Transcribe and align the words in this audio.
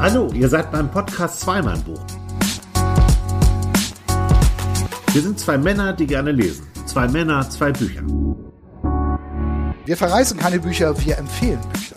Hallo, 0.00 0.30
ihr 0.32 0.48
seid 0.48 0.70
beim 0.70 0.88
Podcast 0.88 1.40
Zweimann-Buch. 1.40 2.00
Wir 5.12 5.22
sind 5.22 5.40
zwei 5.40 5.58
Männer, 5.58 5.92
die 5.92 6.06
gerne 6.06 6.30
lesen. 6.30 6.68
Zwei 6.86 7.08
Männer, 7.08 7.50
zwei 7.50 7.72
Bücher. 7.72 8.02
Wir 9.84 9.96
verreißen 9.96 10.38
keine 10.38 10.60
Bücher, 10.60 10.96
wir 11.04 11.18
empfehlen 11.18 11.58
Bücher. 11.72 11.96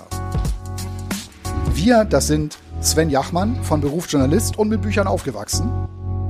Wir, 1.75 2.03
das 2.05 2.25
sind 2.25 2.57
Sven 2.81 3.11
Jachmann, 3.11 3.63
von 3.63 3.81
Beruf 3.81 4.11
Journalist 4.11 4.57
und 4.57 4.69
mit 4.69 4.81
Büchern 4.81 5.05
aufgewachsen. 5.05 5.69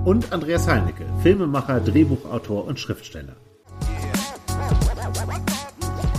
Und 0.04 0.34
Andreas 0.34 0.68
Heinecke, 0.68 1.06
Filmemacher, 1.24 1.80
Drehbuchautor 1.80 2.66
und 2.66 2.82
Schriftsteller. 2.82 3.38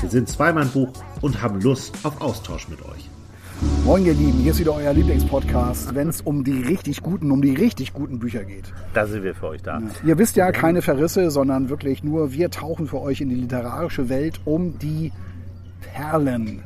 Wir 0.01 0.09
sind 0.09 0.31
Zweimann-Buch 0.31 0.93
und 1.21 1.43
haben 1.43 1.61
Lust 1.61 1.95
auf 2.05 2.23
Austausch 2.23 2.69
mit 2.71 2.81
euch. 2.87 3.12
Moin 3.85 4.07
ihr 4.07 4.15
Lieben, 4.15 4.39
hier 4.39 4.53
ist 4.53 4.61
wieder 4.61 4.75
euer 4.75 4.93
Lieblingspodcast, 4.93 5.93
wenn 5.97 6.09
es 6.09 6.21
um 6.21 6.45
die 6.45 6.63
richtig 6.63 7.03
guten, 7.03 7.33
um 7.33 7.43
die 7.43 7.53
richtig 7.53 7.93
guten 7.93 8.21
Bücher 8.21 8.45
geht. 8.45 8.73
Da 8.95 9.07
sind 9.09 9.25
wir 9.25 9.35
für 9.35 9.49
euch 9.49 9.63
da. 9.63 9.83
Ihr 10.07 10.17
wisst 10.19 10.37
ja, 10.37 10.53
keine 10.53 10.83
Verrisse, 10.83 11.33
sondern 11.33 11.69
wirklich 11.69 12.05
nur 12.05 12.33
wir 12.33 12.49
tauchen 12.51 12.87
für 12.87 13.01
euch 13.01 13.21
in 13.21 13.29
die 13.29 13.35
literarische 13.35 14.09
Welt, 14.09 14.41
um 14.45 14.79
die 14.79 15.11
Perlen 15.81 16.63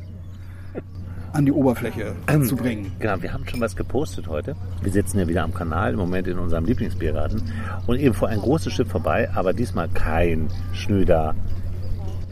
an 1.33 1.47
die 1.47 1.51
Oberfläche 1.51 2.13
zu 2.45 2.55
bringen. 2.55 2.91
Genau, 2.99 3.19
wir 3.19 3.33
haben 3.33 3.47
schon 3.47 3.61
was 3.61 3.75
gepostet 3.75 4.27
heute. 4.27 4.55
Wir 4.83 4.91
sitzen 4.91 5.17
ja 5.17 5.27
wieder 5.27 5.43
am 5.43 5.55
Kanal, 5.55 5.93
im 5.93 5.99
Moment 5.99 6.27
in 6.27 6.37
unserem 6.37 6.65
Lieblingsbiergarten. 6.65 7.41
Und 7.87 7.99
eben 7.99 8.13
vor 8.13 8.27
ein 8.27 8.39
großes 8.39 8.71
Schiff 8.71 8.89
vorbei, 8.89 9.27
aber 9.33 9.53
diesmal 9.53 9.89
kein 9.89 10.49
schnöder 10.71 11.33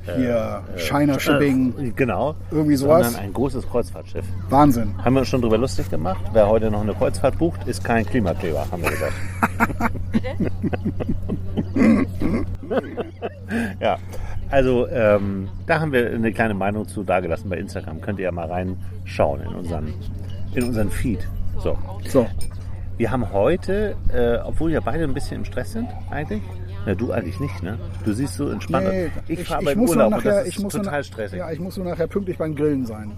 Hier, 0.06 0.62
China 0.78 1.20
Shipping, 1.20 1.74
Äh, 1.80 1.90
genau. 1.92 2.36
Irgendwie 2.52 2.76
sowas? 2.76 3.06
Sondern 3.08 3.24
ein 3.24 3.34
großes 3.34 3.68
Kreuzfahrtschiff. 3.68 4.26
Wahnsinn. 4.50 4.94
Haben 5.04 5.16
wir 5.16 5.22
uns 5.22 5.30
schon 5.30 5.42
drüber 5.42 5.58
lustig 5.58 5.90
gemacht. 5.90 6.22
Wer 6.32 6.48
heute 6.48 6.70
noch 6.70 6.82
eine 6.82 6.94
Kreuzfahrt 6.94 7.40
bucht, 7.40 7.68
ist 7.68 7.84
kein 7.84 8.06
Klimakleber, 8.06 8.68
haben 8.72 8.84
wir 8.84 8.92
gesagt. 8.92 9.14
ja, 13.80 13.98
also 14.50 14.88
ähm, 14.90 15.50
da 15.66 15.80
haben 15.80 15.92
wir 15.92 16.10
eine 16.12 16.32
kleine 16.32 16.54
Meinung 16.54 16.88
zu 16.88 17.04
dagelassen 17.04 17.50
bei 17.50 17.58
Instagram. 17.58 18.02
Könnt 18.02 18.20
ihr 18.20 18.26
ja 18.26 18.32
mal 18.32 18.48
reinschauen 18.48 19.42
in 19.42 19.56
unseren, 19.56 19.94
in 20.54 20.64
unseren 20.66 20.90
Feed. 20.90 21.28
So. 21.62 21.78
So, 22.08 22.28
Wir 22.98 23.12
haben 23.12 23.32
heute, 23.34 23.96
äh, 24.14 24.38
obwohl 24.46 24.72
wir 24.72 24.82
beide 24.82 25.04
ein 25.04 25.14
bisschen 25.14 25.38
im 25.40 25.46
Stress 25.46 25.72
sind, 25.72 25.88
eigentlich. 26.12 26.42
Na, 26.86 26.94
du 26.94 27.12
eigentlich 27.12 27.40
nicht, 27.40 27.64
ne? 27.64 27.80
Du 28.04 28.14
siehst 28.14 28.36
so 28.36 28.50
entspannt. 28.50 28.88
Nee, 28.88 29.12
ich, 29.28 29.44
fahre 29.44 29.62
ich 29.62 29.66
beim 29.66 29.78
muss 29.80 29.96
nur 29.96 30.06
Urlaub 30.06 30.12
nachher, 30.12 30.40
das 30.40 30.48
ist 30.48 30.58
ich 30.58 30.64
muss 30.64 30.74
total 30.74 31.04
stressig. 31.04 31.40
Ja, 31.40 31.52
ich 31.52 31.60
muss 31.60 31.78
nur 31.78 31.86
nachher 31.86 32.08
pünktlich 32.08 32.38
beim 32.38 32.56
Grillen 32.56 32.86
sein. 32.86 33.12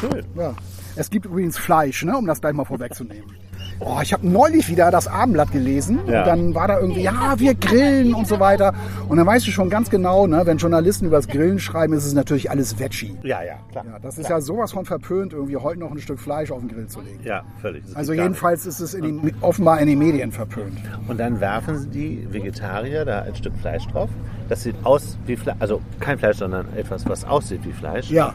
Schön. 0.00 0.24
Ja. 0.36 0.54
Es 0.96 1.10
gibt 1.10 1.26
übrigens 1.26 1.58
Fleisch, 1.58 2.04
ne, 2.04 2.16
um 2.16 2.26
das 2.26 2.40
gleich 2.40 2.52
mal 2.52 2.64
vorwegzunehmen. 2.64 3.39
Oh, 3.82 3.98
ich 4.02 4.12
habe 4.12 4.28
neulich 4.28 4.68
wieder 4.68 4.90
das 4.90 5.08
Abendblatt 5.08 5.52
gelesen 5.52 6.00
Ja. 6.06 6.20
und 6.20 6.26
dann 6.26 6.54
war 6.54 6.68
da 6.68 6.78
irgendwie, 6.78 7.00
ja, 7.02 7.34
wir 7.38 7.54
grillen 7.54 8.14
und 8.14 8.28
so 8.28 8.38
weiter. 8.38 8.74
Und 9.08 9.16
dann 9.16 9.26
weißt 9.26 9.46
du 9.46 9.50
schon 9.50 9.70
ganz 9.70 9.88
genau, 9.88 10.26
ne, 10.26 10.42
wenn 10.44 10.58
Journalisten 10.58 11.06
über 11.06 11.16
das 11.16 11.28
Grillen 11.28 11.58
schreiben, 11.58 11.94
ist 11.94 12.04
es 12.04 12.12
natürlich 12.12 12.50
alles 12.50 12.78
Veggie. 12.78 13.16
Ja, 13.22 13.42
ja, 13.42 13.54
klar. 13.70 13.84
Ja, 13.86 13.98
das 13.98 14.18
ist 14.18 14.28
ja 14.28 14.40
sowas 14.42 14.72
von 14.72 14.84
verpönt, 14.84 15.32
irgendwie 15.32 15.56
heute 15.56 15.80
noch 15.80 15.90
ein 15.92 15.98
Stück 15.98 16.20
Fleisch 16.20 16.50
auf 16.50 16.60
den 16.60 16.68
Grill 16.68 16.88
zu 16.88 17.00
legen. 17.00 17.20
Ja, 17.24 17.42
völlig. 17.62 17.82
Also 17.94 18.12
jedenfalls 18.12 18.66
ist 18.66 18.80
es 18.80 18.92
in 18.92 19.02
den, 19.02 19.34
offenbar 19.40 19.80
in 19.80 19.86
den 19.86 19.98
Medien 19.98 20.30
verpönt. 20.30 20.76
Und 21.08 21.18
dann 21.18 21.40
werfen 21.40 21.90
die 21.90 22.26
Vegetarier 22.30 23.06
da 23.06 23.22
ein 23.22 23.34
Stück 23.34 23.54
Fleisch 23.62 23.86
drauf. 23.88 24.10
Das 24.50 24.62
sieht 24.64 24.74
aus 24.84 25.16
wie 25.26 25.36
Fleisch, 25.36 25.56
also 25.58 25.80
kein 26.00 26.18
Fleisch, 26.18 26.36
sondern 26.38 26.66
etwas, 26.76 27.08
was 27.08 27.24
aussieht 27.24 27.60
wie 27.64 27.72
Fleisch. 27.72 28.10
Ja, 28.10 28.34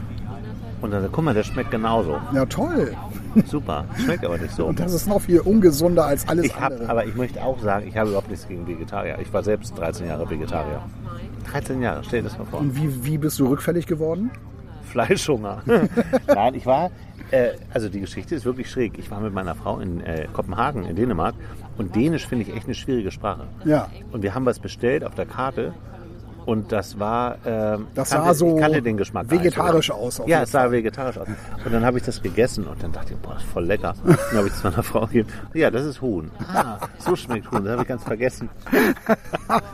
Und 0.82 0.90
dann, 0.90 1.08
guck 1.10 1.24
mal, 1.24 1.34
das 1.34 1.46
schmeckt 1.46 1.70
genauso. 1.70 2.18
ja 2.34 2.44
toll. 2.46 2.94
Super. 3.46 3.84
Schmeckt 4.04 4.24
aber 4.24 4.38
nicht 4.38 4.54
so. 4.54 4.66
Und 4.66 4.78
das 4.80 4.92
ist 4.92 5.06
noch 5.08 5.20
viel 5.20 5.40
ungesunder 5.40 6.04
als 6.04 6.28
alles 6.28 6.46
Ich 6.46 6.60
habe, 6.60 6.74
andere. 6.74 6.90
aber 6.90 7.04
ich 7.06 7.14
möchte 7.14 7.42
auch 7.42 7.58
sagen, 7.60 7.86
ich 7.88 7.96
habe 7.96 8.08
überhaupt 8.10 8.30
nichts 8.30 8.46
gegen 8.46 8.66
Vegetarier. 8.66 9.18
Ich 9.20 9.32
war 9.32 9.42
selbst 9.42 9.76
13 9.78 10.06
Jahre 10.08 10.28
Vegetarier. 10.28 10.82
13 11.50 11.80
Jahre, 11.80 12.02
stell 12.04 12.22
dir 12.22 12.28
das 12.28 12.38
mal 12.38 12.44
vor. 12.44 12.60
Und 12.60 12.76
wie, 12.76 13.04
wie 13.04 13.18
bist 13.18 13.38
du 13.38 13.46
rückfällig 13.48 13.86
geworden? 13.86 14.30
Fleischhunger. 14.90 15.62
Nein, 16.26 16.54
ich 16.54 16.66
war, 16.66 16.90
äh, 17.30 17.50
also 17.72 17.88
die 17.88 18.00
Geschichte 18.00 18.34
ist 18.34 18.44
wirklich 18.44 18.70
schräg. 18.70 18.98
Ich 18.98 19.10
war 19.10 19.20
mit 19.20 19.32
meiner 19.32 19.54
Frau 19.54 19.78
in 19.78 20.00
äh, 20.00 20.26
Kopenhagen, 20.32 20.84
in 20.84 20.96
Dänemark. 20.96 21.34
Und 21.78 21.94
Dänisch 21.96 22.26
finde 22.26 22.44
ich 22.44 22.54
echt 22.54 22.66
eine 22.66 22.74
schwierige 22.74 23.10
Sprache. 23.10 23.46
Ja. 23.64 23.88
Und 24.12 24.22
wir 24.22 24.34
haben 24.34 24.46
was 24.46 24.58
bestellt 24.58 25.04
auf 25.04 25.14
der 25.14 25.26
Karte. 25.26 25.72
Und 26.46 26.70
das 26.70 26.98
war, 26.98 27.38
ähm, 27.44 27.88
Das 27.94 28.10
kannte, 28.10 28.26
sah 28.28 28.34
so 28.34 28.54
ich 28.54 28.60
kannte 28.62 28.80
den 28.80 28.96
Geschmack. 28.96 29.28
gar 29.28 29.34
nicht. 29.34 29.44
vegetarisch 29.46 29.90
aus, 29.90 30.20
auf 30.20 30.28
Ja, 30.28 30.42
es 30.42 30.52
sah 30.52 30.70
vegetarisch 30.70 31.18
aus. 31.18 31.26
Und 31.64 31.72
dann 31.74 31.84
habe 31.84 31.98
ich 31.98 32.04
das 32.04 32.22
gegessen 32.22 32.66
und 32.66 32.80
dann 32.82 32.92
dachte 32.92 33.14
ich, 33.14 33.18
boah, 33.18 33.34
das 33.34 33.42
ist 33.42 33.50
voll 33.50 33.64
lecker. 33.64 33.94
Und 34.04 34.16
dann 34.30 34.38
habe 34.38 34.46
ich 34.46 34.54
es 34.54 34.62
meiner 34.62 34.82
Frau 34.84 35.06
gegeben. 35.06 35.28
Ja, 35.54 35.70
das 35.72 35.84
ist 35.84 36.00
Huhn. 36.00 36.30
Ah, 36.54 36.78
so 36.98 37.16
schmeckt 37.16 37.50
Huhn. 37.50 37.64
Das 37.64 37.72
habe 37.72 37.82
ich 37.82 37.88
ganz 37.88 38.04
vergessen. 38.04 38.48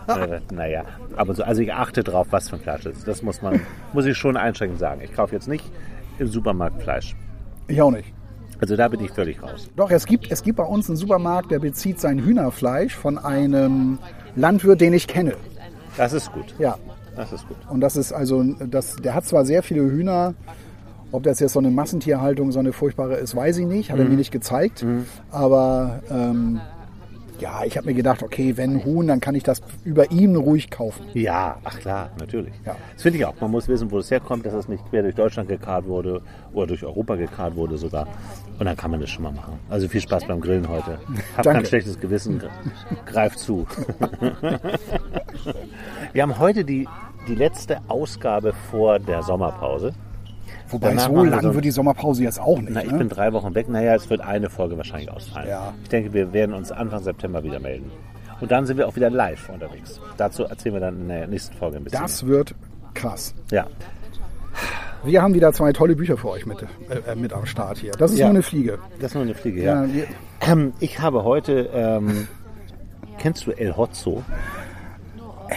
äh, 0.09 0.41
naja, 0.53 0.85
aber 1.17 1.35
so, 1.35 1.43
also 1.45 1.61
ich 1.61 1.73
achte 1.73 2.03
drauf, 2.03 2.29
was 2.31 2.49
für 2.49 2.57
ein 2.57 2.63
Fleisch 2.63 2.87
es 2.87 2.99
ist. 2.99 3.09
Das 3.09 3.23
muss 3.23 3.43
man, 3.43 3.61
muss 3.93 4.07
ich 4.07 4.17
schon 4.17 4.37
einschränkend 4.37 4.81
sagen. 4.81 5.03
Ich 5.03 5.13
kaufe 5.13 5.35
jetzt 5.35 5.49
nicht 5.49 5.71
im 6.19 6.27
Supermarkt 6.27 6.83
Fleisch. 6.83 7.15
Ich 7.69 7.81
auch 7.83 7.91
nicht. 7.91 8.13
Also 8.61 8.77
da 8.77 8.89
bin 8.89 9.05
ich 9.05 9.11
völlig 9.11 9.43
raus. 9.43 9.69
Doch, 9.77 9.91
es 9.91 10.07
gibt, 10.07 10.31
es 10.31 10.43
gibt 10.43 10.57
bei 10.57 10.65
uns 10.65 10.89
einen 10.89 10.97
Supermarkt, 10.97 11.51
der 11.51 11.59
bezieht 11.59 12.01
sein 12.01 12.19
Hühnerfleisch 12.21 12.95
von 12.95 13.19
einem 13.19 13.99
Landwirt, 14.37 14.81
den 14.81 14.93
ich 14.93 15.07
kenne. 15.09 15.35
Das 15.97 16.13
ist 16.13 16.33
gut. 16.33 16.55
Ja. 16.59 16.77
Das 17.17 17.33
ist 17.33 17.47
gut. 17.47 17.57
Und 17.69 17.81
das 17.81 17.97
ist 17.97 18.13
also, 18.13 18.43
das, 18.43 18.97
der 18.97 19.15
hat 19.15 19.27
zwar 19.27 19.45
sehr 19.45 19.63
viele 19.63 19.83
Hühner, 19.83 20.35
ob 21.11 21.25
das 21.25 21.41
jetzt 21.41 21.53
so 21.53 21.59
eine 21.59 21.71
Massentierhaltung, 21.71 22.53
so 22.53 22.59
eine 22.59 22.73
furchtbare 22.73 23.17
ist, 23.17 23.37
weiß 23.37 23.59
ich 23.59 23.67
nicht, 23.67 23.91
hat 23.91 23.99
Mhm. 23.99 24.05
er 24.05 24.09
mir 24.11 24.17
nicht 24.17 24.33
gezeigt. 24.33 24.85
Aber 25.31 26.01
ähm, 26.11 26.61
ja, 27.43 27.65
ich 27.65 27.77
habe 27.77 27.89
mir 27.89 27.95
gedacht, 27.95 28.23
okay, 28.23 28.57
wenn 28.57 28.85
Huhn, 28.85 29.09
dann 29.09 29.21
kann 29.21 29.35
ich 29.35 29.43
das 29.43 29.61
über 29.85 30.13
ihn 30.13 30.37
ruhig 30.37 30.71
kaufen. 30.71 31.07
Ja, 31.13 31.59
ach 31.65 31.81
klar, 31.81 32.11
natürlich. 32.19 32.55
Ja. 32.65 32.77
Das 32.93 33.03
finde 33.03 33.19
ich 33.19 33.27
auch. 33.27 33.35
Man 33.41 33.51
muss 33.51 33.67
wissen, 33.67 33.91
wo 33.91 33.99
es 33.99 34.13
herkommt, 34.13 34.47
dass 34.47 34.55
es 34.55 34.69
nicht 34.69 34.89
quer 34.89 35.03
durch 35.03 35.17
Deutschland 35.17 35.49
gekarrt 35.49 35.87
wurde 35.87 36.23
oder 36.53 36.69
durch 36.69 36.85
Europa 36.85 37.17
gekarrt 37.17 37.57
wurde 37.57 37.79
sogar. 37.79 38.07
Und 38.61 38.67
dann 38.67 38.77
kann 38.77 38.93
man 38.93 39.01
das 39.01 39.11
schon 39.11 39.25
mal 39.25 39.33
machen. 39.33 39.59
Also 39.69 39.89
viel 39.89 40.01
Spaß 40.01 40.29
beim 40.29 40.41
Grillen 40.41 40.69
heute. 40.69 41.01
Hab 41.37 41.43
Danke. 41.43 41.59
kein 41.59 41.67
schlechtes 41.67 41.99
Gewissen. 41.99 42.41
Greif 43.07 43.35
zu. 43.37 43.67
Wir 46.13 46.23
haben 46.23 46.39
heute 46.39 46.65
die, 46.65 46.87
die 47.27 47.35
letzte 47.35 47.81
Ausgabe 47.89 48.53
vor 48.71 49.01
der 49.01 49.25
Sommerpause. 49.25 49.95
Wobei 50.73 50.89
Danach 50.89 51.07
so 51.09 51.25
lang 51.25 51.43
so- 51.43 51.55
wird 51.55 51.65
die 51.65 51.71
Sommerpause 51.71 52.23
jetzt 52.25 52.41
auch 52.41 52.59
nicht. 52.59 52.73
Na, 52.73 52.83
ich 52.83 52.91
ne? 52.91 52.99
bin 52.99 53.09
drei 53.09 53.33
Wochen 53.33 53.55
weg. 53.55 53.69
Naja, 53.69 53.95
es 53.95 54.09
wird 54.11 54.21
eine 54.23 54.49
Folge 54.51 54.77
wahrscheinlich 54.77 55.11
ausfallen. 55.11 55.49
Ja. 55.49 55.73
Ich 55.83 55.89
denke, 55.91 56.13
wir 56.13 56.33
werden 56.33 56.55
uns 56.55 56.73
Anfang 56.73 57.03
September 57.03 57.43
wieder 57.45 57.61
melden. 57.61 57.91
Und 58.41 58.51
dann 58.51 58.67
sind 58.67 58.77
wir 58.79 58.89
auch 58.89 58.97
wieder 58.97 59.11
live 59.11 59.49
unterwegs. 59.51 60.01
Dazu 60.17 60.45
erzählen 60.45 60.75
wir 60.75 60.81
dann 60.81 61.03
in 61.03 61.09
der 61.09 61.27
nächsten 61.29 61.55
Folge 61.57 61.77
ein 61.77 61.85
bisschen. 61.85 62.01
das 62.03 62.27
wird 62.27 62.55
krass. 62.95 63.35
Ja. 63.53 63.67
Wir 65.05 65.23
haben 65.23 65.35
wieder 65.35 65.53
zwei 65.53 65.73
tolle 65.73 65.97
Bücher 65.97 66.17
für 66.17 66.31
euch 66.31 66.47
mit, 66.47 66.63
äh, 66.63 67.15
mit 67.17 67.33
am 67.33 67.45
Start 67.47 67.79
hier. 67.79 67.93
Das 67.93 68.13
ist 68.13 68.19
Ja. 68.19 68.27
nur 68.27 68.31
eine 68.35 68.43
Fliege. 68.43 68.79
Das 68.99 69.11
ist 69.11 69.15
nur 69.15 69.25
eine 69.25 69.35
Fliege, 69.35 69.63
ja. 69.63 69.85
Ja, 69.85 70.05
Ähm, 70.41 70.73
ich 70.81 71.01
habe 71.01 71.25
heute, 71.25 71.71
ähm, 71.75 72.29
kennst 73.19 73.47
du 73.47 73.51
El 73.53 73.77
Hotzo? 73.77 74.23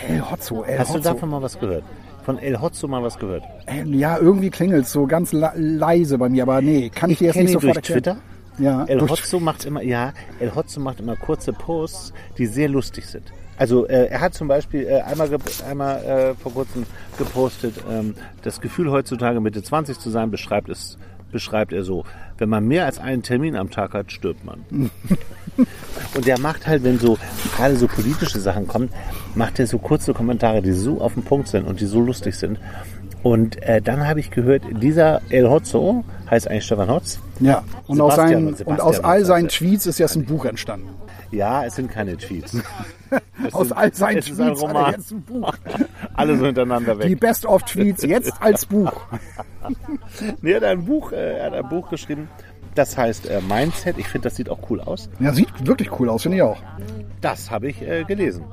El 0.09 0.21
Hotzo, 0.29 0.63
El 0.63 0.79
Hast 0.79 0.93
du 0.95 0.99
davon 0.99 1.29
mal 1.29 1.41
was 1.41 1.59
gehört? 1.59 1.83
Von 2.25 2.39
El 2.39 2.59
Hotzo 2.59 2.87
mal 2.87 3.03
was 3.03 3.19
gehört? 3.19 3.43
Ähm, 3.67 3.93
Ja, 3.93 4.17
irgendwie 4.17 4.49
klingelt 4.49 4.87
so 4.87 5.05
ganz 5.05 5.31
leise 5.31 6.17
bei 6.17 6.27
mir, 6.27 6.43
aber 6.43 6.59
nee, 6.61 6.89
kann 6.89 7.11
ich, 7.11 7.19
dir 7.19 7.25
jetzt 7.25 7.35
nicht 7.35 7.51
sofort 7.51 7.75
durch 7.75 7.75
erklären. 7.75 8.03
Twitter. 8.03 8.17
Ja, 8.57 8.85
El 8.85 9.01
Hotzo 9.01 9.39
macht 9.39 9.65
immer, 9.65 9.83
ja, 9.83 10.13
El 10.39 10.55
Hotzo 10.55 10.79
macht 10.79 10.99
immer 10.99 11.15
kurze 11.15 11.53
Posts, 11.53 12.13
die 12.37 12.47
sehr 12.47 12.69
lustig 12.69 13.05
sind. 13.05 13.31
Also 13.57 13.85
äh, 13.87 14.07
er 14.07 14.21
hat 14.21 14.33
zum 14.33 14.47
Beispiel 14.47 14.85
äh, 14.85 15.01
einmal, 15.01 15.29
einmal 15.69 16.03
äh, 16.03 16.33
vor 16.35 16.53
kurzem 16.53 16.85
gepostet, 17.17 17.75
ähm, 17.89 18.15
das 18.41 18.59
Gefühl 18.59 18.91
heutzutage 18.91 19.39
Mitte 19.39 19.61
20 19.61 19.99
zu 19.99 20.09
sein, 20.09 20.31
beschreibt 20.31 20.69
es 20.69 20.97
beschreibt 21.31 21.73
er 21.73 21.83
so, 21.83 22.05
wenn 22.37 22.47
man 22.47 22.65
mehr 22.65 22.85
als 22.85 22.97
einen 22.97 23.21
Termin 23.21 23.57
am 23.57 23.69
Tag 23.69 23.93
hat, 23.93 24.11
stirbt 24.11 24.45
man. 24.45 24.63
Und 26.15 26.25
der 26.25 26.39
macht 26.39 26.67
halt, 26.67 26.83
wenn 26.83 26.99
so 26.99 27.17
gerade 27.55 27.75
so 27.75 27.87
politische 27.87 28.39
Sachen 28.39 28.67
kommen, 28.67 28.89
macht 29.35 29.59
er 29.59 29.67
so 29.67 29.77
kurze 29.77 30.13
Kommentare, 30.13 30.61
die 30.61 30.73
so 30.73 31.01
auf 31.01 31.13
den 31.13 31.23
Punkt 31.23 31.47
sind 31.47 31.65
und 31.65 31.79
die 31.79 31.85
so 31.85 31.99
lustig 31.99 32.35
sind. 32.35 32.59
Und 33.23 33.61
äh, 33.63 33.81
dann 33.81 34.07
habe 34.07 34.19
ich 34.19 34.29
gehört, 34.29 34.63
dieser 34.71 35.21
El 35.29 35.49
Hotzo 35.49 36.03
heißt 36.29 36.47
eigentlich 36.47 36.65
Stefan 36.65 36.89
Hotz. 36.89 37.19
Ja, 37.39 37.63
und 37.87 37.99
aus, 37.99 38.15
seinen, 38.15 38.53
und 38.53 38.79
aus 38.79 38.99
all 38.99 39.25
seinen. 39.25 39.47
Tweets 39.47 39.87
ist 39.87 39.97
jetzt 39.97 40.15
ein 40.15 40.25
Buch 40.25 40.45
entstanden. 40.45 40.89
Ja, 41.31 41.65
es 41.65 41.75
sind 41.75 41.91
keine 41.91 42.17
Tweets. 42.17 42.55
Aus 43.51 43.71
all 43.71 43.93
seinen 43.93 44.17
ein 44.17 44.21
Tweets 44.21 44.39
er 44.39 44.67
Roman. 44.67 44.91
jetzt 44.91 45.11
ein 45.11 45.21
Buch. 45.21 45.53
Alle 46.13 46.37
so 46.37 46.45
hintereinander 46.45 46.95
Die 46.95 47.11
weg. 47.11 47.19
Best-of-Tweets 47.19 48.03
jetzt 48.03 48.33
als 48.41 48.65
Buch. 48.65 48.91
Nee, 50.41 50.51
er 50.51 50.57
hat 50.57 50.63
ein 50.65 50.85
Buch, 50.85 51.11
äh, 51.11 51.39
er 51.39 51.45
hat 51.47 51.53
ein 51.55 51.67
Buch 51.67 51.89
geschrieben. 51.89 52.29
Das 52.75 52.97
heißt 52.97 53.27
äh, 53.29 53.41
Mindset. 53.41 53.97
Ich 53.97 54.07
finde, 54.07 54.27
das 54.27 54.35
sieht 54.35 54.49
auch 54.49 54.59
cool 54.69 54.81
aus. 54.81 55.09
Ja, 55.19 55.33
sieht 55.33 55.65
wirklich 55.65 55.99
cool 55.99 56.09
aus, 56.09 56.23
finde 56.23 56.37
ich 56.37 56.43
auch. 56.43 56.57
Das 57.21 57.49
habe 57.49 57.69
ich 57.69 57.81
äh, 57.81 58.03
gelesen 58.03 58.43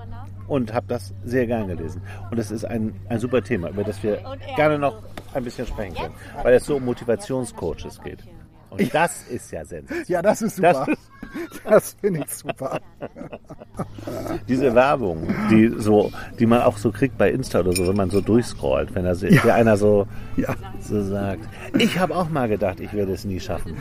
und 0.49 0.73
habe 0.73 0.87
das 0.89 1.13
sehr 1.25 1.47
gern 1.47 1.67
gelesen. 1.69 2.03
Und 2.31 2.39
das 2.39 2.51
ist 2.51 2.65
ein, 2.65 2.95
ein 3.09 3.19
super 3.19 3.43
Thema, 3.43 3.69
über 3.71 3.85
das 3.85 4.03
wir 4.03 4.21
gerne 4.57 4.79
noch 4.79 5.03
ein 5.35 5.45
bisschen 5.45 5.67
sprechen 5.67 5.95
können, 5.95 6.15
weil 6.43 6.55
es 6.55 6.65
so 6.65 6.77
um 6.77 6.85
Motivationscoaches 6.85 8.01
geht. 8.03 8.19
Und 8.71 8.95
das 8.95 9.25
ist 9.29 9.51
ja 9.53 9.65
sensationell. 9.65 10.05
Ja, 10.09 10.23
das 10.23 10.41
ist 10.41 10.57
super. 10.57 10.87
Das, 11.65 11.97
finde 12.01 12.21
ich 12.21 12.35
super. 12.35 12.81
Diese 14.49 14.75
Werbung, 14.75 15.29
die 15.51 15.73
so, 15.77 16.11
die 16.39 16.47
man 16.47 16.63
auch 16.63 16.77
so 16.79 16.91
kriegt 16.91 17.17
bei 17.19 17.31
Insta 17.31 17.61
oder 17.61 17.73
so, 17.73 17.87
wenn 17.87 17.97
man 17.97 18.11
so 18.11 18.21
durchscrollt, 18.21 18.95
wenn 18.95 19.05
da 19.05 19.15
der 19.15 19.55
einer 19.55 19.77
so, 19.77 20.07
Ja. 20.37 20.55
so 20.81 21.03
sagt, 21.03 21.49
ich 21.79 21.99
habe 21.99 22.15
auch 22.17 22.29
mal 22.29 22.49
gedacht, 22.49 22.81
ich 22.81 22.93
werde 22.93 23.13
es 23.13 23.25
nie 23.25 23.41
schaffen. 23.41 23.77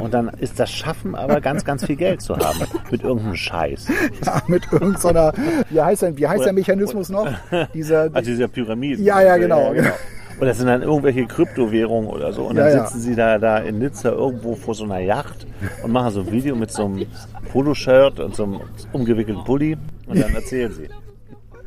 Und 0.00 0.14
dann 0.14 0.28
ist 0.28 0.58
das 0.58 0.70
Schaffen 0.70 1.14
aber 1.14 1.40
ganz, 1.40 1.64
ganz 1.64 1.84
viel 1.84 1.96
Geld 1.96 2.22
zu 2.22 2.36
haben 2.36 2.60
mit 2.90 3.02
irgendeinem 3.02 3.36
Scheiß. 3.36 3.88
Ja, 4.24 4.42
mit 4.46 4.70
irgendeiner, 4.72 5.32
wie 5.70 5.80
heißt, 5.80 6.02
denn, 6.02 6.16
wie 6.16 6.26
heißt 6.26 6.44
der 6.44 6.52
Mechanismus 6.52 7.08
noch? 7.08 7.28
Dieser, 7.74 8.02
Also 8.12 8.30
dieser 8.30 8.48
Pyramiden. 8.48 9.04
Ja, 9.04 9.20
ja, 9.20 9.36
genau, 9.36 9.72
genau. 9.72 9.90
Und 10.38 10.46
das 10.46 10.58
sind 10.58 10.66
dann 10.66 10.82
irgendwelche 10.82 11.26
Kryptowährungen 11.26 12.08
oder 12.08 12.32
so. 12.32 12.44
Und 12.44 12.56
Ja, 12.56 12.64
dann 12.64 12.76
ja. 12.76 12.86
sitzen 12.86 13.00
sie 13.00 13.14
da, 13.14 13.38
da 13.38 13.58
in 13.58 13.78
Nizza 13.78 14.10
irgendwo 14.10 14.54
vor 14.54 14.74
so 14.74 14.84
einer 14.84 14.98
Yacht 15.00 15.46
und 15.82 15.92
machen 15.92 16.12
so 16.12 16.20
ein 16.20 16.32
Video 16.32 16.56
mit 16.56 16.70
so 16.70 16.86
einem 16.86 17.06
Poloshirt 17.52 18.20
und 18.20 18.34
so 18.34 18.44
einem 18.44 18.60
umgewickelten 18.92 19.44
Pulli 19.44 19.76
und 20.06 20.20
dann 20.20 20.34
erzählen 20.34 20.72
sie. 20.72 20.88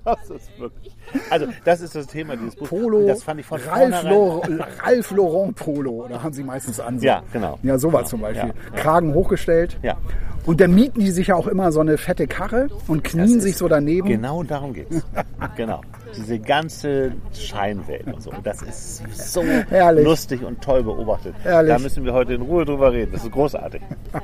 Das 0.04 0.30
ist 0.30 0.60
wirklich. 0.60 0.95
Also, 1.30 1.48
das 1.64 1.82
ist 1.82 1.96
das 1.96 2.08
Thema 2.08 2.36
dieses 2.36 2.56
Buches. 2.56 2.70
Polo, 2.70 2.98
Und 3.00 3.08
das 3.08 3.24
fand 3.24 3.40
ich 3.40 3.46
von 3.46 3.60
Ralph, 3.62 3.96
vornherein- 4.02 4.12
Lau- 4.14 4.44
Ralph 4.84 5.12
Lauren 5.12 5.54
Polo, 5.54 6.08
da 6.10 6.22
haben 6.24 6.34
sie 6.34 6.44
meistens 6.44 6.80
an. 6.80 7.00
Ja, 7.00 7.24
genau. 7.34 7.60
Ja, 7.64 7.78
sowas 7.78 8.00
Genau. 8.02 8.10
zum 8.10 8.22
Beispiel. 8.22 8.50
Ja, 8.50 8.76
ja. 8.76 8.82
Kragen 8.82 9.14
hochgestellt. 9.14 9.78
Ja. 9.82 9.98
Und 10.46 10.62
dann 10.62 10.76
mieten 10.76 11.00
die 11.00 11.10
sich 11.10 11.28
ja 11.28 11.36
auch 11.36 11.48
immer 11.48 11.72
so 11.72 11.80
eine 11.80 11.98
fette 11.98 12.28
Karre 12.28 12.68
und 12.88 13.04
knien 13.04 13.34
Das 13.36 13.44
sich 13.44 13.58
so 13.58 13.68
daneben. 13.68 14.08
Genau 14.08 14.44
darum 14.44 14.74
geht's. 14.74 15.04
genau. 15.58 15.82
Diese 16.16 16.38
ganze 16.40 17.14
Scheinwelt 17.34 18.06
und 18.06 18.22
so. 18.22 18.30
Und 18.30 18.46
das 18.46 18.62
ist 18.62 19.04
so 19.32 19.42
Herrlich. 19.44 20.06
lustig 20.06 20.44
und 20.46 20.62
toll 20.62 20.84
beobachtet. 20.84 21.34
Herrlich. 21.42 21.74
Da 21.74 21.80
müssen 21.80 22.06
wir 22.06 22.14
heute 22.14 22.36
in 22.36 22.44
Ruhe 22.44 22.64
drüber 22.64 22.94
reden. 22.94 23.12
Das 23.14 23.24
ist 23.24 23.32
großartig. 23.32 23.82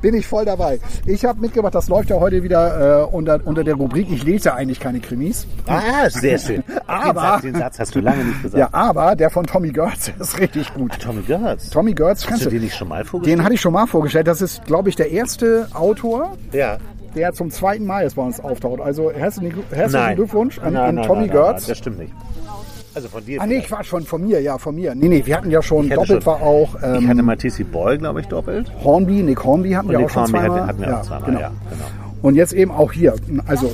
Bin 0.00 0.14
ich 0.14 0.26
voll 0.26 0.44
dabei. 0.44 0.80
Ich 1.06 1.24
habe 1.24 1.40
mitgebracht, 1.40 1.74
das 1.74 1.88
läuft 1.88 2.10
ja 2.10 2.16
heute 2.18 2.42
wieder 2.42 3.02
äh, 3.02 3.04
unter, 3.04 3.40
unter 3.44 3.64
der 3.64 3.74
Rubrik, 3.74 4.10
ich 4.10 4.24
lese 4.24 4.54
eigentlich 4.54 4.80
keine 4.80 5.00
Krimis. 5.00 5.46
Ah, 5.66 6.08
sehr 6.08 6.38
schön. 6.38 6.62
Aber- 6.86 7.12
den, 7.12 7.20
Satz, 7.22 7.42
den 7.42 7.54
Satz 7.56 7.78
hast 7.78 7.94
du 7.94 8.00
lange 8.00 8.24
nicht 8.24 8.42
gesagt. 8.42 8.58
Ja, 8.58 8.68
aber 8.72 9.16
der 9.16 9.30
von 9.30 9.46
Tommy 9.46 9.70
Gertz 9.70 10.12
ist 10.18 10.38
richtig 10.38 10.72
gut. 10.74 10.98
Tommy 11.00 11.22
Gertz. 11.22 11.70
Tommy 11.70 11.92
Gertz, 11.94 12.26
Hast 12.30 12.44
du 12.44 12.50
den 12.50 12.62
nicht 12.62 12.74
schon 12.76 12.88
mal 12.88 13.04
vorgestellt? 13.04 13.38
Den 13.38 13.44
hatte 13.44 13.54
ich 13.54 13.60
schon 13.60 13.72
mal 13.72 13.86
vorgestellt. 13.86 14.26
Das 14.26 14.40
ist, 14.42 14.64
glaube 14.64 14.88
ich, 14.88 14.96
der 14.96 15.10
erste 15.10 15.68
Autor, 15.74 16.36
ja. 16.52 16.78
der 17.14 17.32
zum 17.32 17.50
zweiten 17.50 17.84
Mal 17.86 18.04
jetzt 18.04 18.16
bei 18.16 18.22
uns 18.22 18.40
auftaucht. 18.40 18.80
Also 18.80 19.10
herzlichen, 19.12 19.62
herzlichen. 19.70 20.16
Glückwunsch 20.16 20.58
an, 20.58 20.72
Nein, 20.74 20.98
an 20.98 21.04
Tommy 21.06 21.26
nein, 21.26 21.36
nein, 21.36 21.44
Gertz. 21.46 21.66
Das 21.66 21.78
stimmt 21.78 21.98
nicht. 21.98 22.12
Also 22.94 23.08
von 23.08 23.24
dir. 23.24 23.40
Ah 23.40 23.46
nee, 23.46 23.54
vielleicht. 23.54 23.68
Quatsch, 23.68 23.86
von, 23.88 24.02
von 24.04 24.22
mir, 24.22 24.40
ja, 24.42 24.58
von 24.58 24.74
mir. 24.74 24.94
Nee, 24.94 25.08
nee, 25.08 25.22
wir 25.24 25.36
hatten 25.36 25.50
ja 25.50 25.62
schon, 25.62 25.86
Ich 25.86 25.94
doppelt 25.94 26.22
schon- 26.22 26.26
war 26.26 26.42
auch 26.42 26.74
Ich 26.76 26.82
ähm, 26.82 27.08
hatte 27.08 27.22
mal 27.22 27.36
TC 27.36 27.64
Boy, 27.70 27.96
glaube 27.98 28.20
ich, 28.20 28.26
doppelt. 28.28 28.70
Hornby, 28.84 29.22
Nick 29.22 29.42
Hornby 29.44 29.70
hatten 29.72 29.88
wir 29.88 29.98
Und 29.98 30.04
auch 30.04 30.08
Nick 30.08 30.10
schon 30.12 30.22
Hornby 30.22 30.38
zweimal. 30.38 30.58
hatten- 30.60 30.68
hatten 30.68 30.80
wir 30.80 30.88
ja, 30.88 30.98
auch 31.00 31.02
zweimal, 31.02 31.26
genau. 31.26 31.40
ja, 31.40 31.48
genau. 31.70 31.84
Und 32.22 32.34
jetzt 32.36 32.52
eben 32.52 32.70
auch 32.70 32.92
hier, 32.92 33.14
also 33.46 33.72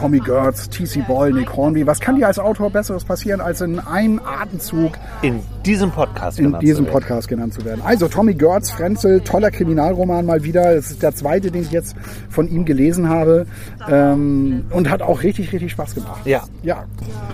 Tommy 0.00 0.20
Gertz, 0.20 0.70
TC 0.70 1.06
Boyle, 1.06 1.34
Nick 1.34 1.54
Hornby. 1.54 1.86
Was 1.86 2.00
kann 2.00 2.16
dir 2.16 2.26
als 2.26 2.38
Autor 2.38 2.70
Besseres 2.70 3.04
passieren, 3.04 3.42
als 3.42 3.60
in 3.60 3.78
einem 3.80 4.18
Atemzug 4.24 4.92
In 5.20 5.40
diesem 5.66 5.90
Podcast 5.90 6.38
in 6.38 6.46
genannt 6.46 6.62
diesem 6.62 6.76
zu 6.76 6.82
werden. 6.84 6.92
Podcast 6.92 7.28
genannt 7.28 7.52
zu 7.52 7.64
werden. 7.66 7.82
Also 7.84 8.08
Tommy 8.08 8.32
Gertz, 8.32 8.70
Frenzel, 8.70 9.20
toller 9.20 9.50
Kriminalroman 9.50 10.24
mal 10.24 10.42
wieder. 10.42 10.74
Das 10.74 10.90
ist 10.90 11.02
der 11.02 11.14
zweite, 11.14 11.50
den 11.50 11.60
ich 11.60 11.70
jetzt 11.70 11.96
von 12.30 12.48
ihm 12.48 12.64
gelesen 12.64 13.10
habe. 13.10 13.44
Ähm, 13.90 14.64
und 14.70 14.88
hat 14.88 15.02
auch 15.02 15.22
richtig, 15.22 15.52
richtig 15.52 15.72
Spaß 15.72 15.94
gemacht. 15.94 16.24
Ja. 16.24 16.44
Ja, 16.62 16.84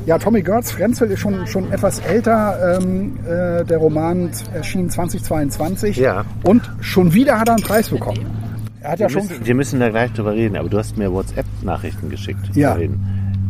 ja 0.05 0.19
Tommy 0.19 0.43
Gertz, 0.43 0.73
Frenzel 0.73 1.13
ist 1.13 1.21
schon, 1.21 1.47
schon 1.47 1.71
etwas 1.71 2.01
älter. 2.01 2.81
Ähm, 2.81 3.17
äh, 3.25 3.65
der 3.65 3.79
Roman 3.79 4.31
erschien 4.53 4.91
2022. 4.91 5.99
Ja. 5.99 6.25
Und 6.43 6.69
schon 6.81 7.15
wieder 7.15 7.39
hat 7.39 7.49
er 7.49 7.55
einen 7.55 7.63
Preis 7.63 7.91
bekommen. 7.91 8.46
Er 8.87 8.93
hat 8.93 9.01
ja 9.01 9.07
Wir 9.09 9.11
schon... 9.11 9.27
müssen, 9.29 9.47
wir 9.47 9.55
müssen 9.57 9.81
da 9.81 9.89
gleich 9.91 10.13
drüber 10.13 10.33
reden, 10.33 10.57
aber 10.57 10.69
du 10.69 10.79
hast 10.79 10.97
mir 10.97 11.13
WhatsApp-Nachrichten 11.13 12.09
geschickt. 12.09 12.55
Ja. 12.55 12.77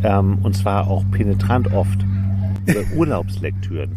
Ähm, 0.03 0.39
und 0.43 0.57
zwar 0.57 0.89
auch 0.89 1.05
penetrant 1.11 1.73
oft. 1.73 1.99
Über 2.67 2.81
Urlaubslektüren. 2.97 3.97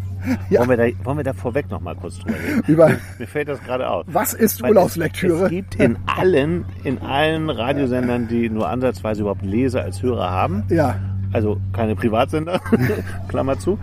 Ja. 0.50 0.60
Wollen, 0.60 0.68
wir 0.70 0.76
da, 0.76 1.04
wollen 1.04 1.16
wir 1.16 1.24
da 1.24 1.32
vorweg 1.32 1.70
noch 1.70 1.80
mal 1.80 1.94
kurz 1.96 2.18
drüber 2.18 2.34
reden? 2.38 2.62
Über- 2.66 2.90
Mir 3.18 3.26
fällt 3.26 3.48
das 3.48 3.60
gerade 3.62 3.88
auf. 3.88 4.04
Was 4.06 4.34
ist 4.34 4.62
Weil 4.62 4.70
Urlaubslektüre? 4.70 5.36
Es, 5.38 5.42
es 5.44 5.48
gibt 5.50 5.74
in 5.76 5.96
allen, 6.06 6.64
in 6.84 6.98
allen 6.98 7.48
Radiosendern, 7.48 8.28
die 8.28 8.50
nur 8.50 8.68
ansatzweise 8.68 9.22
überhaupt 9.22 9.42
Leser 9.44 9.82
als 9.82 10.02
Hörer 10.02 10.30
haben, 10.30 10.64
Ja. 10.68 10.96
also 11.32 11.58
keine 11.72 11.96
Privatsender, 11.96 12.60
Klammer 13.28 13.58
zu. 13.58 13.78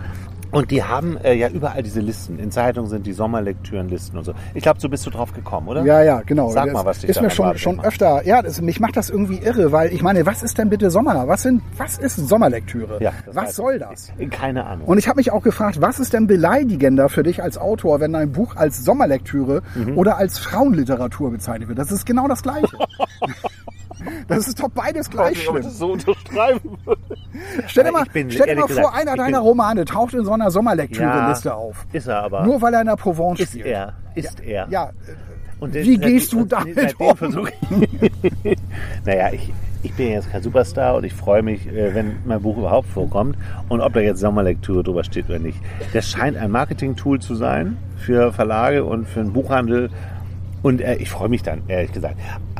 Und 0.50 0.70
die 0.70 0.82
haben 0.82 1.16
äh, 1.18 1.34
ja 1.34 1.48
überall 1.48 1.82
diese 1.82 2.00
Listen. 2.00 2.38
In 2.38 2.50
Zeitungen 2.50 2.88
sind 2.88 3.06
die 3.06 3.12
Sommerlektürenlisten 3.12 4.18
und 4.18 4.24
so. 4.24 4.32
Ich 4.54 4.62
glaube, 4.62 4.80
so 4.80 4.88
bist 4.88 5.04
du 5.04 5.10
drauf 5.10 5.32
gekommen, 5.34 5.68
oder? 5.68 5.84
Ja, 5.84 6.02
ja, 6.02 6.22
genau. 6.22 6.50
Sag 6.50 6.64
Das 6.66 6.72
mal, 6.74 6.84
was 6.86 7.00
dich 7.00 7.10
ist 7.10 7.20
mir 7.20 7.28
schon, 7.30 7.58
schon 7.58 7.80
öfter. 7.84 8.24
Ja, 8.26 8.40
das, 8.40 8.60
mich 8.60 8.80
macht 8.80 8.96
das 8.96 9.10
irgendwie 9.10 9.38
irre, 9.38 9.72
weil 9.72 9.92
ich 9.92 10.02
meine, 10.02 10.24
was 10.26 10.42
ist 10.42 10.56
denn 10.56 10.70
bitte 10.70 10.90
Sommer? 10.90 11.28
Was 11.28 11.42
sind, 11.42 11.62
was 11.76 11.98
ist 11.98 12.16
Sommerlektüre? 12.16 12.98
Ja, 13.02 13.12
das 13.26 13.34
was 13.36 13.50
ich. 13.50 13.56
soll 13.56 13.78
das? 13.78 14.10
Keine 14.30 14.64
Ahnung. 14.66 14.86
Und 14.86 14.98
ich 14.98 15.06
habe 15.08 15.16
mich 15.18 15.32
auch 15.32 15.42
gefragt, 15.42 15.80
was 15.82 16.00
ist 16.00 16.12
denn 16.14 16.26
beleidigender 16.26 17.08
für 17.10 17.22
dich 17.22 17.42
als 17.42 17.58
Autor, 17.58 18.00
wenn 18.00 18.12
dein 18.12 18.32
Buch 18.32 18.56
als 18.56 18.84
Sommerlektüre 18.84 19.62
Mhm. 19.74 19.98
oder 19.98 20.16
als 20.16 20.38
Frauenliteratur 20.38 21.30
bezeichnet 21.30 21.68
wird? 21.68 21.78
Das 21.78 21.92
ist 21.92 22.06
genau 22.06 22.26
das 22.28 22.42
Gleiche. 22.42 22.68
Das 24.28 24.46
ist 24.46 24.60
doch 24.60 24.68
beides 24.68 25.10
gleich 25.10 25.42
schlimm. 25.42 25.62
so 25.68 25.92
unterschreiben 25.92 26.78
würde. 26.84 27.00
Stell 27.66 27.84
dir 27.84 27.90
Ja, 27.90 27.92
mal, 27.98 28.04
bin 28.12 28.30
stell 28.30 28.46
dir 28.46 28.54
mal 28.56 28.60
ehrlich 28.62 28.76
vor, 28.76 28.90
gesagt, 28.92 28.96
einer 29.08 29.16
deiner 29.16 29.38
Romane 29.40 29.84
taucht 29.84 30.14
in 30.14 30.24
so 30.24 30.32
einer 30.32 30.50
Sommerlektüre-Liste 30.50 31.54
auf. 31.54 31.86
Ist 31.92 32.06
er 32.08 32.22
aber. 32.22 32.44
Nur 32.44 32.60
weil 32.62 32.74
er 32.74 32.80
in 32.80 32.86
der 32.86 32.96
Provence 32.96 33.40
ist 33.40 33.50
spielt. 33.50 33.66
er. 33.66 33.92
Ist 34.14 34.40
er. 34.40 34.66
Ja, 34.70 34.90
Und 35.60 35.74
Wie 35.74 35.96
gehst 35.98 36.32
du 36.32 36.44
damit 36.44 36.76
um? 37.00 37.48
ich- 38.44 38.56
naja, 39.04 39.30
ich, 39.32 39.52
ich 39.82 39.92
bin 39.94 40.10
jetzt 40.10 40.30
kein 40.30 40.42
Superstar 40.42 40.96
und 40.96 41.04
ich 41.04 41.12
freue 41.14 41.42
mich, 41.42 41.66
äh, 41.66 41.94
wenn 41.94 42.16
mein 42.24 42.40
Buch 42.42 42.56
überhaupt 42.58 42.88
vorkommt 42.88 43.36
und 43.68 43.80
ob 43.80 43.92
da 43.92 44.00
jetzt 44.00 44.20
Sommerlektüre 44.20 44.82
drüber 44.82 45.04
steht 45.04 45.28
oder 45.28 45.38
nicht. 45.38 45.58
Das 45.92 46.08
scheint 46.08 46.36
ein 46.36 46.50
Marketing-Tool 46.50 47.20
zu 47.20 47.34
sein 47.34 47.76
für 47.96 48.32
Verlage 48.32 48.84
und 48.84 49.06
für 49.08 49.20
den 49.20 49.32
Buchhandel. 49.32 49.90
Und 50.62 50.80
äh, 50.80 50.96
ich 50.96 51.08
freue 51.10 51.28
mich 51.28 51.42
dann, 51.44 51.62
ehrlich 51.68 51.92
gesagt. 51.92 52.16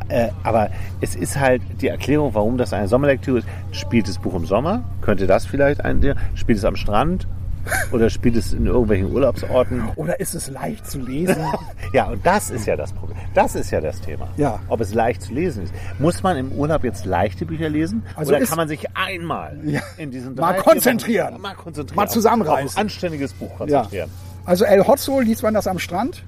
Äh, 0.09 0.29
aber 0.43 0.69
es 1.01 1.15
ist 1.15 1.39
halt 1.39 1.61
die 1.81 1.87
Erklärung, 1.87 2.33
warum 2.33 2.57
das 2.57 2.73
eine 2.73 2.87
Sommerlektüre 2.87 3.39
ist. 3.39 3.47
Spielt 3.71 4.07
das 4.07 4.17
Buch 4.17 4.33
im 4.35 4.45
Sommer? 4.45 4.83
Könnte 5.01 5.27
das 5.27 5.45
vielleicht 5.45 5.85
ein 5.85 6.15
Spielt 6.35 6.57
es 6.57 6.65
am 6.65 6.75
Strand? 6.75 7.27
Oder 7.91 8.09
spielt 8.09 8.35
es 8.35 8.53
in 8.53 8.65
irgendwelchen 8.65 9.11
Urlaubsorten? 9.11 9.83
oder 9.95 10.19
ist 10.19 10.33
es 10.33 10.49
leicht 10.49 10.89
zu 10.89 10.99
lesen? 10.99 11.35
Ja, 11.93 12.05
und 12.05 12.23
das 12.23 12.51
ist 12.51 12.67
ja 12.67 12.75
das 12.75 12.93
Problem. 12.93 13.17
Das 13.33 13.55
ist 13.55 13.71
ja 13.71 13.81
das 13.81 13.99
Thema. 13.99 14.27
Ja. 14.37 14.59
Ob 14.67 14.79
es 14.79 14.93
leicht 14.93 15.23
zu 15.23 15.33
lesen 15.33 15.63
ist. 15.63 15.73
Muss 15.97 16.21
man 16.21 16.37
im 16.37 16.51
Urlaub 16.51 16.83
jetzt 16.83 17.03
leichte 17.05 17.47
Bücher 17.47 17.67
lesen? 17.67 18.03
Also 18.15 18.31
oder 18.35 18.45
kann 18.45 18.57
man 18.57 18.67
sich 18.67 18.95
einmal 18.95 19.57
Ja. 19.65 19.81
in 19.97 20.11
diesen 20.11 20.35
Mal 20.35 20.53
drei, 20.53 20.61
vier 20.61 20.63
konzentrieren. 20.73 21.41
Mal 21.41 21.55
konzentrieren. 21.55 21.95
Mal 21.95 22.07
zusammenreißen. 22.07 22.67
Auf 22.69 22.77
ein 22.77 22.81
anständiges 22.83 23.33
Buch 23.33 23.49
Ja. 23.65 23.81
konzentrieren. 23.81 24.09
Also 24.45 24.65
El 24.65 24.85
Hotzo 24.87 25.19
liest 25.19 25.41
man 25.41 25.55
das 25.55 25.65
am 25.65 25.79
Strand? 25.79 26.23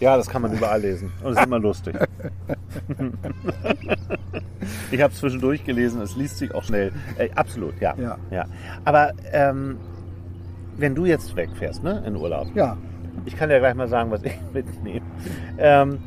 Ja. 0.00 0.16
das 0.16 0.28
kann 0.28 0.42
man 0.42 0.52
überall 0.52 0.80
lesen. 0.80 1.12
Und 1.22 1.32
es 1.32 1.38
ist 1.38 1.46
immer 1.46 1.58
lustig. 1.58 1.94
ich 4.90 5.02
habe 5.02 5.12
zwischendurch 5.14 5.64
gelesen, 5.64 6.00
es 6.00 6.16
liest 6.16 6.38
sich 6.38 6.54
auch 6.54 6.64
schnell. 6.64 6.92
Äh, 7.18 7.30
absolut, 7.34 7.80
ja. 7.80 7.94
Ja. 7.98 8.16
ja. 8.30 8.44
Aber 8.84 9.12
ähm, 9.32 9.78
wenn 10.76 10.94
du 10.94 11.06
jetzt 11.06 11.34
wegfährst, 11.36 11.82
ne, 11.82 12.02
in 12.06 12.16
Urlaub, 12.16 12.48
Ja. 12.54 12.76
Ich 13.26 13.36
kann 13.36 13.50
dir 13.50 13.58
gleich 13.58 13.74
mal 13.74 13.88
sagen, 13.88 14.10
was 14.10 14.22
ich 14.22 14.32
mitnehme. 14.54 15.04
Ähm, 15.58 15.98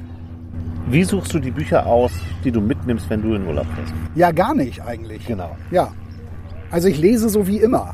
wie 0.88 1.04
suchst 1.04 1.32
du 1.34 1.40
die 1.40 1.52
Bücher 1.52 1.86
aus, 1.86 2.12
die 2.44 2.52
du 2.52 2.60
mitnimmst, 2.60 3.08
wenn 3.10 3.22
du 3.22 3.36
in 3.36 3.46
Urlaub 3.46 3.68
fährst? 3.76 3.94
Ja, 4.16 4.32
gar 4.32 4.56
nicht 4.56 4.82
eigentlich. 4.82 5.28
Genau. 5.28 5.56
Ja. 5.70 5.94
Also 6.72 6.88
ich 6.88 6.98
lese 6.98 7.30
so 7.30 7.46
wie 7.46 7.58
immer. 7.58 7.94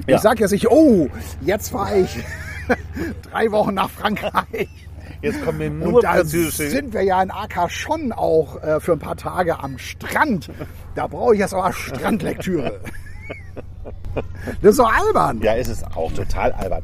Ich 0.00 0.06
Ja. 0.08 0.18
sag 0.18 0.38
jetzt 0.38 0.50
nicht, 0.52 0.70
oh, 0.70 1.08
jetzt 1.40 1.70
fahre 1.70 2.00
ich 2.00 2.18
drei 3.30 3.50
Wochen 3.52 3.74
nach 3.74 3.88
Frankreich. 3.90 4.68
Jetzt 5.26 5.44
kommen 5.44 5.58
mir 5.58 5.70
nur 5.70 5.94
Und 5.94 6.04
da 6.04 6.24
sind 6.24 6.92
wir 6.94 7.02
ja 7.02 7.22
in 7.22 7.30
AK 7.30 7.70
schon 7.70 8.12
auch 8.12 8.62
äh, 8.62 8.80
für 8.80 8.92
ein 8.92 8.98
paar 8.98 9.16
Tage 9.16 9.58
am 9.62 9.78
Strand. 9.78 10.50
Da 10.94 11.06
brauche 11.06 11.34
ich 11.34 11.40
jetzt 11.40 11.54
aber 11.54 11.72
Strandlektüre. 11.72 12.80
Das 14.62 14.70
ist 14.72 14.78
doch 14.78 14.90
albern. 14.92 15.40
Ja, 15.42 15.54
es 15.56 15.68
ist 15.68 15.84
auch 15.96 16.10
total 16.12 16.52
albern. 16.52 16.82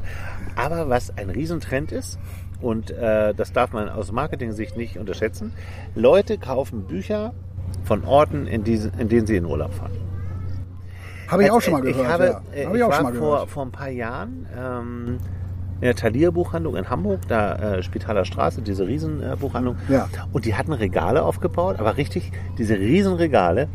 Aber 0.55 0.87
was 0.89 1.17
ein 1.17 1.29
Riesentrend 1.31 1.91
ist, 1.91 2.19
und 2.61 2.91
äh, 2.91 3.33
das 3.33 3.51
darf 3.53 3.71
man 3.73 3.89
aus 3.89 4.11
Marketing-Sicht 4.11 4.77
nicht 4.77 4.97
unterschätzen, 4.97 5.51
Leute 5.95 6.37
kaufen 6.37 6.83
Bücher 6.85 7.33
von 7.85 8.03
Orten, 8.05 8.45
in, 8.45 8.63
diesen, 8.63 8.93
in 8.99 9.09
denen 9.09 9.25
sie 9.25 9.35
in 9.35 9.45
Urlaub 9.45 9.73
fahren. 9.73 9.91
Habe 11.27 11.43
ich 11.45 11.51
auch 11.51 11.59
schon 11.61 11.73
mal 11.73 11.79
Äh, 11.87 11.91
gehört. 11.91 12.05
Ich, 12.05 12.11
habe, 12.11 12.23
ja. 12.25 12.41
äh, 12.55 12.65
Habe 12.65 12.75
ich 12.77 12.81
ich 12.81 12.83
auch 12.83 12.89
war 12.89 12.95
schon 12.97 13.03
mal 13.05 13.13
vor, 13.15 13.31
gehört. 13.33 13.49
vor 13.49 13.65
ein 13.65 13.71
paar 13.71 13.89
Jahren 13.89 14.47
ähm, 14.55 15.17
in 15.83 15.87
der 15.87 15.95
Thalia 15.97 16.31
Buchhandlung 16.31 16.77
in 16.77 16.89
Hamburg, 16.89 17.27
da 17.27 17.55
äh, 17.55 17.83
Spitaler 17.83 18.23
Straße, 18.23 18.61
diese 18.61 18.87
Riesen 18.87 19.21
äh. 19.21 19.75
Ja. 19.89 20.07
Und 20.31 20.45
die 20.45 20.55
hatten 20.55 20.71
Regale 20.71 21.21
aufgebaut, 21.21 21.75
aber 21.77 21.97
richtig 21.97 22.31
diese 22.57 22.79
Riesenregale, 22.79 23.67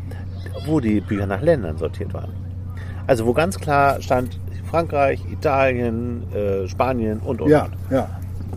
wo 0.65 0.79
die 0.79 1.01
Bücher 1.01 1.27
nach 1.27 1.43
Ländern 1.43 1.77
sortiert 1.77 2.11
waren. 2.15 2.31
Also 3.05 3.27
wo 3.27 3.33
ganz 3.33 3.59
klar 3.59 4.01
stand 4.01 4.39
Frankreich, 4.71 5.23
Italien, 5.31 6.23
äh, 6.33 6.67
Spanien 6.67 7.19
und 7.19 7.41
und 7.41 7.51
Ja, 7.51 7.65
und. 7.65 7.73
ja. 7.91 8.09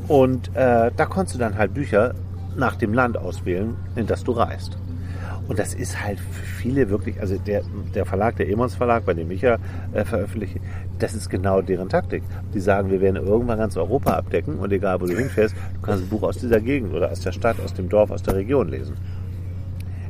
Und 0.09 0.49
äh, 0.57 0.91
da 0.97 1.05
konntest 1.05 1.35
du 1.35 1.39
dann 1.39 1.59
halt 1.59 1.75
Bücher 1.75 2.15
nach 2.57 2.77
dem 2.77 2.95
Land 2.95 3.19
auswählen, 3.19 3.77
in 3.97 4.07
das 4.07 4.25
du 4.25 4.33
reist. 4.33 4.79
Und 5.49 5.59
das 5.59 5.75
ist 5.75 6.03
halt 6.03 6.21
für 6.21 6.47
viele 6.47 6.89
wirklich, 6.89 7.21
also 7.21 7.37
der, 7.37 7.63
der 7.95 8.07
Verlag, 8.07 8.37
der 8.37 8.49
Emons 8.49 8.75
Verlag, 8.75 9.05
bei 9.05 9.13
dem 9.13 9.31
ich 9.31 9.43
ja 9.43 9.59
äh, 9.93 10.05
veröffentliche, 10.05 10.61
das 11.03 11.15
ist 11.15 11.29
genau 11.29 11.61
deren 11.61 11.89
Taktik. 11.89 12.23
Die 12.55 12.61
sagen, 12.61 12.91
wir 12.91 13.01
werden 13.01 13.17
irgendwann 13.17 13.59
ganz 13.59 13.77
Europa 13.77 14.13
abdecken 14.13 14.59
und 14.59 14.73
egal 14.73 15.01
wo 15.01 15.07
du 15.07 15.17
hinfährst, 15.17 15.55
du 15.75 15.81
kannst 15.81 16.05
ein 16.05 16.09
Buch 16.09 16.23
aus 16.23 16.39
dieser 16.39 16.61
Gegend 16.61 16.95
oder 16.95 17.11
aus 17.11 17.21
der 17.21 17.33
Stadt, 17.33 17.57
aus 17.65 17.75
dem 17.75 17.89
Dorf, 17.89 18.11
aus 18.11 18.23
der 18.23 18.37
Region 18.37 18.69
lesen. 18.69 18.95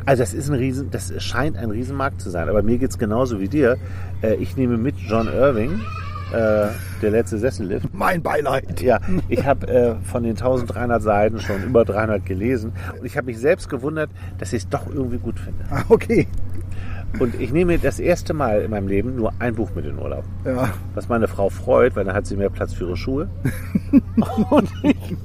Also 0.05 0.23
das 0.23 0.35
ist 0.35 0.51
ein 0.51 0.57
Riesen, 0.57 0.91
das 0.91 1.13
scheint 1.23 1.57
ein 1.57 1.71
Riesenmarkt 1.71 2.21
zu 2.21 2.29
sein. 2.29 2.49
Aber 2.49 2.63
mir 2.63 2.79
geht's 2.79 2.99
genauso 2.99 3.41
wie 3.41 3.49
dir. 3.49 3.79
Äh, 4.21 4.35
ich 4.35 4.57
nehme 4.57 4.77
mit 4.77 4.97
John 4.99 5.29
Irving, 5.29 5.81
äh, 6.33 6.69
der 7.01 7.11
letzte 7.11 7.39
Sessellift. 7.39 7.89
Mein 7.93 8.21
Beileid. 8.21 8.81
Ja, 8.83 9.01
ich 9.29 9.47
habe 9.47 9.69
äh, 9.69 9.95
von 10.03 10.25
den 10.25 10.33
1300 10.33 11.01
Seiten 11.03 11.41
schon 11.41 11.63
über 11.63 11.85
300 11.85 12.27
gelesen 12.27 12.73
und 12.99 13.07
ich 13.07 13.17
habe 13.17 13.27
mich 13.27 13.39
selbst 13.39 13.69
gewundert, 13.69 14.11
dass 14.39 14.53
ich 14.53 14.65
es 14.65 14.69
doch 14.69 14.89
irgendwie 14.89 15.19
gut 15.19 15.39
finde. 15.39 15.65
Ah, 15.71 15.85
okay. 15.89 16.27
Und 17.19 17.39
ich 17.41 17.53
nehme 17.53 17.79
das 17.79 18.01
erste 18.01 18.33
Mal 18.35 18.63
in 18.63 18.71
meinem 18.71 18.89
Leben 18.89 19.17
nur 19.17 19.33
ein 19.39 19.55
Buch 19.55 19.71
mit 19.75 19.85
in 19.85 19.99
Urlaub. 19.99 20.25
Ja. 20.45 20.71
Was 20.95 21.09
meine 21.09 21.29
Frau 21.29 21.49
freut, 21.51 21.95
weil 21.95 22.05
dann 22.05 22.15
hat 22.15 22.27
sie 22.27 22.37
mehr 22.37 22.51
Platz 22.51 22.73
für 22.73 22.85
ihre 22.85 22.97
Schuhe. 22.97 23.29
und 24.51 24.69
ich, 24.83 25.17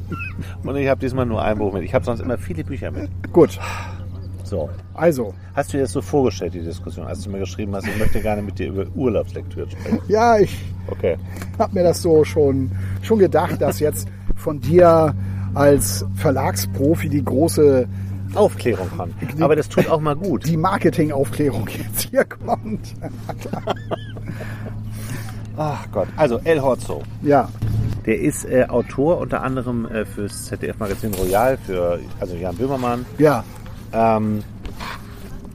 und 0.63 0.75
ich 0.75 0.87
habe 0.89 0.99
diesmal 0.99 1.25
nur 1.25 1.41
ein 1.41 1.57
Buch 1.57 1.73
mit. 1.73 1.83
Ich 1.83 1.93
habe 1.93 2.03
sonst 2.05 2.19
immer 2.19 2.37
viele 2.37 2.63
Bücher 2.63 2.91
mit. 2.91 3.09
Gut. 3.31 3.57
So. 4.43 4.69
Also, 4.93 5.33
Hast 5.55 5.73
du 5.73 5.77
dir 5.77 5.83
das 5.83 5.91
so 5.91 6.01
vorgestellt, 6.01 6.53
die 6.53 6.61
Diskussion, 6.61 7.05
als 7.05 7.21
du 7.23 7.29
mir 7.29 7.39
geschrieben 7.39 7.75
hast, 7.75 7.85
ich 7.87 7.97
möchte 7.99 8.21
gerne 8.21 8.41
mit 8.41 8.57
dir 8.59 8.67
über 8.69 8.85
Urlaubslektüre 8.95 9.69
sprechen? 9.69 9.99
ja, 10.07 10.37
ich 10.39 10.57
Okay. 10.89 11.17
habe 11.59 11.73
mir 11.73 11.83
das 11.83 12.01
so 12.01 12.23
schon, 12.23 12.71
schon 13.01 13.19
gedacht, 13.19 13.61
dass 13.61 13.79
jetzt 13.81 14.07
von 14.37 14.61
dir 14.61 15.13
als 15.53 16.05
Verlagsprofi 16.15 17.09
die 17.09 17.25
große, 17.25 17.87
Aufklärung 18.35 18.89
kommt. 18.95 19.13
Aber 19.41 19.55
das 19.55 19.69
tut 19.69 19.89
auch 19.89 19.99
mal 20.01 20.15
gut. 20.15 20.45
die 20.45 20.57
Marketingaufklärung 20.57 21.67
jetzt 21.67 22.09
hier 22.09 22.23
kommt. 22.25 22.93
Ach 25.57 25.85
Gott. 25.91 26.07
Also 26.15 26.39
El 26.43 26.61
Horzo. 26.61 27.01
Ja, 27.23 27.49
Der 28.05 28.19
ist 28.19 28.45
äh, 28.45 28.65
Autor 28.65 29.17
unter 29.19 29.41
anderem 29.43 29.85
äh, 29.87 30.05
fürs 30.05 30.45
ZDF-Magazin 30.45 31.13
Royal, 31.15 31.57
für 31.57 31.99
also 32.19 32.35
Jan 32.35 32.55
Böhmermann. 32.55 33.05
ja, 33.17 33.43
Ähm, 33.93 34.43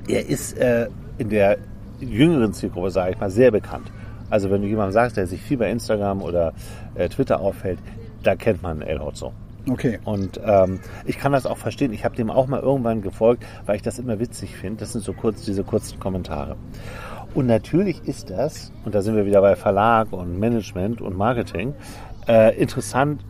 er 0.09 0.27
ist 0.29 0.59
äh, 0.59 0.89
in 1.19 1.29
der 1.29 1.59
jüngeren 2.01 2.53
Zielgruppe, 2.53 2.91
sage 2.91 3.13
ich 3.13 3.21
mal, 3.21 3.31
sehr 3.31 3.51
bekannt. 3.53 3.93
Also 4.31 4.51
wenn 4.51 4.63
du 4.63 4.67
jemandem 4.67 4.93
sagst, 4.93 5.17
der 5.17 5.27
sich 5.27 5.41
viel 5.41 5.59
bei 5.59 5.71
Instagram 5.71 6.23
oder 6.23 6.53
äh, 6.95 7.09
Twitter 7.09 7.39
aufhält, 7.41 7.79
da 8.23 8.35
kennt 8.35 8.63
man 8.63 8.83
El 8.83 8.99
Horzo. 8.99 9.33
Okay. 9.69 9.99
Und 10.05 10.41
ähm, 10.45 10.81
ich 11.07 11.19
kann 11.19 11.33
das 11.33 11.47
auch 11.47 11.59
verstehen. 11.59 11.93
Ich 11.93 12.05
habe 12.05 12.17
dem 12.17 12.31
auch 12.31 12.47
mal 12.47 12.61
irgendwann 12.61 13.03
gefolgt, 13.03 13.45
weil 13.67 13.77
ich 13.77 13.83
das 13.83 13.99
immer 13.99 14.19
witzig 14.19 14.57
finde. 14.57 14.81
Das 14.81 14.93
sind 14.93 15.05
so 15.05 15.13
kurz 15.13 15.45
diese 15.45 15.65
kurzen 15.65 15.99
Kommentare. 16.01 16.57
Und 17.35 17.47
natürlich 17.47 18.07
ist 18.07 18.31
das, 18.31 18.73
und 18.85 18.95
da 18.95 19.01
sind 19.01 19.17
wir 19.17 19.25
wieder 19.25 19.41
bei 19.41 19.57
Verlag 19.57 20.13
und 20.13 20.39
Management 20.39 21.01
und 21.01 21.17
Marketing, 21.17 21.75
äh, 22.29 22.55
interessant, 22.61 23.25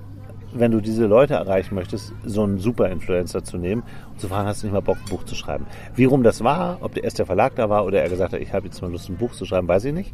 wenn 0.53 0.71
du 0.71 0.81
diese 0.81 1.07
Leute 1.07 1.35
erreichen 1.35 1.75
möchtest, 1.75 2.13
so 2.25 2.43
einen 2.43 2.59
Super-Influencer 2.59 3.43
zu 3.45 3.57
nehmen 3.57 3.83
und 4.11 4.21
zu 4.21 4.29
fragen, 4.29 4.47
hast 4.49 4.63
du 4.63 4.67
nicht 4.67 4.75
mal 4.75 4.81
Bock, 4.81 4.99
ein 4.99 5.09
Buch 5.09 5.25
zu 5.25 5.35
schreiben? 5.35 5.67
Wie 5.95 6.05
rum 6.05 6.23
das 6.23 6.45
war, 6.45 6.79
ob 6.81 6.95
der 6.95 7.05
erst 7.05 7.19
der 7.19 7.27
Verlag 7.27 7.55
da 7.57 7.71
war 7.71 7.87
oder 7.87 8.03
er 8.03 8.09
gesagt 8.09 8.33
hat, 8.35 8.41
ich 8.41 8.53
habe 8.53 8.67
jetzt 8.67 8.83
mal 8.83 8.91
Lust, 8.91 9.09
ein 9.09 9.17
Buch 9.17 9.33
zu 9.33 9.47
schreiben, 9.47 9.69
weiß 9.69 9.85
ich 9.87 9.95
nicht. 9.95 10.13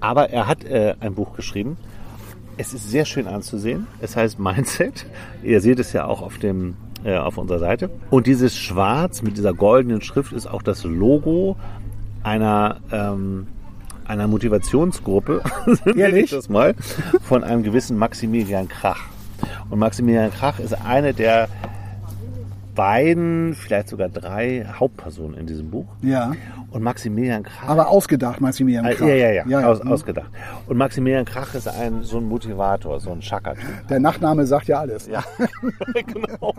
Aber 0.00 0.30
er 0.30 0.46
hat 0.46 0.64
äh, 0.64 0.94
ein 1.00 1.14
Buch 1.14 1.34
geschrieben. 1.34 1.76
Es 2.58 2.74
ist 2.74 2.90
sehr 2.90 3.04
schön 3.04 3.28
anzusehen. 3.28 3.86
Es 4.00 4.16
heißt 4.16 4.38
Mindset. 4.38 5.06
Ihr 5.42 5.60
seht 5.60 5.78
es 5.78 5.92
ja 5.92 6.04
auch 6.04 6.22
auf 6.22 6.38
dem 6.38 6.76
äh, 7.04 7.16
auf 7.16 7.38
unserer 7.38 7.60
Seite. 7.60 7.88
Und 8.10 8.26
dieses 8.26 8.56
Schwarz 8.56 9.22
mit 9.22 9.36
dieser 9.36 9.54
goldenen 9.54 10.02
Schrift 10.02 10.32
ist 10.32 10.46
auch 10.46 10.62
das 10.62 10.82
Logo 10.82 11.56
einer 12.24 12.80
ähm, 12.90 13.46
einer 14.04 14.26
Motivationsgruppe, 14.26 15.42
nenne 15.84 16.18
ich 16.18 16.30
das 16.30 16.48
mal, 16.48 16.74
von 17.22 17.44
einem 17.44 17.62
gewissen 17.62 17.96
Maximilian 17.96 18.66
Krach. 18.66 19.02
Und 19.70 19.78
Maximilian 19.78 20.32
Krach 20.32 20.58
ist 20.58 20.72
eine 20.72 21.14
der 21.14 21.48
beiden, 22.78 23.54
vielleicht 23.54 23.88
sogar 23.88 24.08
drei 24.08 24.64
Hauptpersonen 24.72 25.36
in 25.36 25.48
diesem 25.48 25.68
Buch. 25.68 25.86
Ja. 26.00 26.30
Und 26.70 26.84
Maximilian 26.84 27.42
Krach 27.42 27.68
Aber 27.68 27.88
ausgedacht, 27.88 28.40
Maximilian 28.40 28.86
Ah, 28.86 28.92
Krach. 28.92 29.08
Ja, 29.08 29.14
ja, 29.14 29.30
ja, 29.32 29.44
ja, 29.48 29.66
Aus, 29.66 29.80
hm. 29.80 29.90
ausgedacht. 29.90 30.30
Und 30.68 30.76
Maximilian 30.76 31.24
Krach 31.24 31.56
ist 31.56 31.66
ein 31.66 32.04
so 32.04 32.18
ein 32.18 32.24
Motivator, 32.24 33.00
so 33.00 33.10
ein 33.10 33.18
Chaka-Typ. 33.18 33.88
Der 33.88 33.98
Nachname 33.98 34.46
sagt 34.46 34.68
ja 34.68 34.78
alles. 34.78 35.08
Ja, 35.08 35.24
genau. 36.06 36.54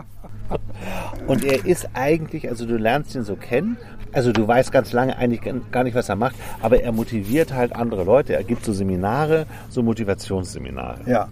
Und 1.25 1.45
er 1.45 1.65
ist 1.65 1.87
eigentlich, 1.93 2.49
also 2.49 2.65
du 2.65 2.75
lernst 2.75 3.15
ihn 3.15 3.23
so 3.23 3.37
kennen, 3.37 3.77
also 4.11 4.33
du 4.33 4.45
weißt 4.45 4.73
ganz 4.73 4.91
lange 4.91 5.15
eigentlich 5.17 5.41
gar 5.71 5.85
nicht, 5.85 5.95
was 5.95 6.09
er 6.09 6.17
macht, 6.17 6.35
aber 6.61 6.81
er 6.81 6.91
motiviert 6.91 7.53
halt 7.53 7.73
andere 7.73 8.03
Leute. 8.03 8.33
Er 8.33 8.43
gibt 8.43 8.65
so 8.65 8.73
Seminare, 8.73 9.45
so 9.69 9.83
Motivationsseminare. 9.83 10.99
Ja. 11.05 11.29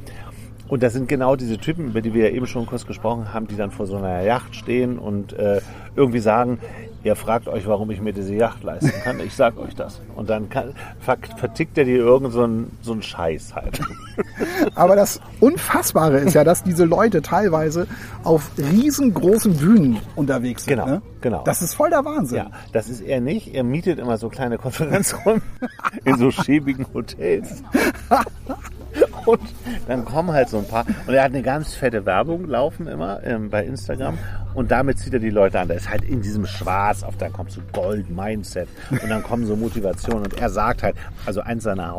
Und 0.67 0.83
das 0.83 0.93
sind 0.93 1.07
genau 1.07 1.35
diese 1.35 1.57
Typen, 1.57 1.87
über 1.87 2.01
die 2.01 2.13
wir 2.13 2.29
ja 2.29 2.35
eben 2.35 2.47
schon 2.47 2.65
kurz 2.65 2.85
gesprochen 2.85 3.33
haben, 3.33 3.47
die 3.47 3.55
dann 3.55 3.71
vor 3.71 3.85
so 3.85 3.97
einer 3.97 4.21
Yacht 4.21 4.55
stehen 4.55 4.99
und 4.99 5.33
äh, 5.33 5.61
irgendwie 5.95 6.19
sagen, 6.19 6.59
ihr 7.03 7.15
fragt 7.15 7.47
euch, 7.47 7.67
warum 7.67 7.89
ich 7.91 8.01
mir 8.01 8.11
diese 8.11 8.35
Yacht 8.35 8.63
leisten 8.63 8.91
kann. 9.03 9.19
Ich 9.21 9.33
sag 9.33 9.57
euch 9.57 9.75
das. 9.75 10.01
Und 10.15 10.29
dann 10.29 10.49
kann, 10.49 10.73
ver 10.99 11.17
vertickt 11.37 11.77
er 11.77 11.85
dir 11.85 11.97
irgend 11.97 12.33
so 12.33 12.43
einen, 12.43 12.77
so 12.81 12.91
einen 12.91 13.01
Scheiß 13.01 13.55
halt. 13.55 13.79
Aber 14.75 14.95
das 14.95 15.21
Unfassbare 15.39 16.19
ist 16.19 16.33
ja, 16.33 16.43
dass 16.43 16.63
diese 16.63 16.83
Leute 16.83 17.21
teilweise 17.21 17.87
auf 18.23 18.51
riesengroßen 18.57 19.55
Bühnen 19.55 19.99
unterwegs 20.15 20.65
sind. 20.65 20.75
Genau, 20.75 20.85
ne? 20.85 21.01
genau. 21.21 21.43
Das 21.43 21.61
ist 21.61 21.75
voll 21.75 21.89
der 21.89 22.03
Wahnsinn. 22.03 22.37
Ja, 22.37 22.51
das 22.73 22.89
ist 22.89 23.01
er 23.01 23.21
nicht. 23.21 23.53
Er 23.55 23.63
mietet 23.63 23.99
immer 23.99 24.17
so 24.17 24.29
kleine 24.29 24.57
Konferenzräume 24.57 25.41
in 26.03 26.17
so 26.17 26.31
schäbigen 26.31 26.85
Hotels. 26.93 27.63
Und 29.25 29.41
dann 29.87 30.05
kommen 30.05 30.31
halt 30.31 30.49
so 30.49 30.57
ein 30.57 30.67
paar. 30.67 30.85
Und 31.05 31.13
er 31.13 31.23
hat 31.23 31.33
eine 31.33 31.41
ganz 31.41 31.73
fette 31.73 32.05
Werbung 32.05 32.45
laufen 32.45 32.87
immer 32.87 33.23
ähm, 33.23 33.49
bei 33.49 33.65
Instagram. 33.65 34.17
Und 34.53 34.71
damit 34.71 34.99
zieht 34.99 35.13
er 35.13 35.19
die 35.19 35.29
Leute 35.29 35.59
an. 35.59 35.67
Da 35.67 35.75
ist 35.75 35.89
halt 35.89 36.03
in 36.03 36.21
diesem 36.21 36.45
Schwarz, 36.45 37.03
auf 37.03 37.17
da 37.17 37.29
kommt 37.29 37.51
so 37.51 37.61
Gold 37.73 38.09
Mindset. 38.09 38.67
Und 38.89 39.09
dann 39.09 39.23
kommen 39.23 39.45
so 39.45 39.55
Motivationen. 39.55 40.23
Und 40.23 40.39
er 40.39 40.49
sagt 40.49 40.83
halt, 40.83 40.95
also 41.25 41.41
eins 41.41 41.63
seiner 41.63 41.93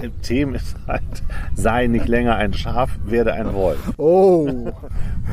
Hauptthemen 0.00 0.54
ist 0.54 0.76
halt, 0.86 1.02
sei 1.54 1.86
nicht 1.86 2.06
länger 2.08 2.36
ein 2.36 2.52
Schaf, 2.52 2.90
werde 3.04 3.32
ein 3.32 3.52
Wolf. 3.54 3.78
Oh, 3.96 4.46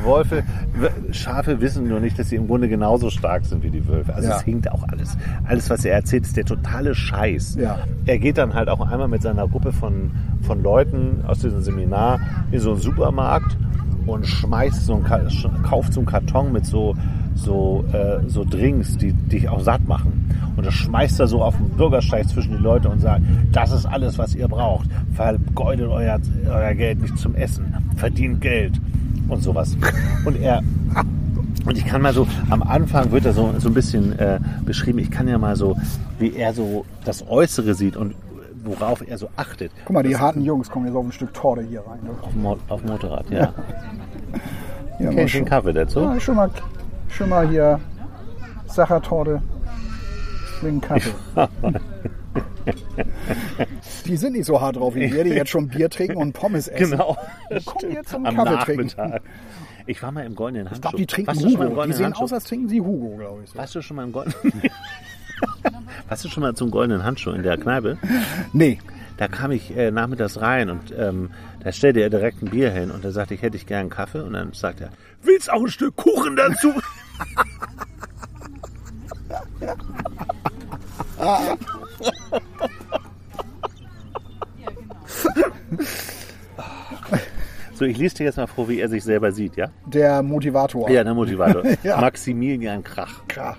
Wölfe, 0.04 0.42
w- 0.74 1.12
Schafe 1.12 1.60
wissen 1.60 1.88
nur 1.88 2.00
nicht, 2.00 2.18
dass 2.18 2.30
sie 2.30 2.36
im 2.36 2.46
Grunde 2.46 2.68
genauso 2.68 3.10
stark 3.10 3.44
sind 3.44 3.62
wie 3.62 3.70
die 3.70 3.86
Wölfe. 3.86 4.14
Also 4.14 4.28
Ja. 4.28 4.36
es 4.36 4.42
hinkt 4.42 4.70
auch 4.70 4.82
alles. 4.88 5.16
Alles, 5.44 5.68
was 5.70 5.84
er 5.84 5.94
erzählt, 5.94 6.24
ist 6.24 6.36
der 6.36 6.44
totale 6.44 6.94
Scheiß. 6.94 7.56
Ja. 7.60 7.78
Er 8.06 8.18
geht 8.18 8.38
dann 8.38 8.54
halt 8.54 8.68
auch 8.68 8.80
einmal 8.80 9.08
mit 9.08 9.22
seiner 9.22 9.46
Gruppe 9.48 9.72
von, 9.72 10.10
von 10.42 10.62
Leuten 10.62 11.22
aus 11.26 11.40
diesem 11.40 11.62
Seminar 11.62 12.20
in 12.50 12.58
so 12.60 12.72
einen 12.72 12.80
Supermarkt 12.80 13.56
und 14.06 14.26
schmeißt 14.26 14.84
so 14.86 14.94
einen, 14.94 15.62
kauft 15.62 15.92
so 15.92 16.00
einen 16.00 16.06
Karton 16.06 16.52
mit 16.52 16.66
so, 16.66 16.94
so, 17.34 17.84
äh, 17.92 18.20
so 18.28 18.44
Drinks, 18.44 18.96
die 18.96 19.12
dich 19.12 19.48
auch 19.48 19.60
satt 19.60 19.86
machen. 19.88 20.23
Und 20.56 20.64
das 20.66 20.74
schmeißt 20.74 21.18
er 21.20 21.26
so 21.26 21.42
auf 21.42 21.56
den 21.56 21.68
Bürgersteig 21.70 22.28
zwischen 22.28 22.52
die 22.56 22.62
Leute 22.62 22.88
und 22.88 23.00
sagt, 23.00 23.22
das 23.52 23.72
ist 23.72 23.86
alles, 23.86 24.18
was 24.18 24.34
ihr 24.34 24.46
braucht. 24.48 24.88
Vergeudet 25.14 25.88
euer, 25.88 26.18
euer 26.48 26.74
Geld 26.74 27.02
nicht 27.02 27.18
zum 27.18 27.34
Essen. 27.34 27.74
Verdient 27.96 28.40
Geld 28.40 28.80
und 29.28 29.42
sowas. 29.42 29.76
Und 30.24 30.40
er 30.40 30.62
und 31.66 31.78
ich 31.78 31.86
kann 31.86 32.02
mal 32.02 32.12
so, 32.12 32.26
am 32.50 32.62
Anfang 32.62 33.10
wird 33.10 33.24
er 33.24 33.32
so, 33.32 33.54
so 33.58 33.68
ein 33.68 33.74
bisschen 33.74 34.18
äh, 34.18 34.38
beschrieben, 34.66 34.98
ich 34.98 35.10
kann 35.10 35.26
ja 35.28 35.38
mal 35.38 35.56
so, 35.56 35.76
wie 36.18 36.34
er 36.36 36.52
so 36.52 36.84
das 37.06 37.26
Äußere 37.26 37.72
sieht 37.74 37.96
und 37.96 38.14
worauf 38.64 39.06
er 39.06 39.16
so 39.16 39.28
achtet. 39.36 39.70
guck 39.86 39.94
mal, 39.94 40.02
die 40.02 40.16
harten 40.16 40.42
Jungs 40.42 40.70
kommen 40.70 40.86
jetzt 40.86 40.94
auf 40.94 41.04
ein 41.06 41.12
Stück 41.12 41.32
Torte 41.32 41.62
hier 41.62 41.80
rein. 41.80 42.00
ne? 42.02 42.10
Auf, 42.22 42.34
Mo- 42.34 42.58
auf 42.68 42.84
Motorrad, 42.84 43.30
ja. 43.30 43.52
Ja, 44.98 45.06
mal 45.10 45.14
den 45.16 45.28
schon, 45.28 45.44
Kaffee 45.46 45.72
dazu? 45.72 46.00
ja, 46.00 46.20
schon 46.20 46.36
mal, 46.36 46.50
schon 47.08 47.28
mal 47.30 47.48
hier 47.48 47.80
Sachertorte, 48.66 49.40
den 50.62 50.80
Kaffee. 50.80 51.12
die 54.06 54.16
sind 54.16 54.32
nicht 54.34 54.46
so 54.46 54.60
hart 54.60 54.76
drauf 54.76 54.94
wie 54.94 55.12
wir, 55.12 55.24
die 55.24 55.30
jetzt 55.34 55.50
schon 55.50 55.68
Bier 55.68 55.90
trinken 55.90 56.16
und 56.16 56.32
Pommes 56.32 56.68
essen. 56.68 56.92
Genau. 56.92 57.16
Komm 57.64 57.90
jetzt 57.90 58.10
zum 58.10 58.26
Am 58.26 58.36
Kaffee 58.36 58.76
trinken. 58.76 59.20
Ich 59.86 60.02
war 60.02 60.12
mal 60.12 60.24
im 60.24 60.34
Goldenen 60.34 60.70
Handschuh. 60.70 60.76
Ich 60.76 60.80
glaube, 60.82 60.96
die 60.96 61.06
trinken 61.06 61.28
Warst 61.28 61.44
Hugo. 61.44 61.84
Die 61.84 61.92
sehen 61.92 62.06
Handschuh? 62.06 62.24
aus, 62.24 62.32
als 62.32 62.44
trinken 62.44 62.68
sie 62.68 62.80
Hugo, 62.80 63.16
glaube 63.18 63.42
ich. 63.44 63.50
So. 63.50 63.58
Warst 63.58 63.74
du 63.74 63.82
schon 63.82 63.96
mal 63.96 64.04
im 64.04 64.12
Goldenen 64.12 64.36
Warst 66.08 66.24
du 66.24 66.28
schon 66.28 66.42
mal 66.42 66.54
zum 66.54 66.70
Goldenen 66.70 67.04
Handschuh 67.04 67.32
in 67.32 67.42
der 67.42 67.58
Kneipe? 67.58 67.98
Nee, 68.52 68.78
Da 69.18 69.28
kam 69.28 69.50
ich 69.50 69.76
äh, 69.76 69.90
nachmittags 69.90 70.40
rein 70.40 70.70
und 70.70 70.92
ähm, 70.96 71.30
da 71.62 71.70
stellte 71.72 72.00
er 72.00 72.08
direkt 72.10 72.42
ein 72.42 72.50
Bier 72.50 72.70
hin 72.70 72.90
und 72.90 73.04
da 73.04 73.10
sagte 73.10 73.34
ich, 73.34 73.42
hätte 73.42 73.56
ich 73.56 73.66
gern 73.66 73.80
einen 73.80 73.90
Kaffee 73.90 74.20
und 74.22 74.32
dann 74.32 74.52
sagt 74.54 74.80
er, 74.80 74.90
willst 75.22 75.52
auch 75.52 75.60
ein 75.60 75.68
Stück 75.68 75.96
Kuchen 75.96 76.36
dazu? 76.36 76.72
So 81.24 81.58
So, 87.74 87.84
ich 87.84 87.98
lese 87.98 88.14
dir 88.16 88.24
jetzt 88.24 88.36
mal 88.36 88.46
vor, 88.46 88.68
wie 88.68 88.78
er 88.78 88.88
sich 88.88 89.02
selber 89.02 89.32
sieht, 89.32 89.56
ja? 89.56 89.68
Der 89.86 90.22
Motivator. 90.22 90.88
Ja, 90.90 91.02
der 91.02 91.14
Motivator. 91.14 91.64
Ja. 91.82 92.00
Maximilian 92.00 92.84
Krach. 92.84 93.26
Krach. 93.26 93.58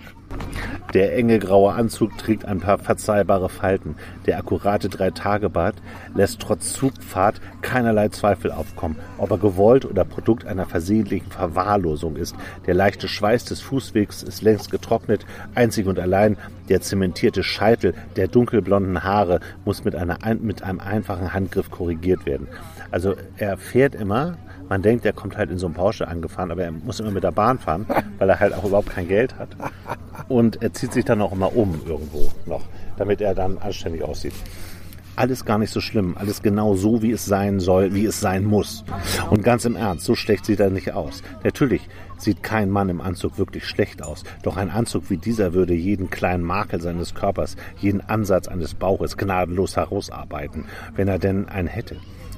Der 0.94 1.14
enge 1.18 1.40
graue 1.40 1.74
Anzug 1.74 2.18
trägt 2.18 2.46
ein 2.46 2.62
paar 2.62 2.78
verzeihbare 2.78 3.50
Falten. 3.50 3.96
Der 4.28 4.38
akkurate 4.38 4.88
Drei-Tage-Bart 4.88 5.76
lässt 6.14 6.40
trotz 6.40 6.72
Zugfahrt 6.72 7.42
keinerlei 7.62 8.08
Zweifel 8.10 8.52
aufkommen, 8.52 8.96
ob 9.18 9.32
er 9.32 9.38
gewollt 9.38 9.84
oder 9.84 10.06
Produkt 10.06 10.46
einer 10.46 10.66
versehentlichen 10.66 11.30
Verwahrlosung 11.32 12.16
ist. 12.16 12.36
Der 12.66 12.76
leichte 12.76 13.10
Schweiß 13.10 13.44
des 13.46 13.60
Fußwegs 13.60 14.24
ist 14.24 14.42
längst 14.42 14.72
getrocknet. 14.72 15.26
Einzig 15.54 15.86
und 15.88 16.00
allein 16.00 16.38
der 16.70 16.80
zementierte 16.80 17.44
Scheitel 17.44 17.94
der 18.16 18.30
dunkelblonden 18.30 19.04
Haare 19.04 19.42
muss 19.66 19.84
mit, 19.84 19.96
einer, 19.96 20.24
ein- 20.24 20.44
mit 20.44 20.64
einem 20.64 20.80
einfachen 20.80 21.34
Handgriff 21.34 21.72
korrigiert 21.72 22.26
werden. 22.26 22.48
Also 22.92 23.16
er 23.38 23.58
fährt 23.58 23.96
immer 23.96 24.38
man 24.70 24.82
denkt, 24.82 25.06
er 25.06 25.14
kommt 25.14 25.38
halt 25.38 25.52
in 25.52 25.58
so 25.58 25.68
einem 25.68 25.76
Porsche 25.76 26.08
angefahren, 26.08 26.52
aber 26.52 26.64
er 26.64 26.72
muss 26.72 27.00
immer 27.00 27.12
mit 27.12 27.24
der 27.24 27.32
Bahn 27.32 27.60
fahren, 27.60 27.86
weil 28.18 28.30
er 28.30 28.40
halt 28.40 28.54
auch 28.54 28.64
überhaupt 28.64 28.90
kein 28.90 29.08
Geld 29.08 29.38
hat. 29.38 29.50
Und 30.28 30.62
er 30.62 30.74
zieht 30.74 30.94
sich 30.94 31.06
dann 31.06 31.22
auch 31.22 31.32
immer 31.32 31.56
um 31.56 31.82
irgendwo 31.86 32.32
noch, 32.46 32.64
damit 32.98 33.22
er 33.22 33.36
dann 33.36 33.58
anständig 33.58 34.04
aussieht. 34.04 34.34
Alles 35.18 35.46
gar 35.46 35.58
nicht 35.58 35.72
so 35.72 35.80
schlimm, 35.80 36.16
alles 36.18 36.42
genau 36.42 36.76
so, 36.76 37.02
wie 37.02 37.12
es 37.12 37.26
sein 37.26 37.62
soll, 37.62 37.94
wie 37.94 38.06
es 38.06 38.20
sein 38.20 38.44
muss. 38.44 38.84
Und 39.30 39.44
ganz 39.44 39.64
im 39.64 39.78
Ernst, 39.78 40.04
so 40.04 40.14
schlecht 40.14 40.46
sieht 40.46 40.60
er 40.60 40.70
nicht 40.70 40.92
aus. 40.92 41.24
Natürlich 41.44 41.88
sieht 42.18 42.44
kein 42.44 42.70
Mann 42.70 42.90
im 42.90 43.00
Anzug 43.00 43.38
wirklich 43.38 43.66
schlecht 43.66 44.04
aus, 44.04 44.26
doch 44.44 44.58
ein 44.58 44.70
Anzug 44.70 45.10
wie 45.10 45.18
dieser 45.18 45.54
würde 45.54 45.74
jeden 45.74 46.10
kleinen 46.10 46.44
Makel 46.44 46.82
seines 46.82 47.16
Körpers, 47.16 47.56
jeden 47.78 48.02
Ansatz 48.02 48.50
eines 48.50 48.74
Bauches 48.74 49.16
gnadenlos 49.16 49.78
herausarbeiten, 49.78 50.66
wenn 50.96 51.08
er 51.08 51.20
denn 51.20 51.48
einen 51.48 51.70
hätte. 51.70 51.96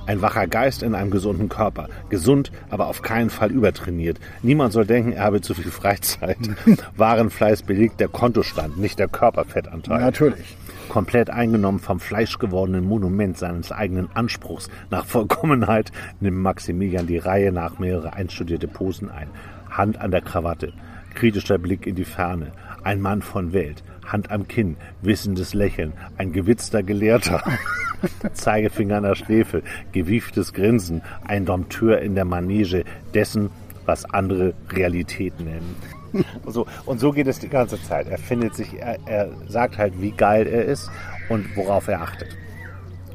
Ein 0.08 0.22
wacher 0.22 0.48
Geist 0.48 0.84
in 0.84 0.96
einem 0.96 1.12
gesunden 1.12 1.50
Körper. 1.50 1.90
Gesund, 2.08 2.54
aber 2.70 2.88
auf 2.88 3.02
keinen 3.02 3.30
Fall 3.30 3.52
übertrainiert. 3.52 4.22
Niemand 4.42 4.72
soll 4.72 4.86
denken, 4.86 5.12
er 5.12 5.26
habe 5.26 5.42
zu 5.42 5.54
viel 5.54 5.70
Freizeit. 5.70 6.38
Warenfleiß 6.96 7.64
belegt 7.64 8.00
der 8.00 8.08
Kontostand, 8.08 8.78
nicht 8.78 9.00
der 9.00 9.10
Körperfettanteil. 9.10 10.00
Natürlich. 10.00 10.56
Komplett 10.88 11.30
eingenommen 11.30 11.80
vom 11.80 12.00
fleischgewordenen 12.00 12.86
Monument 12.86 13.38
seines 13.38 13.74
eigenen 13.74 14.08
Anspruchs 14.14 14.70
nach 14.90 15.06
Vollkommenheit 15.06 15.92
nimmt 16.22 16.38
Maximilian 16.38 17.06
die 17.06 17.18
Reihe 17.18 17.52
nach 17.52 17.78
mehrere 17.78 18.14
einstudierte 18.14 18.70
Posen 18.70 19.12
ein. 19.12 19.28
Hand 19.70 20.00
an 20.00 20.12
der 20.12 20.22
Krawatte, 20.22 20.72
kritischer 21.16 21.58
Blick 21.58 21.86
in 21.86 21.96
die 21.96 22.06
Ferne, 22.06 22.54
ein 22.86 23.02
Mann 23.02 23.22
von 23.22 23.52
Welt, 23.52 23.84
Hand 24.08 24.32
am 24.32 24.48
Kinn, 24.48 24.78
wissendes 25.02 25.54
Lächeln, 25.54 25.94
ein 26.18 26.32
gewitzter 26.32 26.84
Gelehrter. 26.84 27.44
Zeigefinger 28.34 28.98
an 28.98 29.04
der 29.04 29.16
Schläfe, 29.16 29.64
gewieftes 29.92 30.54
Grinsen, 30.54 31.02
ein 31.26 31.46
Dompteur 31.46 32.00
in 32.02 32.16
der 32.16 32.26
Manege 32.26 32.84
dessen, 33.14 33.50
was 33.86 34.06
andere 34.06 34.54
Realität 34.72 35.40
nennen. 35.40 35.76
Und 36.14 36.26
so, 36.54 36.68
und 36.86 37.00
so 37.00 37.12
geht 37.12 37.28
es 37.28 37.40
die 37.40 37.50
ganze 37.50 37.82
Zeit. 37.82 38.08
Er 38.08 38.18
findet 38.18 38.56
sich, 38.56 38.80
er, 38.80 38.98
er 39.06 39.30
sagt 39.48 39.78
halt, 39.78 40.02
wie 40.02 40.12
geil 40.12 40.48
er 40.48 40.66
ist 40.66 40.90
und 41.30 41.56
worauf 41.56 41.88
er 41.88 42.02
achtet. 42.02 42.30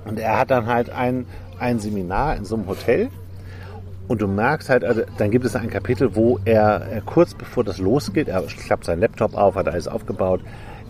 Und 0.04 0.18
er 0.18 0.38
hat 0.38 0.50
dann 0.50 0.66
halt 0.66 0.90
ein, 0.90 1.26
ein 1.58 1.78
Seminar 1.78 2.36
in 2.36 2.44
so 2.44 2.56
einem 2.56 2.66
Hotel. 2.66 3.08
Und 4.08 4.20
du 4.20 4.26
merkst 4.26 4.68
halt, 4.68 4.84
also, 4.84 5.02
dann 5.16 5.30
gibt 5.30 5.44
es 5.44 5.54
ein 5.54 5.70
Kapitel, 5.70 6.16
wo 6.16 6.40
er, 6.44 6.82
er 6.90 7.00
kurz 7.02 7.34
bevor 7.34 7.64
das 7.64 7.78
losgeht, 7.78 8.28
er 8.28 8.42
klappt 8.42 8.84
seinen 8.84 9.00
Laptop 9.00 9.34
auf, 9.34 9.54
hat 9.54 9.68
alles 9.68 9.86
aufgebaut, 9.86 10.40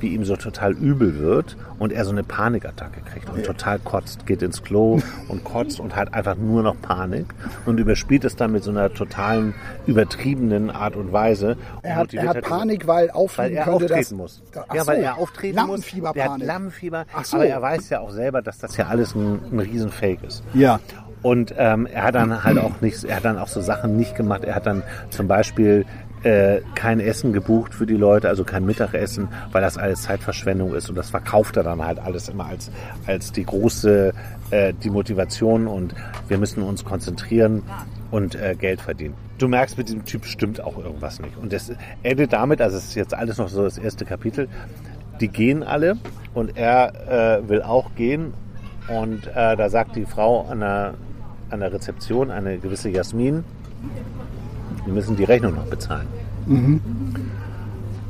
wie 0.02 0.09
ihm 0.09 0.25
so 0.25 0.37
total 0.37 0.73
übel 0.73 1.18
wird 1.18 1.56
und 1.78 1.92
er 1.92 2.04
so 2.04 2.11
eine 2.11 2.25
Panikattacke 2.25 3.00
kriegt 3.00 3.30
und 3.30 3.44
total 3.44 3.78
kotzt, 3.78 4.26
geht 4.26 4.42
ins 4.42 4.62
Klo 4.62 5.00
und 5.28 5.44
kotzt 5.44 5.80
und 5.80 5.97
hat 5.97 6.14
einfach 6.14 6.37
nur 6.37 6.62
noch 6.62 6.80
Panik 6.80 7.26
und 7.66 7.78
überspielt 7.78 8.25
es 8.25 8.37
dann 8.37 8.52
mit 8.52 8.64
so 8.64 8.71
einer 8.71 8.92
totalen, 8.92 9.54
übertriebenen 9.87 10.71
Art 10.71 10.97
und 10.97 11.12
Weise. 11.12 11.56
Er 11.82 11.97
hat, 11.97 12.14
er 12.14 12.28
hat 12.28 12.35
halt- 12.37 12.44
Panik, 12.44 12.87
weil 12.87 13.02
weil 13.12 13.52
er 13.52 13.68
auftreten 13.68 13.88
dass... 13.88 14.12
muss. 14.12 14.42
Ach 14.54 14.75
ja, 14.75 14.86
weil 14.86 14.97
so, 14.99 15.02
er 15.02 15.19
auftreten 15.19 15.54
muss. 15.54 15.62
Hat 15.62 15.69
Lampenfieberpanik. 15.69 16.47
Lampenfieber. 16.47 17.04
Ach 17.15 17.25
so. 17.25 17.36
Aber 17.36 17.47
er 17.47 17.62
weiß 17.62 17.91
ja 17.91 18.00
auch 18.00 18.10
selber, 18.10 18.43
dass 18.43 18.58
das 18.58 18.76
ja 18.76 18.86
alles 18.86 19.15
ein, 19.15 19.41
ein 19.50 19.58
Riesenfake 19.58 20.23
ist. 20.25 20.43
Ja. 20.54 20.80
Und 21.23 21.54
ähm, 21.56 21.86
er 21.86 22.02
hat 22.02 22.17
dann 22.17 22.43
halt 22.43 22.58
auch 22.58 22.80
nichts, 22.80 23.04
er 23.04 23.17
hat 23.17 23.25
dann 23.25 23.38
auch 23.38 23.47
so 23.47 23.60
Sachen 23.60 23.97
nicht 23.97 24.17
gemacht. 24.17 24.45
Er 24.45 24.56
hat 24.56 24.67
dann 24.67 24.82
zum 25.10 25.28
Beispiel 25.28 25.86
äh, 26.25 26.61
kein 26.75 27.00
Essen 27.00 27.32
gebucht 27.32 27.75
für 27.75 27.87
die 27.87 27.97
Leute, 27.97 28.28
also 28.28 28.45
kein 28.45 28.65
Mittagessen, 28.65 29.28
weil 29.50 29.63
das 29.63 29.78
alles 29.78 30.02
Zeitverschwendung 30.02 30.75
ist. 30.75 30.89
Und 30.89 30.97
das 30.97 31.11
verkauft 31.11 31.56
er 31.56 31.63
dann 31.63 31.85
halt 31.85 31.99
alles 31.99 32.28
immer 32.28 32.47
als, 32.47 32.71
als 33.06 33.32
die 33.32 33.45
große, 33.45 34.13
äh, 34.50 34.73
die 34.75 34.91
Motivation 34.91 35.67
und 35.67 35.95
wir 36.28 36.39
müssen 36.39 36.63
uns 36.63 36.85
konzentrieren 36.85 37.63
und 38.11 38.35
äh, 38.35 38.54
Geld 38.54 38.80
verdienen. 38.80 39.15
Du 39.39 39.49
merkst, 39.49 39.76
mit 39.76 39.89
diesem 39.89 40.04
Typ 40.04 40.25
stimmt 40.25 40.61
auch 40.61 40.78
irgendwas 40.78 41.21
nicht. 41.21 41.37
Und 41.37 41.52
das 41.52 41.73
endet 42.02 42.32
damit, 42.32 42.61
also 42.61 42.76
es 42.76 42.85
ist 42.85 42.95
jetzt 42.95 43.15
alles 43.15 43.39
noch 43.39 43.49
so 43.49 43.65
das 43.65 43.78
erste 43.78 44.04
Kapitel, 44.04 44.49
die 45.21 45.28
gehen 45.28 45.63
alle 45.63 45.97
und 46.35 46.56
er 46.56 47.41
äh, 47.41 47.49
will 47.49 47.63
auch 47.63 47.95
gehen. 47.95 48.35
Und 48.89 49.26
äh, 49.28 49.56
da 49.56 49.69
sagt 49.69 49.97
die 49.97 50.04
Frau 50.04 50.47
an 50.49 50.61
der, 50.61 50.95
an 51.50 51.61
der 51.61 51.73
Rezeption, 51.73 52.30
eine 52.30 52.58
gewisse 52.58 52.91
Jasmin, 52.91 53.45
wir 54.84 54.92
müssen 54.95 55.16
die 55.16 55.25
Rechnung 55.25 55.54
noch 55.54 55.66
bezahlen. 55.66 56.06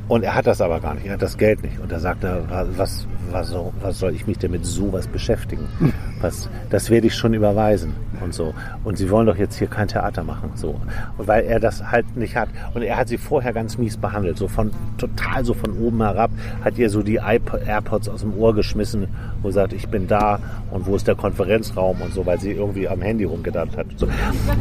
Und 0.07 0.23
er 0.23 0.35
hat 0.35 0.47
das 0.47 0.59
aber 0.61 0.79
gar 0.79 0.93
nicht, 0.95 1.05
er 1.05 1.13
hat 1.13 1.21
das 1.21 1.37
Geld 1.37 1.63
nicht. 1.63 1.79
Und 1.79 1.91
da 1.91 1.99
sagt 1.99 2.23
er, 2.23 2.49
wa- 2.49 2.65
was, 2.75 3.07
was, 3.31 3.49
soll, 3.49 3.71
was 3.81 3.99
soll 3.99 4.13
ich 4.13 4.27
mich 4.27 4.37
denn 4.37 4.51
mit 4.51 4.65
sowas 4.65 5.07
beschäftigen? 5.07 5.65
Was, 6.23 6.49
das 6.69 6.89
werde 6.89 7.07
ich 7.07 7.15
schon 7.15 7.33
überweisen 7.33 7.93
und 8.21 8.33
so. 8.33 8.53
Und 8.83 8.97
sie 8.97 9.09
wollen 9.09 9.27
doch 9.27 9.35
jetzt 9.35 9.57
hier 9.57 9.67
kein 9.67 9.87
Theater 9.87 10.23
machen. 10.23 10.51
So. 10.55 10.79
Weil 11.17 11.43
er 11.43 11.59
das 11.59 11.91
halt 11.91 12.15
nicht 12.15 12.35
hat. 12.35 12.49
Und 12.73 12.81
er 12.81 12.97
hat 12.97 13.09
sie 13.09 13.17
vorher 13.17 13.53
ganz 13.53 13.77
mies 13.77 13.97
behandelt. 13.97 14.37
So 14.37 14.47
von 14.47 14.71
total 14.97 15.43
so 15.43 15.53
von 15.53 15.77
oben 15.77 16.01
herab 16.01 16.31
hat 16.63 16.77
ihr 16.77 16.89
so 16.89 17.03
die 17.03 17.15
AirPods 17.15 18.09
aus 18.09 18.21
dem 18.21 18.37
Ohr 18.37 18.55
geschmissen, 18.55 19.07
wo 19.41 19.49
sie 19.49 19.55
sagt, 19.55 19.73
ich 19.73 19.89
bin 19.89 20.07
da 20.07 20.39
und 20.71 20.85
wo 20.85 20.95
ist 20.95 21.07
der 21.07 21.15
Konferenzraum 21.15 22.01
und 22.01 22.13
so, 22.13 22.25
weil 22.25 22.39
sie 22.39 22.51
irgendwie 22.51 22.87
am 22.87 23.01
Handy 23.01 23.25
rumgedacht 23.25 23.75
hat. 23.77 23.87
So. 23.97 24.07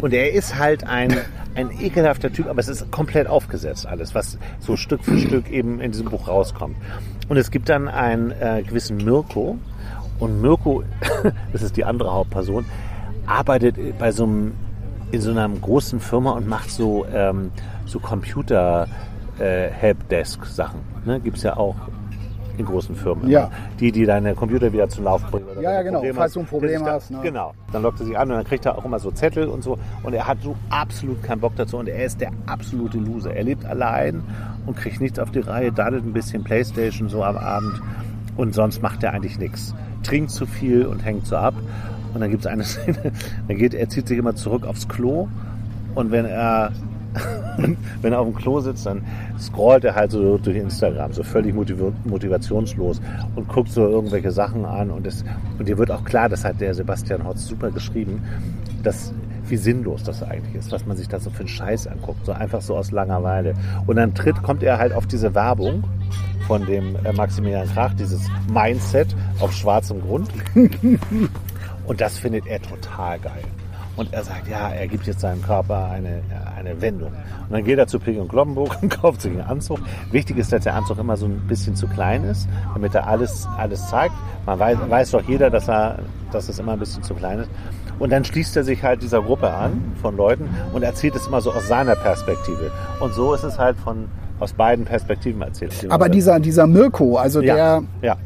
Und 0.00 0.12
er 0.12 0.32
ist 0.32 0.58
halt 0.58 0.84
ein, 0.86 1.16
ein 1.54 1.70
ekelhafter 1.80 2.32
Typ, 2.32 2.48
aber 2.48 2.58
es 2.58 2.68
ist 2.68 2.90
komplett 2.90 3.26
aufgesetzt 3.28 3.86
alles, 3.86 4.14
was 4.14 4.38
so 4.58 4.76
Stück 4.76 5.04
für 5.04 5.18
Stück 5.18 5.50
eben 5.50 5.80
in 5.80 5.92
diesem 5.92 6.08
Buch 6.08 6.28
rauskommt. 6.28 6.76
Und 7.28 7.36
es 7.36 7.50
gibt 7.50 7.68
dann 7.68 7.88
einen 7.88 8.32
äh, 8.32 8.62
gewissen 8.66 8.96
Mirko 8.96 9.58
und 10.22 10.40
Mirko, 10.40 10.84
das 11.52 11.62
ist 11.62 11.76
die 11.76 11.84
andere 11.84 12.12
Hauptperson, 12.12 12.64
arbeitet 13.26 13.76
bei 13.98 14.12
so 14.12 14.24
einem 14.24 14.52
in 15.10 15.20
so 15.20 15.30
einer 15.30 15.48
großen 15.48 16.00
Firma 16.00 16.30
und 16.30 16.48
macht 16.48 16.70
so 16.70 17.04
ähm, 17.12 17.50
so 17.84 17.98
Computer 17.98 18.86
äh. 19.38 19.70
Ne? 21.04 21.20
Gibt 21.20 21.36
es 21.36 21.42
ja 21.42 21.56
auch 21.56 21.74
in 22.58 22.66
großen 22.66 22.94
Firmen. 22.94 23.28
Ja. 23.28 23.50
Die, 23.80 23.90
die 23.92 24.04
deine 24.04 24.34
Computer 24.34 24.72
wieder 24.72 24.88
zum 24.88 25.04
Laufen 25.04 25.30
bringen. 25.30 25.46
oder 25.50 25.60
Ja, 25.60 25.72
ja, 25.72 25.82
genau. 25.82 26.02
Falls 26.14 26.34
du 26.34 26.40
ein 26.40 26.46
Problem 26.46 26.84
da- 26.84 26.92
hast, 26.92 27.10
ne? 27.10 27.18
Genau. 27.22 27.52
Dann 27.72 27.82
lockt 27.82 28.00
er 28.00 28.06
sich 28.06 28.16
an 28.16 28.30
und 28.30 28.36
dann 28.36 28.44
kriegt 28.44 28.66
er 28.66 28.76
auch 28.78 28.84
immer 28.84 28.98
so 28.98 29.10
Zettel 29.10 29.48
und 29.48 29.64
so. 29.64 29.78
Und 30.02 30.12
er 30.14 30.26
hat 30.26 30.38
so 30.42 30.54
absolut 30.70 31.22
keinen 31.22 31.40
Bock 31.40 31.56
dazu. 31.56 31.78
Und 31.78 31.88
er 31.88 32.04
ist 32.04 32.20
der 32.20 32.30
absolute 32.46 32.98
Loser. 32.98 33.34
Er 33.34 33.44
lebt 33.44 33.64
allein 33.64 34.22
und 34.66 34.76
kriegt 34.76 35.00
nichts 35.00 35.18
auf 35.18 35.30
die 35.30 35.40
Reihe, 35.40 35.72
daddelt 35.72 36.04
ein 36.04 36.12
bisschen 36.12 36.44
Playstation 36.44 37.08
so 37.08 37.24
am 37.24 37.36
Abend. 37.36 37.80
Und 38.36 38.54
sonst 38.54 38.82
macht 38.82 39.02
er 39.02 39.12
eigentlich 39.12 39.38
nichts. 39.38 39.74
Trinkt 40.02 40.30
zu 40.30 40.46
viel 40.46 40.86
und 40.86 41.04
hängt 41.04 41.26
so 41.26 41.36
ab. 41.36 41.54
Und 42.14 42.20
dann 42.20 42.30
gibt 42.30 42.44
es 42.44 42.46
eine 42.46 42.64
Szene, 42.64 43.12
dann 43.48 43.56
geht, 43.56 43.74
er 43.74 43.88
zieht 43.88 44.08
sich 44.08 44.18
immer 44.18 44.34
zurück 44.34 44.66
aufs 44.66 44.88
Klo. 44.88 45.28
Und 45.94 46.10
wenn 46.10 46.24
er 46.24 46.72
wenn 48.00 48.12
er 48.12 48.20
auf 48.20 48.26
dem 48.26 48.34
Klo 48.34 48.60
sitzt, 48.60 48.86
dann 48.86 49.02
scrollt 49.38 49.84
er 49.84 49.94
halt 49.94 50.12
so 50.12 50.38
durch 50.38 50.56
Instagram, 50.56 51.12
so 51.12 51.22
völlig 51.22 51.54
motiv 51.54 51.76
motivationslos 52.04 53.00
und 53.36 53.48
guckt 53.48 53.70
so 53.70 53.86
irgendwelche 53.86 54.30
Sachen 54.30 54.64
an 54.64 54.90
und, 54.90 55.06
das, 55.06 55.24
und 55.58 55.68
dir 55.68 55.76
wird 55.78 55.90
auch 55.90 56.04
klar, 56.04 56.28
das 56.28 56.44
hat 56.44 56.60
der 56.60 56.74
Sebastian 56.74 57.26
Hotz 57.26 57.46
super 57.46 57.70
geschrieben, 57.70 58.22
dass 58.82 59.12
wie 59.48 59.56
sinnlos 59.56 60.02
das 60.02 60.22
eigentlich 60.22 60.54
ist, 60.54 60.72
was 60.72 60.86
man 60.86 60.96
sich 60.96 61.08
da 61.08 61.20
so 61.20 61.28
für 61.28 61.40
einen 61.40 61.48
Scheiß 61.48 61.86
anguckt, 61.86 62.24
so 62.24 62.32
einfach 62.32 62.62
so 62.62 62.76
aus 62.76 62.90
Langeweile. 62.90 63.54
Und 63.86 63.96
dann 63.96 64.14
tritt, 64.14 64.42
kommt 64.42 64.62
er 64.62 64.78
halt 64.78 64.94
auf 64.94 65.06
diese 65.06 65.34
Werbung 65.34 65.84
von 66.46 66.64
dem 66.66 66.96
äh, 67.04 67.12
Maximilian 67.12 67.68
Krach, 67.68 67.94
dieses 67.94 68.28
Mindset 68.52 69.14
auf 69.40 69.52
schwarzem 69.52 70.00
Grund. 70.00 70.28
Und 71.86 72.00
das 72.00 72.18
findet 72.18 72.46
er 72.46 72.60
total 72.62 73.18
geil. 73.18 73.44
Und 73.94 74.12
er 74.14 74.24
sagt, 74.24 74.48
ja, 74.48 74.70
er 74.70 74.88
gibt 74.88 75.06
jetzt 75.06 75.20
seinem 75.20 75.42
Körper 75.42 75.90
eine, 75.90 76.22
eine 76.56 76.80
Wendung. 76.80 77.12
Und 77.12 77.50
dann 77.50 77.62
geht 77.62 77.78
er 77.78 77.86
zu 77.86 77.98
Pig 77.98 78.18
und 78.18 78.28
Glockenburg 78.28 78.78
und 78.82 78.88
kauft 78.88 79.20
sich 79.20 79.32
einen 79.32 79.42
Anzug. 79.42 79.80
Wichtig 80.10 80.38
ist, 80.38 80.52
dass 80.52 80.64
der 80.64 80.74
Anzug 80.74 80.98
immer 80.98 81.16
so 81.16 81.26
ein 81.26 81.46
bisschen 81.46 81.76
zu 81.76 81.86
klein 81.86 82.24
ist, 82.24 82.48
damit 82.72 82.94
er 82.94 83.06
alles, 83.06 83.46
alles 83.58 83.86
zeigt. 83.88 84.14
Man 84.46 84.58
weiß, 84.58 84.78
weiß 84.88 85.10
doch 85.10 85.22
jeder, 85.28 85.50
dass, 85.50 85.68
er, 85.68 85.98
dass 86.30 86.48
es 86.48 86.58
immer 86.58 86.72
ein 86.72 86.78
bisschen 86.78 87.02
zu 87.02 87.14
klein 87.14 87.40
ist. 87.40 87.50
Und 87.98 88.10
dann 88.10 88.24
schließt 88.24 88.56
er 88.56 88.64
sich 88.64 88.82
halt 88.82 89.02
dieser 89.02 89.20
Gruppe 89.20 89.52
an 89.52 89.92
von 90.00 90.16
Leuten 90.16 90.48
und 90.72 90.82
erzählt 90.82 91.14
es 91.14 91.26
immer 91.26 91.42
so 91.42 91.52
aus 91.52 91.68
seiner 91.68 91.94
Perspektive. 91.94 92.72
Und 93.00 93.12
so 93.12 93.34
ist 93.34 93.44
es 93.44 93.58
halt 93.58 93.76
von, 93.76 94.08
aus 94.42 94.52
beiden 94.52 94.84
Perspektiven 94.84 95.40
erzählt. 95.42 95.86
Aber 95.88 96.08
dieser, 96.08 96.40
dieser 96.40 96.66
Mirko, 96.66 97.16
also 97.16 97.40
ja, 97.40 97.54
der, 97.54 97.82
ja. 98.10 98.16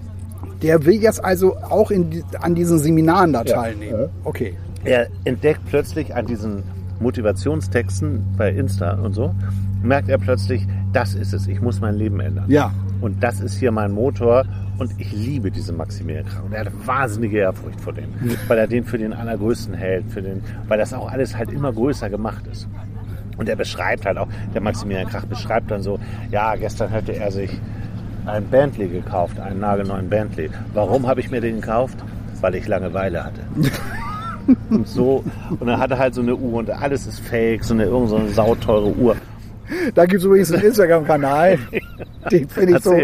der 0.62 0.84
will 0.84 0.94
jetzt 1.02 1.24
also 1.24 1.56
auch 1.56 1.90
in, 1.90 2.10
die- 2.10 2.24
an 2.40 2.54
diesen 2.54 2.78
Seminaren 2.78 3.32
da 3.32 3.44
teilnehmen. 3.44 4.08
Okay. 4.24 4.54
er 4.84 5.08
entdeckt 5.24 5.60
plötzlich 5.66 6.14
an 6.14 6.26
diesen 6.26 6.62
Motivationstexten 7.00 8.24
bei 8.38 8.50
Insta 8.50 8.94
und 8.94 9.12
so, 9.14 9.34
merkt 9.82 10.08
er 10.08 10.18
plötzlich, 10.18 10.66
das 10.92 11.14
ist 11.14 11.32
es, 11.34 11.46
ich 11.46 11.60
muss 11.60 11.80
mein 11.80 11.94
Leben 11.96 12.20
ändern. 12.20 12.46
Ja. 12.48 12.72
Und 13.00 13.22
das 13.22 13.40
ist 13.40 13.58
hier 13.58 13.72
mein 13.72 13.92
Motor 13.92 14.44
und 14.78 14.92
ich 14.98 15.12
liebe 15.12 15.50
diesen 15.50 15.76
Maximilian 15.76 16.24
Krach. 16.24 16.44
Und 16.44 16.52
er 16.52 16.60
hat 16.66 16.72
wahnsinnige 16.86 17.38
Ehrfurcht 17.38 17.80
vor 17.80 17.92
dem, 17.92 18.08
weil 18.48 18.58
er 18.58 18.66
den 18.66 18.84
für 18.84 18.96
den 18.98 19.12
allergrößten 19.12 19.74
hält, 19.74 20.10
für 20.10 20.22
den, 20.22 20.42
weil 20.68 20.78
das 20.78 20.94
auch 20.94 21.10
alles 21.10 21.36
halt 21.36 21.50
immer 21.52 21.72
größer 21.72 22.08
gemacht 22.08 22.46
ist. 22.50 22.66
Und 23.36 23.48
er 23.48 23.56
beschreibt 23.56 24.06
halt 24.06 24.18
auch, 24.18 24.28
der 24.54 24.60
Maximilian 24.60 25.08
Krach 25.08 25.26
beschreibt 25.26 25.70
dann 25.70 25.82
so, 25.82 25.98
ja, 26.30 26.54
gestern 26.56 26.90
hätte 26.90 27.14
er 27.14 27.30
sich 27.30 27.50
einen 28.26 28.46
Bentley 28.46 28.88
gekauft, 28.88 29.38
einen 29.38 29.60
nagelneuen 29.60 30.08
Bentley. 30.08 30.50
Warum 30.74 31.06
habe 31.06 31.20
ich 31.20 31.30
mir 31.30 31.40
den 31.40 31.60
gekauft? 31.60 31.98
Weil 32.40 32.54
ich 32.56 32.66
Langeweile 32.66 33.24
hatte. 33.24 33.40
und 34.70 34.86
so, 34.88 35.24
und 35.50 35.66
dann 35.66 35.78
hat 35.78 35.90
er 35.90 35.98
halt 35.98 36.14
so 36.14 36.20
eine 36.20 36.34
Uhr 36.34 36.58
und 36.58 36.70
alles 36.70 37.06
ist 37.06 37.20
fake, 37.20 37.64
so 37.64 37.74
eine, 37.74 37.84
irgend 37.84 38.08
so 38.10 38.16
eine 38.16 38.28
sauteure 38.30 38.96
Uhr. 38.96 39.16
Da 39.94 40.04
gibt 40.04 40.20
es 40.20 40.24
übrigens 40.24 40.52
einen 40.52 40.64
Instagram-Kanal. 40.64 41.58
Den 42.30 42.48
finde 42.48 42.76
ich, 42.76 42.82
so, 42.82 42.96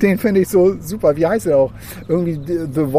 den 0.00 0.18
finde 0.18 0.40
ich 0.40 0.48
so 0.48 0.76
super. 0.80 1.16
Wie 1.16 1.26
heißt 1.26 1.46
der 1.46 1.56
auch? 1.56 1.72
Irgendwie 2.08 2.40
The 2.44 2.66
The 2.72 2.92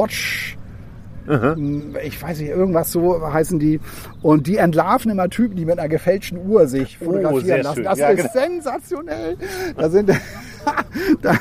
Watch. 1.27 2.05
Ich 2.05 2.21
weiß 2.21 2.39
nicht, 2.39 2.49
irgendwas 2.49 2.91
so 2.91 3.21
heißen 3.33 3.59
die. 3.59 3.79
Und 4.21 4.47
die 4.47 4.57
entlarven 4.57 5.11
immer 5.11 5.29
Typen, 5.29 5.55
die 5.55 5.65
mit 5.65 5.79
einer 5.79 5.89
gefälschten 5.89 6.39
Uhr 6.47 6.67
sich 6.67 6.97
fotografieren 6.97 7.43
sehr 7.45 7.63
lassen. 7.63 7.75
schön. 7.75 7.83
Das 7.85 7.99
Ja, 7.99 8.09
ist 8.09 8.17
genau. 8.33 8.45
sensationell. 8.45 9.37
Da 9.77 9.89
sind, 9.89 10.09
da 11.21 11.35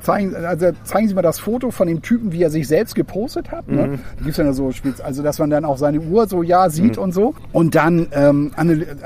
zeigen, 0.00 0.34
also 0.34 0.70
zeigen 0.84 1.08
sie 1.08 1.14
mal 1.14 1.22
das 1.22 1.38
Foto 1.38 1.70
von 1.70 1.86
dem 1.88 2.02
Typen, 2.02 2.32
wie 2.32 2.42
er 2.42 2.50
sich 2.50 2.66
selbst 2.68 2.94
gepostet 2.94 3.50
hat. 3.50 3.68
Mhm. 3.68 3.76
Ne? 3.76 3.98
Da 4.18 4.24
gibt's 4.24 4.38
ja 4.38 4.52
so 4.52 4.72
Spitz, 4.72 5.00
also 5.00 5.22
dass 5.22 5.38
man 5.38 5.50
dann 5.50 5.64
auch 5.64 5.78
seine 5.78 6.00
Uhr 6.00 6.26
so 6.26 6.42
ja 6.42 6.70
sieht 6.70 6.96
Mhm. 6.96 7.02
und 7.02 7.12
so. 7.14 7.34
Und 7.52 7.74
dann, 7.74 8.08
ähm, 8.12 8.50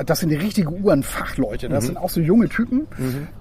das 0.06 0.20
sind 0.20 0.28
die 0.30 0.36
richtige 0.36 0.70
Uhrenfachleute. 0.70 1.68
Mhm. 1.68 1.72
Das 1.72 1.86
sind 1.86 1.96
auch 1.98 2.10
so 2.10 2.20
junge 2.20 2.48
Typen, 2.48 2.86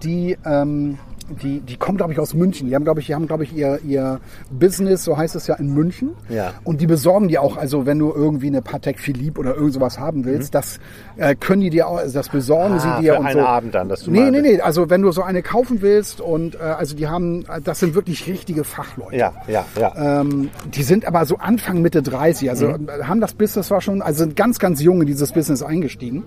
die 0.03 0.37
ähm, 0.45 0.97
die, 1.41 1.59
die 1.59 1.77
kommen, 1.77 1.97
glaube 1.97 2.13
ich, 2.13 2.19
aus 2.19 2.33
München. 2.33 2.67
Die 2.67 2.75
haben, 2.75 2.83
glaube 2.83 2.99
ich, 3.01 3.07
die 3.07 3.15
haben, 3.15 3.27
glaube 3.27 3.43
ich, 3.43 3.55
ihr, 3.55 3.79
ihr 3.85 4.19
Business, 4.49 5.03
so 5.03 5.17
heißt 5.17 5.35
es 5.35 5.47
ja, 5.47 5.55
in 5.55 5.73
München. 5.73 6.11
Ja. 6.29 6.53
Und 6.63 6.81
die 6.81 6.87
besorgen 6.87 7.27
dir 7.27 7.41
auch, 7.41 7.57
also 7.57 7.85
wenn 7.85 7.99
du 7.99 8.11
irgendwie 8.13 8.47
eine 8.47 8.61
Patek 8.61 8.99
Philippe 8.99 9.39
oder 9.39 9.55
irgend 9.55 9.73
sowas 9.73 9.99
haben 9.99 10.25
willst, 10.25 10.55
das 10.55 10.79
äh, 11.17 11.35
können 11.35 11.61
die 11.61 11.69
dir 11.69 11.87
auch, 11.87 11.99
das 12.11 12.29
besorgen 12.29 12.75
Mhm. 12.75 12.79
Ah, 12.81 12.97
sie 12.97 13.01
dir 13.03 13.13
für 13.13 13.19
und 13.19 13.25
einen 13.27 13.39
so. 13.39 13.45
Abend 13.45 13.75
dann, 13.75 13.89
dass 13.89 14.03
du 14.03 14.11
nee, 14.11 14.19
mal- 14.21 14.31
nee, 14.31 14.41
nee. 14.41 14.61
Also 14.61 14.89
wenn 14.89 15.01
du 15.01 15.11
so 15.11 15.21
eine 15.23 15.41
kaufen 15.43 15.81
willst 15.81 16.21
und 16.21 16.55
äh, 16.55 16.59
also 16.59 16.95
die 16.95 17.07
haben, 17.07 17.45
das 17.63 17.79
sind 17.79 17.93
wirklich 17.95 18.27
richtige 18.27 18.63
Fachleute. 18.63 19.15
Ja, 19.15 19.33
ja, 19.47 19.65
ja. 19.79 20.21
Ähm, 20.21 20.49
die 20.73 20.83
sind 20.83 21.05
aber 21.05 21.25
so 21.25 21.37
Anfang 21.37 21.81
Mitte 21.81 22.01
30, 22.01 22.49
also 22.49 22.67
Mhm. 22.67 22.87
äh, 22.89 23.03
haben 23.03 23.21
das 23.21 23.33
Business 23.33 23.69
war 23.71 23.81
schon, 23.81 24.01
also 24.01 24.19
sind 24.23 24.35
ganz, 24.35 24.59
ganz 24.59 24.81
jung 24.81 25.01
in 25.01 25.07
dieses 25.07 25.31
Business 25.33 25.61
eingestiegen 25.63 26.23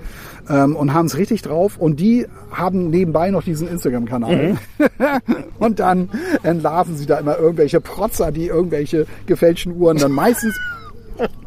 ähm, 0.49 0.77
und 0.77 0.93
haben 0.95 1.07
es 1.07 1.17
richtig 1.17 1.43
drauf 1.43 1.79
und 1.79 2.01
die 2.01 2.27
haben 2.53 2.91
nebenbei 2.91 3.31
noch 3.31 3.43
diesen 3.43 3.69
Instagram-Kanal. 3.69 4.53
Mhm. 4.53 4.59
und 5.59 5.79
dann 5.81 6.09
entlarven 6.43 6.97
sie 6.97 7.07
da 7.07 7.19
immer 7.19 7.39
irgendwelche 7.39 7.81
Protzer, 7.81 8.33
die 8.33 8.47
irgendwelche 8.47 9.07
gefälschten 9.27 9.77
Uhren 9.77 9.99
dann 9.99 10.13
meistens, 10.13 10.59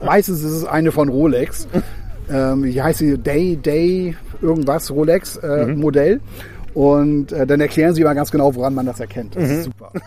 meistens 0.03 0.39
ist 0.43 0.51
es 0.51 0.65
eine 0.65 0.91
von 0.91 1.10
Rolex. 1.10 1.67
Ähm, 2.32 2.63
wie 2.63 2.82
heißt 2.82 2.99
sie? 2.99 3.17
Day, 3.17 3.58
Day, 3.58 4.15
irgendwas, 4.41 4.89
Rolex 4.91 5.38
äh, 5.38 5.65
Mhm. 5.65 5.79
Modell. 5.79 6.21
Und 6.73 7.32
äh, 7.32 7.45
dann 7.45 7.62
erklären 7.62 7.93
sie 7.93 8.03
mal 8.03 8.13
ganz 8.15 8.32
genau, 8.32 8.56
woran 8.56 8.73
man 8.73 8.86
das 8.86 8.99
erkennt. 8.99 9.36
Das 9.36 9.43
Mhm. 9.43 9.49
ist 9.58 9.63
super. 9.65 9.91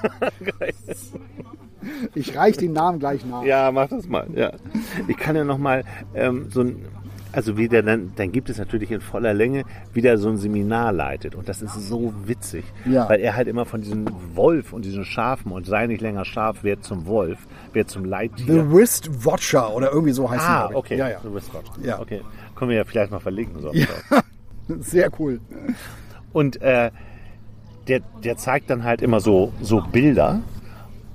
Ich 2.14 2.36
reiche 2.36 2.58
den 2.58 2.72
Namen 2.72 2.98
gleich 2.98 3.24
nach. 3.24 3.44
Ja, 3.44 3.70
mach 3.70 3.88
das 3.88 4.08
mal. 4.08 4.26
Ja. 4.34 4.52
Ich 5.06 5.16
kann 5.16 5.36
ja 5.36 5.44
noch 5.44 5.58
mal 5.58 5.84
ähm, 6.14 6.46
so 6.50 6.62
ein, 6.62 6.84
also 7.36 7.58
wie 7.58 7.68
der 7.68 7.82
dann, 7.82 8.12
dann 8.16 8.32
gibt 8.32 8.48
es 8.48 8.56
natürlich 8.58 8.90
in 8.90 9.02
voller 9.02 9.34
Länge, 9.34 9.64
wie 9.92 10.00
der 10.00 10.16
so 10.16 10.30
ein 10.30 10.38
Seminar 10.38 10.90
leitet. 10.90 11.34
Und 11.34 11.48
das 11.50 11.60
ist 11.60 11.74
so 11.74 12.14
witzig, 12.24 12.64
Ja. 12.86 13.08
weil 13.10 13.20
er 13.20 13.36
halt 13.36 13.46
immer 13.46 13.66
von 13.66 13.82
diesem 13.82 14.06
Wolf 14.34 14.72
und 14.72 14.86
diesen 14.86 15.04
Schafen 15.04 15.52
und 15.52 15.66
sei 15.66 15.86
nicht 15.86 16.00
länger 16.00 16.24
Schaf, 16.24 16.58
wer 16.62 16.80
zum 16.80 17.06
Wolf, 17.06 17.38
wer 17.74 17.86
zum 17.86 18.04
The 18.04 18.08
Leittier. 18.08 18.72
Wrist 18.72 19.24
Watcher 19.24 19.74
oder 19.74 19.92
irgendwie 19.92 20.12
so 20.12 20.30
heißt 20.30 20.42
ah, 20.42 20.68
glaub 20.68 20.70
ich. 20.70 20.76
okay. 20.92 20.96
Ja, 20.96 21.08
ja. 21.10 21.20
Du 21.22 21.30
bist 21.32 21.52
Gott. 21.52 21.64
Ja. 21.82 22.00
Okay. 22.00 22.22
Können 22.54 22.70
wir 22.70 22.78
ja 22.78 22.84
vielleicht 22.84 23.12
noch 23.12 23.20
verlinken. 23.22 23.60
So. 23.60 23.70
Sehr 24.80 25.10
cool. 25.18 25.40
Und 26.32 26.60
äh, 26.62 26.90
der, 27.86 28.00
der 28.24 28.36
zeigt 28.38 28.70
dann 28.70 28.82
halt 28.82 29.02
immer 29.02 29.20
so, 29.20 29.52
so 29.60 29.82
Bilder 29.92 30.40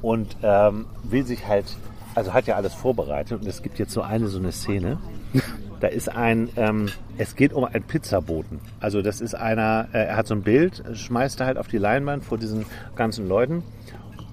und 0.03 0.38
ähm, 0.43 0.86
will 1.03 1.25
sich 1.25 1.47
halt, 1.47 1.65
also 2.13 2.31
hat 2.34 2.45
ja 2.45 2.55
alles 2.57 2.75
vorbereitet 2.75 3.41
und 3.41 3.47
es 3.47 3.62
gibt 3.63 3.79
jetzt 3.79 3.91
so 3.91 4.03
eine, 4.03 4.27
so 4.27 4.38
eine 4.38 4.51
Szene. 4.51 4.99
Da 5.82 5.88
ist 5.88 6.10
ein, 6.10 6.50
ähm, 6.56 6.89
es 7.17 7.36
geht 7.36 7.54
um 7.54 7.65
einen 7.65 7.84
Pizzaboten. 7.84 8.60
Also 8.80 9.02
das 9.02 9.20
ist 9.20 9.34
einer, 9.34 9.88
äh, 9.94 10.06
er 10.06 10.15
hat 10.15 10.28
so 10.28 10.36
ein 10.36 10.44
Bild, 10.44 10.84
schmeißt 10.94 11.39
er 11.41 11.48
halt 11.48 11.58
auf 11.58 11.67
die 11.67 11.80
Leinwand 11.80 12.24
vor 12.24 12.38
diesen 12.38 12.65
ganzen 12.96 13.28
Leuten 13.28 13.63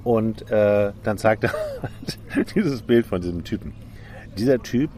und 0.05 0.51
äh, 0.51 0.93
dann 1.03 1.19
zeigt 1.19 1.45
er 1.45 1.53
halt 1.53 2.55
dieses 2.55 2.83
Bild 2.83 3.07
von 3.07 3.23
diesem 3.23 3.45
Typen. 3.45 3.73
Dieser 4.37 4.59
Typ 4.59 4.91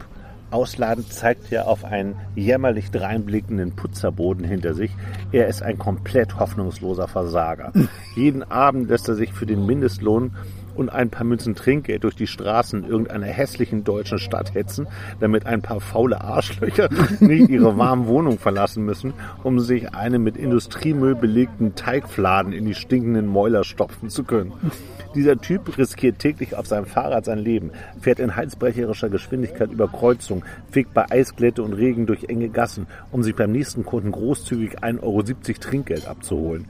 ausladend 0.51 1.13
zeigt 1.13 1.51
ja 1.51 1.65
auf 1.65 1.85
einen 1.85 2.17
jämmerlich 2.35 2.91
dreinblickenden 2.91 3.77
Putzerboden 3.77 4.45
hinter 4.45 4.75
sich. 4.75 4.91
Er 5.33 5.47
ist 5.47 5.63
ein 5.63 5.79
komplett 5.79 6.39
hoffnungsloser 6.39 7.09
Versager. 7.09 7.73
Jeden 8.17 8.43
Abend 8.43 8.89
lässt 8.89 9.09
er 9.09 9.15
sich 9.15 9.33
für 9.33 9.47
den 9.47 9.65
Mindestlohn 9.65 10.33
und 10.74 10.88
ein 10.90 11.11
paar 11.11 11.24
Münzen 11.24 11.54
Trinkgeld 11.54 12.04
durch 12.04 12.16
die 12.16 12.26
Straßen 12.26 12.85
irgendeiner 12.85 13.26
hässlichen 13.26 13.85
deutschen 13.85 14.18
Stadt 14.18 14.54
hetzen, 14.54 14.87
damit 15.20 15.46
ein 15.46 15.62
paar 15.62 15.80
faule 15.80 16.20
Arschlöcher 16.20 16.88
nicht 17.20 17.48
ihre 17.48 17.76
warme 17.76 18.06
Wohnung 18.06 18.38
verlassen 18.38 18.85
müssen, 18.85 19.12
um 19.42 19.61
sich 19.61 19.94
einen 19.94 20.22
mit 20.22 20.37
Industriemüll 20.37 21.14
belegten 21.14 21.74
Teigfladen 21.74 22.52
in 22.52 22.64
die 22.64 22.74
stinkenden 22.74 23.26
Mäuler 23.26 23.64
stopfen 23.64 24.09
zu 24.09 24.24
können. 24.24 24.52
Dieser 25.14 25.40
Typ 25.40 25.76
riskiert 25.76 26.20
täglich 26.20 26.54
auf 26.54 26.66
seinem 26.66 26.87
Fahrrad 26.87 27.24
sein 27.24 27.38
Leben, 27.38 27.72
fährt 28.00 28.20
in 28.20 28.37
halsbrecherischer 28.37 29.09
Geschwindigkeit 29.09 29.72
über 29.72 29.88
Kreuzungen, 29.88 30.44
fegt 30.70 30.94
bei 30.94 31.11
Eisglätte 31.11 31.64
und 31.64 31.72
Regen 31.72 32.06
durch 32.06 32.24
enge 32.28 32.48
Gassen, 32.48 32.87
um 33.11 33.24
sich 33.24 33.35
beim 33.35 33.50
nächsten 33.50 33.85
Kunden 33.85 34.12
großzügig 34.12 34.78
1,70 34.85 35.02
Euro 35.02 35.22
Trinkgeld 35.61 36.06
abzuholen. 36.06 36.66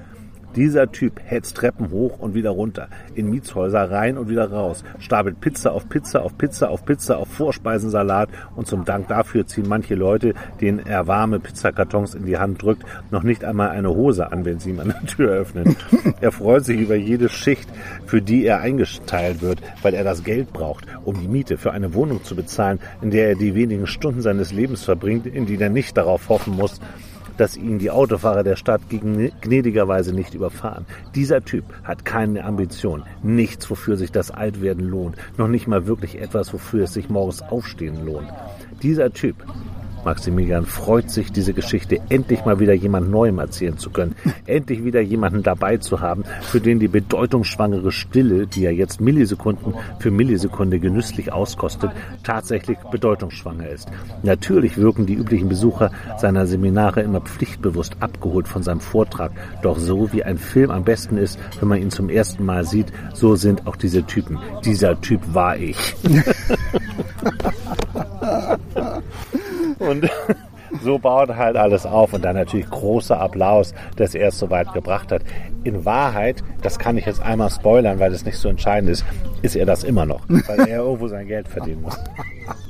Dieser 0.56 0.90
Typ 0.90 1.20
hetzt 1.24 1.56
Treppen 1.56 1.90
hoch 1.90 2.18
und 2.18 2.34
wieder 2.34 2.50
runter, 2.50 2.88
in 3.14 3.30
Mietshäuser 3.30 3.90
rein 3.90 4.18
und 4.18 4.28
wieder 4.28 4.50
raus, 4.50 4.82
stapelt 4.98 5.40
Pizza 5.40 5.72
auf 5.72 5.88
Pizza 5.88 6.22
auf 6.22 6.36
Pizza 6.36 6.70
auf 6.70 6.84
Pizza 6.84 7.18
auf 7.18 7.28
Vorspeisensalat 7.28 8.28
und 8.56 8.66
zum 8.66 8.84
Dank 8.84 9.06
dafür 9.08 9.46
ziehen 9.46 9.66
manche 9.68 9.94
Leute, 9.94 10.34
denen 10.60 10.80
er 10.80 11.06
warme 11.06 11.38
Pizzakartons 11.38 12.14
in 12.14 12.26
die 12.26 12.38
Hand 12.38 12.62
drückt, 12.62 12.82
noch 13.10 13.22
nicht 13.22 13.44
einmal 13.44 13.70
eine 13.70 13.90
Hose 13.90 14.32
an, 14.32 14.44
wenn 14.44 14.58
sie 14.58 14.70
ihm 14.70 14.80
an 14.80 14.88
der 14.88 15.06
Tür 15.06 15.32
öffnen. 15.32 15.76
Er 16.20 16.32
freut 16.32 16.64
sich 16.64 16.78
über 16.78 16.96
jede 16.96 17.28
Schicht, 17.28 17.68
für 18.04 18.20
die 18.20 18.44
er 18.44 18.60
eingeteilt 18.60 19.40
wird, 19.40 19.60
weil 19.82 19.94
er 19.94 20.04
das 20.04 20.22
Geld 20.22 20.52
braucht, 20.52 20.86
um 21.04 21.18
die 21.18 21.28
Miete 21.28 21.56
für 21.56 21.72
eine 21.72 21.94
Wohnung 21.94 22.24
zu 22.24 22.36
bezahlen, 22.36 22.78
in 23.00 23.10
der 23.10 23.28
er 23.28 23.34
die 23.36 23.54
wenigen 23.54 23.86
Stunden 23.86 24.20
seines 24.20 24.52
Lebens 24.52 24.84
verbringt, 24.84 25.26
in 25.26 25.46
denen 25.46 25.62
er 25.62 25.70
nicht 25.70 25.96
darauf 25.96 26.28
hoffen 26.28 26.56
muss, 26.56 26.80
dass 27.40 27.56
ihn 27.56 27.78
die 27.78 27.90
Autofahrer 27.90 28.44
der 28.44 28.56
Stadt 28.56 28.82
gnädigerweise 28.90 30.14
nicht 30.14 30.34
überfahren. 30.34 30.84
Dieser 31.14 31.42
Typ 31.42 31.64
hat 31.84 32.04
keine 32.04 32.44
Ambition, 32.44 33.04
nichts, 33.22 33.70
wofür 33.70 33.96
sich 33.96 34.12
das 34.12 34.30
Altwerden 34.30 34.86
lohnt, 34.86 35.16
noch 35.38 35.48
nicht 35.48 35.66
mal 35.66 35.86
wirklich 35.86 36.20
etwas, 36.20 36.52
wofür 36.52 36.84
es 36.84 36.92
sich 36.92 37.08
morgens 37.08 37.40
aufstehen 37.40 38.04
lohnt. 38.04 38.28
Dieser 38.82 39.10
Typ, 39.14 39.36
Maximilian, 40.04 40.66
freut 40.66 41.10
sich, 41.10 41.32
diese 41.32 41.52
Geschichte 41.52 42.00
endlich 42.08 42.44
mal 42.44 42.60
wieder 42.60 42.74
jemand 42.74 43.10
Neuem 43.10 43.38
erzählen 43.38 43.78
zu 43.78 43.90
können, 43.90 44.14
endlich 44.46 44.84
wieder 44.84 45.00
jemanden 45.00 45.42
dabei 45.42 45.76
zu 45.76 46.00
haben, 46.00 46.24
für 46.42 46.60
den 46.60 46.78
die 46.78 46.88
bedeutungsschwangere 46.88 47.92
Stille, 47.92 48.46
die 48.46 48.64
er 48.64 48.72
jetzt 48.72 49.00
Millisekunden 49.00 49.74
für 49.98 50.10
Millisekunde 50.10 50.80
genüsslich 50.80 51.32
auskostet, 51.32 51.90
tatsächlich 52.22 52.78
bedeutungsschwanger 52.90 53.68
ist. 53.68 53.88
Natürlich 54.22 54.76
wirken 54.76 55.06
die 55.06 55.14
üblichen 55.14 55.48
Besucher 55.48 55.90
seiner 56.18 56.46
Seminare 56.46 57.02
immer 57.02 57.20
pflichtbewusst 57.20 57.96
abgeholt 58.00 58.48
von 58.48 58.62
seinem 58.62 58.80
Vortrag, 58.80 59.32
doch 59.62 59.78
so 59.78 60.12
wie 60.12 60.24
ein 60.24 60.38
Film 60.38 60.70
am 60.70 60.84
besten 60.84 61.16
ist, 61.16 61.38
wenn 61.58 61.68
man 61.68 61.80
ihn 61.80 61.90
zum 61.90 62.08
ersten 62.08 62.44
Mal 62.44 62.64
sieht, 62.64 62.92
so 63.14 63.36
sind 63.36 63.66
auch 63.66 63.76
diese 63.76 64.04
Typen. 64.04 64.38
Dieser 64.64 65.00
Typ 65.00 65.20
war 65.32 65.56
ich. 65.56 65.94
Und 69.80 70.08
so 70.82 70.98
baut 70.98 71.30
halt 71.34 71.56
alles 71.56 71.84
auf 71.86 72.12
und 72.12 72.24
dann 72.24 72.36
natürlich 72.36 72.68
großer 72.70 73.18
Applaus, 73.18 73.74
dass 73.96 74.14
er 74.14 74.28
es 74.28 74.38
so 74.38 74.50
weit 74.50 74.72
gebracht 74.72 75.10
hat. 75.10 75.22
In 75.64 75.84
Wahrheit, 75.84 76.42
das 76.62 76.78
kann 76.78 76.96
ich 76.96 77.06
jetzt 77.06 77.20
einmal 77.20 77.50
spoilern, 77.50 77.98
weil 77.98 78.12
es 78.12 78.24
nicht 78.24 78.38
so 78.38 78.48
entscheidend 78.48 78.90
ist, 78.90 79.04
ist 79.42 79.56
er 79.56 79.66
das 79.66 79.84
immer 79.84 80.06
noch, 80.06 80.22
weil 80.28 80.60
er 80.60 80.78
irgendwo 80.84 81.08
sein 81.08 81.26
Geld 81.26 81.48
verdienen 81.48 81.82
muss. 81.82 81.98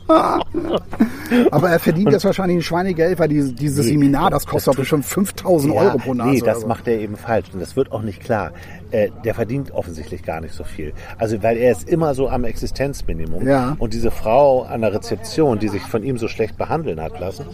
Aber 1.51 1.71
er 1.71 1.79
verdient 1.79 2.11
jetzt 2.11 2.25
wahrscheinlich 2.25 2.59
ein 2.59 2.63
Schweinegeld, 2.63 3.19
weil 3.19 3.29
dieses, 3.29 3.55
dieses 3.55 3.87
Nee, 3.87 3.93
Seminar, 3.93 4.31
das 4.31 4.45
kostet 4.45 4.69
das 4.69 4.75
doch 4.75 4.81
bestimmt 4.81 5.05
5000 5.05 5.75
Euro 5.75 5.99
pro 5.99 6.15
Nase. 6.15 6.31
Nee, 6.31 6.41
das 6.41 6.67
macht 6.67 6.89
er 6.89 6.99
eben 6.99 7.17
falsch 7.17 7.47
und 7.53 7.61
das 7.61 7.77
wird 7.77 7.93
auch 7.93 8.03
nicht 8.03 8.21
klar. 8.21 8.51
Äh, 8.93 9.11
der 9.25 9.35
verdient 9.35 9.71
offensichtlich 9.71 10.23
gar 10.25 10.41
nicht 10.41 10.55
so 10.55 10.65
viel. 10.65 10.93
Also 11.19 11.43
weil 11.43 11.57
er 11.57 11.71
ist 11.73 11.89
immer 11.89 12.15
so 12.15 12.29
am 12.29 12.45
Existenzminimum 12.45 13.47
Ja. 13.47 13.77
und 13.79 13.95
diese 13.95 14.11
Frau 14.11 14.63
an 14.63 14.81
der 14.81 14.93
Rezeption, 14.93 15.59
die 15.59 15.69
sich 15.69 15.83
von 15.83 16.03
ihm 16.03 16.19
so 16.19 16.27
schlecht 16.29 16.57
behandeln 16.59 17.01
hat 17.01 17.19
lassen, 17.21 17.47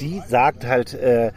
die 0.00 0.22
sagt 0.26 0.66
halt, 0.66 0.94
äh, 0.94 1.32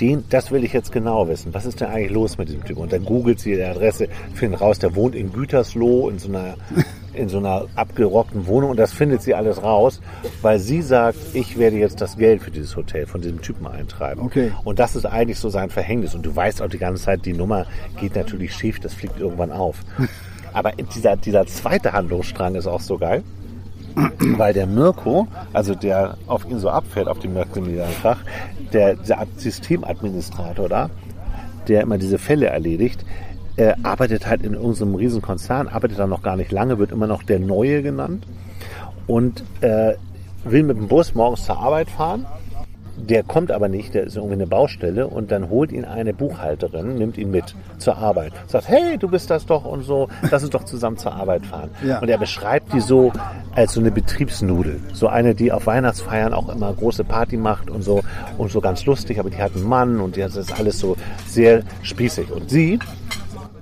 den, 0.00 0.24
das 0.30 0.50
will 0.50 0.64
ich 0.64 0.72
jetzt 0.72 0.92
genau 0.92 1.28
wissen. 1.28 1.52
Was 1.54 1.66
ist 1.66 1.80
denn 1.80 1.88
eigentlich 1.88 2.10
los 2.10 2.38
mit 2.38 2.48
diesem 2.48 2.64
Typen? 2.64 2.82
Und 2.82 2.92
dann 2.92 3.04
googelt 3.04 3.40
sie 3.40 3.54
die 3.54 3.62
Adresse, 3.62 4.08
findet 4.34 4.60
raus, 4.60 4.78
der 4.78 4.94
wohnt 4.94 5.14
in 5.14 5.32
Gütersloh 5.32 6.08
in 6.08 6.18
so 6.18 6.28
einer 6.28 6.54
in 7.12 7.28
so 7.28 7.38
einer 7.38 7.66
abgerockten 7.74 8.46
Wohnung 8.46 8.70
und 8.70 8.76
das 8.78 8.92
findet 8.92 9.22
sie 9.22 9.34
alles 9.34 9.62
raus, 9.62 10.00
weil 10.42 10.58
sie 10.58 10.80
sagt, 10.80 11.18
ich 11.34 11.58
werde 11.58 11.76
jetzt 11.76 12.00
das 12.00 12.16
Geld 12.16 12.42
für 12.42 12.50
dieses 12.50 12.76
Hotel 12.76 13.06
von 13.06 13.20
diesem 13.20 13.42
Typen 13.42 13.66
eintreiben. 13.66 14.22
Okay. 14.22 14.52
Und 14.64 14.78
das 14.78 14.94
ist 14.94 15.06
eigentlich 15.06 15.38
so 15.38 15.48
sein 15.48 15.70
Verhängnis. 15.70 16.14
Und 16.14 16.24
du 16.24 16.34
weißt 16.34 16.62
auch 16.62 16.68
die 16.68 16.78
ganze 16.78 17.02
Zeit, 17.02 17.24
die 17.26 17.32
Nummer 17.32 17.66
geht 17.98 18.14
natürlich 18.14 18.54
schief, 18.54 18.78
das 18.80 18.94
fliegt 18.94 19.18
irgendwann 19.18 19.50
auf. 19.52 19.80
Aber 20.52 20.72
dieser, 20.72 21.16
dieser 21.16 21.46
zweite 21.46 21.92
Handlungsstrang 21.92 22.54
ist 22.54 22.66
auch 22.66 22.80
so 22.80 22.98
geil. 22.98 23.22
Weil 23.94 24.52
der 24.52 24.66
Mirko, 24.66 25.26
also 25.52 25.74
der 25.74 26.16
auf 26.26 26.48
ihn 26.48 26.58
so 26.58 26.70
abfährt, 26.70 27.08
auf 27.08 27.18
den 27.18 27.34
Maximilian 27.34 27.90
Krach, 28.00 28.18
der, 28.72 28.94
der 28.94 29.26
Systemadministrator 29.36 30.68
da, 30.68 30.90
der 31.68 31.82
immer 31.82 31.98
diese 31.98 32.18
Fälle 32.18 32.46
erledigt, 32.46 33.04
äh, 33.56 33.74
arbeitet 33.82 34.26
halt 34.26 34.42
in 34.42 34.54
irgendeinem 34.54 34.94
riesen 34.94 35.22
Konzern, 35.22 35.68
arbeitet 35.68 35.98
da 35.98 36.06
noch 36.06 36.22
gar 36.22 36.36
nicht 36.36 36.52
lange, 36.52 36.78
wird 36.78 36.92
immer 36.92 37.06
noch 37.06 37.22
der 37.22 37.38
Neue 37.40 37.82
genannt 37.82 38.26
und 39.06 39.44
äh, 39.60 39.94
will 40.44 40.62
mit 40.62 40.76
dem 40.76 40.88
Bus 40.88 41.14
morgens 41.14 41.44
zur 41.44 41.58
Arbeit 41.58 41.90
fahren. 41.90 42.26
Der 43.08 43.22
kommt 43.22 43.50
aber 43.50 43.68
nicht, 43.68 43.94
der 43.94 44.04
ist 44.04 44.16
irgendwie 44.16 44.34
eine 44.34 44.46
Baustelle 44.46 45.06
und 45.06 45.30
dann 45.30 45.50
holt 45.50 45.72
ihn 45.72 45.84
eine 45.84 46.14
Buchhalterin, 46.14 46.96
nimmt 46.96 47.18
ihn 47.18 47.30
mit 47.30 47.54
zur 47.78 47.98
Arbeit. 47.98 48.32
Sagt, 48.46 48.68
hey, 48.68 48.96
du 48.98 49.08
bist 49.08 49.30
das 49.30 49.46
doch 49.46 49.64
und 49.64 49.82
so, 49.82 50.08
lass 50.30 50.42
uns 50.42 50.50
doch 50.50 50.64
zusammen 50.64 50.96
zur 50.96 51.12
Arbeit 51.12 51.44
fahren. 51.46 51.70
Ja. 51.84 51.98
Und 52.00 52.08
er 52.08 52.18
beschreibt 52.18 52.72
die 52.72 52.80
so 52.80 53.12
als 53.54 53.74
so 53.74 53.80
eine 53.80 53.90
Betriebsnudel. 53.90 54.80
So 54.92 55.08
eine, 55.08 55.34
die 55.34 55.52
auf 55.52 55.66
Weihnachtsfeiern 55.66 56.32
auch 56.32 56.48
immer 56.48 56.72
große 56.72 57.04
Party 57.04 57.36
macht 57.36 57.70
und 57.70 57.82
so 57.82 58.02
und 58.38 58.50
so 58.50 58.60
ganz 58.60 58.86
lustig, 58.86 59.18
aber 59.18 59.30
die 59.30 59.38
hat 59.38 59.54
einen 59.54 59.68
Mann 59.68 60.00
und 60.00 60.16
die 60.16 60.24
hat 60.24 60.30
das 60.30 60.48
ist 60.48 60.58
alles 60.58 60.78
so 60.78 60.96
sehr 61.26 61.62
spießig. 61.82 62.30
Und 62.30 62.50
sie 62.50 62.78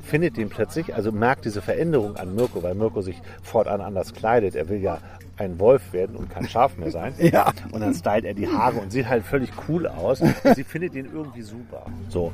findet 0.09 0.38
ihn 0.38 0.49
plötzlich, 0.49 0.94
also 0.94 1.12
merkt 1.12 1.44
diese 1.44 1.62
Veränderung 1.62 2.16
an 2.16 2.35
Mirko, 2.35 2.62
weil 2.62 2.75
Mirko 2.75 3.03
sich 3.03 3.21
fortan 3.42 3.81
anders 3.81 4.14
kleidet. 4.14 4.55
Er 4.55 4.68
will 4.68 4.81
ja 4.81 4.99
ein 5.37 5.61
Wolf 5.61 5.92
werden 5.92 6.16
und 6.16 6.31
kein 6.31 6.49
Schaf 6.49 6.77
mehr 6.77 6.90
sein. 6.90 7.14
Ja. 7.18 7.53
Und 7.73 7.81
dann 7.81 7.94
stylt 7.94 8.25
er 8.25 8.35
die 8.35 8.49
Haare 8.49 8.79
und 8.79 8.90
sieht 8.90 9.09
halt 9.09 9.23
völlig 9.23 9.51
cool 9.68 9.87
aus. 9.87 10.23
Sie 10.55 10.64
findet 10.64 10.94
ihn 10.94 11.09
irgendwie 11.12 11.42
super. 11.42 11.85
So. 12.09 12.33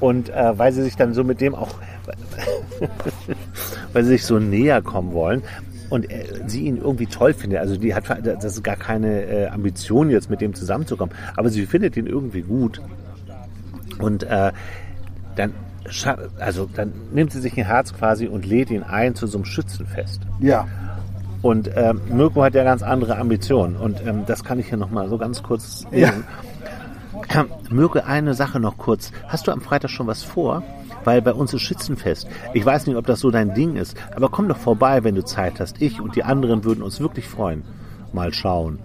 Und 0.00 0.30
äh, 0.30 0.58
weil 0.58 0.72
sie 0.72 0.82
sich 0.82 0.96
dann 0.96 1.12
so 1.12 1.24
mit 1.24 1.40
dem 1.40 1.54
auch, 1.54 1.74
weil 3.92 4.02
sie 4.04 4.10
sich 4.10 4.24
so 4.24 4.38
näher 4.38 4.82
kommen 4.82 5.12
wollen, 5.12 5.42
und 5.90 6.10
er, 6.10 6.48
sie 6.48 6.62
ihn 6.62 6.78
irgendwie 6.78 7.06
toll 7.06 7.34
findet. 7.34 7.60
Also 7.60 7.76
die 7.76 7.94
hat 7.94 8.04
das 8.24 8.44
ist 8.44 8.64
gar 8.64 8.76
keine 8.76 9.24
äh, 9.26 9.46
Ambition 9.48 10.10
jetzt 10.10 10.30
mit 10.30 10.40
dem 10.40 10.54
zusammenzukommen, 10.54 11.14
aber 11.36 11.50
sie 11.50 11.66
findet 11.66 11.96
ihn 11.96 12.06
irgendwie 12.06 12.42
gut. 12.42 12.80
Und 13.98 14.24
äh, 14.24 14.52
dann 15.36 15.54
also 16.38 16.68
dann 16.74 16.92
nimmt 17.12 17.32
sie 17.32 17.40
sich 17.40 17.56
ein 17.58 17.64
Herz 17.64 17.92
quasi 17.92 18.26
und 18.26 18.46
lädt 18.46 18.70
ihn 18.70 18.82
ein 18.82 19.14
zu 19.14 19.26
so 19.26 19.38
einem 19.38 19.44
Schützenfest. 19.44 20.22
Ja. 20.40 20.66
Und 21.42 21.70
ähm, 21.76 22.00
Mirko 22.08 22.42
hat 22.42 22.54
ja 22.54 22.64
ganz 22.64 22.82
andere 22.82 23.18
Ambitionen. 23.18 23.76
Und 23.76 24.04
ähm, 24.06 24.24
das 24.26 24.44
kann 24.44 24.58
ich 24.58 24.68
hier 24.68 24.78
nochmal 24.78 25.08
so 25.08 25.18
ganz 25.18 25.42
kurz 25.42 25.84
Ja. 25.90 26.08
Ähm, 26.08 26.24
Mirko, 27.70 28.00
eine 28.00 28.34
Sache 28.34 28.60
noch 28.60 28.78
kurz. 28.78 29.12
Hast 29.28 29.46
du 29.46 29.52
am 29.52 29.60
Freitag 29.60 29.90
schon 29.90 30.06
was 30.06 30.22
vor? 30.22 30.62
Weil 31.04 31.20
bei 31.20 31.34
uns 31.34 31.52
ist 31.52 31.60
Schützenfest. 31.60 32.28
Ich 32.54 32.64
weiß 32.64 32.86
nicht, 32.86 32.96
ob 32.96 33.06
das 33.06 33.20
so 33.20 33.30
dein 33.30 33.52
Ding 33.54 33.76
ist, 33.76 33.96
aber 34.16 34.30
komm 34.30 34.48
doch 34.48 34.56
vorbei, 34.56 35.04
wenn 35.04 35.14
du 35.14 35.24
Zeit 35.24 35.60
hast. 35.60 35.82
Ich 35.82 36.00
und 36.00 36.16
die 36.16 36.24
anderen 36.24 36.64
würden 36.64 36.82
uns 36.82 37.00
wirklich 37.00 37.28
freuen. 37.28 37.62
Mal 38.12 38.32
schauen. 38.32 38.78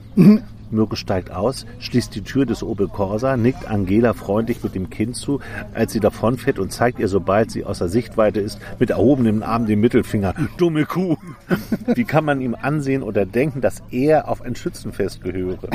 Mirko 0.71 0.95
steigt 0.95 1.31
aus, 1.31 1.65
schließt 1.79 2.13
die 2.15 2.21
Tür 2.21 2.45
des 2.45 2.63
Opel 2.63 2.87
Corsa, 2.87 3.37
nickt 3.37 3.67
Angela 3.67 4.13
freundlich 4.13 4.63
mit 4.63 4.75
dem 4.75 4.89
Kind 4.89 5.15
zu, 5.15 5.39
als 5.73 5.93
sie 5.93 5.99
davonfährt 5.99 6.59
und 6.59 6.71
zeigt 6.71 6.99
ihr, 6.99 7.07
sobald 7.07 7.51
sie 7.51 7.65
außer 7.65 7.89
Sichtweite 7.89 8.39
ist, 8.39 8.59
mit 8.79 8.89
erhobenem 8.89 9.43
Arm 9.43 9.65
den 9.65 9.79
Mittelfinger. 9.79 10.33
Dumme 10.57 10.85
Kuh! 10.85 11.17
Wie 11.95 12.03
kann 12.03 12.25
man 12.25 12.41
ihm 12.41 12.55
ansehen 12.59 13.03
oder 13.03 13.25
denken, 13.25 13.61
dass 13.61 13.81
er 13.91 14.27
auf 14.27 14.41
ein 14.41 14.55
Schützenfest 14.55 15.23
gehöre? 15.23 15.69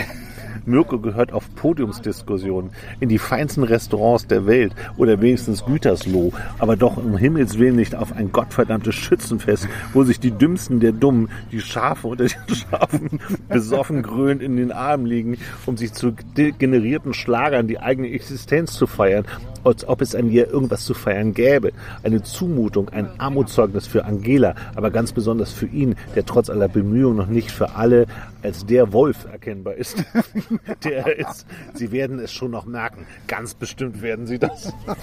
Mirko 0.66 0.98
gehört 0.98 1.33
auf 1.33 1.54
Podiumsdiskussionen 1.54 2.70
in 3.00 3.09
die 3.09 3.18
feinsten 3.18 3.64
Restaurants 3.64 4.26
der 4.26 4.46
Welt 4.46 4.74
oder 4.96 5.20
wenigstens 5.20 5.64
Gütersloh, 5.64 6.33
aber 6.59 6.76
doch 6.76 6.96
um 6.96 7.16
Himmels 7.16 7.59
Willen 7.59 7.76
nicht 7.76 7.94
auf 7.94 8.12
ein 8.12 8.33
gottverdammtes 8.33 8.94
Schützenfest, 8.94 9.68
wo 9.92 10.04
sich 10.04 10.20
die 10.20 10.30
Dümmsten 10.30 10.80
der 10.80 10.92
Dummen, 10.92 11.28
die 11.52 11.61
Schafe 11.61 12.09
unter 12.09 12.24
den 12.24 12.54
Schafen, 12.54 13.20
besoffen 13.48 14.02
gröhlend 14.02 14.42
in 14.42 14.57
den 14.57 14.72
Armen 14.85 15.07
liegen, 15.07 15.38
um 15.66 15.77
sich 15.77 15.92
zu 15.92 16.14
generierten 16.35 17.14
Schlagern 17.14 17.66
die 17.68 17.79
eigene 17.79 18.11
Existenz 18.11 18.75
zu 18.75 18.87
feiern, 18.87 19.25
als 19.64 19.87
ob 19.88 20.03
es 20.03 20.14
an 20.14 20.31
ihr 20.31 20.49
irgendwas 20.49 20.85
zu 20.85 20.94
feiern 20.94 21.33
gäbe. 21.35 21.73
Eine 22.03 22.23
Zumutung, 22.23 22.90
ein 22.90 23.09
Armutszeugnis 23.18 23.87
für 23.87 24.05
Angela, 24.05 24.55
aber 24.75 24.90
ganz 24.90 25.12
besonders 25.12 25.53
für 25.53 25.66
ihn, 25.66 25.97
der 26.14 26.27
trotz 26.27 26.51
aller 26.51 26.68
Bemühungen 26.68 27.16
noch 27.16 27.27
nicht 27.27 27.51
für 27.51 27.75
alle 27.77 28.07
als 28.42 28.66
der 28.66 28.92
Wolf 28.92 29.25
erkennbar 29.31 29.75
ist, 29.75 30.05
der 30.85 31.07
er 31.07 31.18
ist. 31.18 31.47
Sie 31.73 31.90
werden 31.92 32.18
es 32.18 32.31
schon 32.33 32.51
noch 32.51 32.66
merken. 32.66 33.07
Ganz 33.27 33.55
bestimmt 33.55 34.03
werden 34.03 34.27
sie 34.27 34.38
das. 34.38 34.70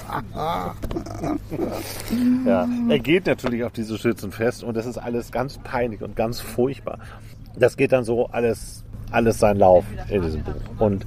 ja, 2.45 2.69
er 2.89 2.99
geht 2.99 3.25
natürlich 3.25 3.63
auf 3.63 3.71
dieses 3.71 3.99
Schützenfest 3.99 4.63
und 4.63 4.77
das 4.77 4.85
ist 4.85 4.99
alles 4.99 5.31
ganz 5.31 5.57
peinlich 5.57 6.03
und 6.03 6.15
ganz 6.15 6.39
furchtbar. 6.39 6.99
Das 7.57 7.77
geht 7.77 7.91
dann 7.91 8.03
so 8.03 8.27
alles, 8.27 8.83
alles 9.11 9.39
seinen 9.39 9.59
Lauf 9.59 9.85
in 10.09 10.21
diesem 10.21 10.43
Buch. 10.43 10.53
Und 10.79 11.05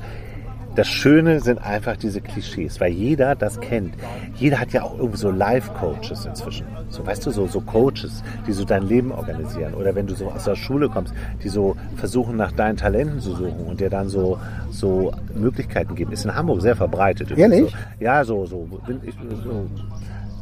das 0.77 0.89
Schöne 0.89 1.39
sind 1.39 1.59
einfach 1.65 1.97
diese 1.97 2.21
Klischees, 2.21 2.81
weil 2.81 2.91
jeder 2.91 3.37
das 3.37 3.61
kennt. 3.61 3.95
Jeder 4.35 4.59
hat 4.59 4.73
ja 4.73 4.83
auch 4.83 4.99
irgendwie 4.99 5.19
so 5.19 5.31
Life-Coaches 5.31 6.27
inzwischen. 6.27 6.67
So, 6.89 7.07
weißt 7.07 7.25
du, 7.27 7.31
so, 7.31 7.47
so 7.47 7.61
Coaches, 7.61 8.25
die 8.47 8.53
so 8.53 8.65
dein 8.65 8.83
Leben 8.89 9.13
organisieren. 9.13 9.75
Oder 9.75 9.95
wenn 9.95 10.09
du 10.09 10.15
so 10.17 10.33
aus 10.33 10.45
der 10.45 10.57
Schule 10.57 10.89
kommst, 10.89 11.15
die 11.45 11.49
so 11.49 11.77
versuchen, 11.95 12.37
nach 12.37 12.51
deinen 12.51 12.77
Talenten 12.77 13.21
zu 13.21 13.37
suchen 13.37 13.67
und 13.69 13.79
dir 13.81 13.89
dann 13.89 14.09
so, 14.09 14.37
so 14.71 15.13
Möglichkeiten 15.33 15.95
geben. 15.95 16.11
Ist 16.11 16.25
in 16.25 16.35
Hamburg 16.35 16.61
sehr 16.61 16.75
verbreitet. 16.75 17.31
Ehrlich? 17.39 17.71
So, 17.71 18.05
ja, 18.05 18.25
so, 18.25 18.45
so, 18.45 18.69
ich- 19.05 19.15
so 19.45 19.67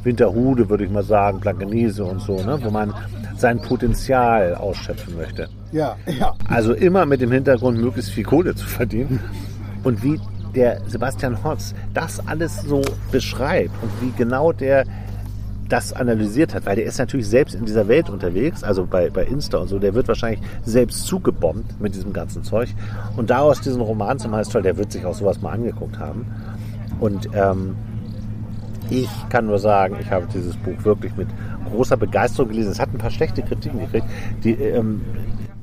Winterhude, 0.02 0.68
würde 0.68 0.84
ich 0.84 0.90
mal 0.90 1.02
sagen, 1.02 1.40
Blankenese 1.40 2.04
und 2.04 2.20
so, 2.20 2.42
ne, 2.42 2.58
wo 2.62 2.70
man 2.70 2.92
sein 3.36 3.60
Potenzial 3.60 4.54
ausschöpfen 4.54 5.16
möchte. 5.16 5.48
Ja, 5.72 5.96
ja. 6.06 6.34
Also 6.48 6.74
immer 6.74 7.06
mit 7.06 7.20
dem 7.20 7.32
Hintergrund, 7.32 7.78
möglichst 7.78 8.12
viel 8.12 8.24
Kohle 8.24 8.54
zu 8.54 8.66
verdienen. 8.66 9.20
Und 9.84 10.02
wie 10.02 10.20
der 10.54 10.80
Sebastian 10.86 11.42
Hotz 11.42 11.74
das 11.94 12.26
alles 12.26 12.62
so 12.62 12.82
beschreibt 13.10 13.74
und 13.82 13.90
wie 14.00 14.12
genau 14.16 14.52
der 14.52 14.84
das 15.68 15.94
analysiert 15.94 16.54
hat, 16.54 16.66
weil 16.66 16.76
der 16.76 16.84
ist 16.84 16.98
natürlich 16.98 17.26
selbst 17.26 17.54
in 17.54 17.64
dieser 17.64 17.88
Welt 17.88 18.10
unterwegs, 18.10 18.62
also 18.62 18.84
bei, 18.84 19.08
bei 19.08 19.24
Insta 19.24 19.56
und 19.56 19.68
so, 19.68 19.78
der 19.78 19.94
wird 19.94 20.06
wahrscheinlich 20.06 20.40
selbst 20.64 21.06
zugebombt 21.06 21.80
mit 21.80 21.94
diesem 21.94 22.12
ganzen 22.12 22.44
Zeug. 22.44 22.68
Und 23.16 23.30
daraus 23.30 23.62
diesen 23.62 23.80
Roman 23.80 24.18
zum 24.18 24.32
Heißtoll, 24.32 24.60
der 24.60 24.76
wird 24.76 24.92
sich 24.92 25.06
auch 25.06 25.14
sowas 25.14 25.40
mal 25.40 25.52
angeguckt 25.52 25.98
haben. 25.98 26.26
Und 27.00 27.30
ähm, 27.34 27.74
ich 28.90 29.08
kann 29.28 29.46
nur 29.46 29.58
sagen, 29.58 29.96
ich 30.00 30.10
habe 30.10 30.26
dieses 30.32 30.56
Buch 30.56 30.84
wirklich 30.84 31.14
mit 31.16 31.28
großer 31.70 31.96
Begeisterung 31.96 32.50
gelesen. 32.50 32.72
Es 32.72 32.80
hat 32.80 32.92
ein 32.92 32.98
paar 32.98 33.10
schlechte 33.10 33.42
Kritiken 33.42 33.80
gekriegt, 33.80 34.06
die, 34.44 34.52
ähm, 34.52 35.02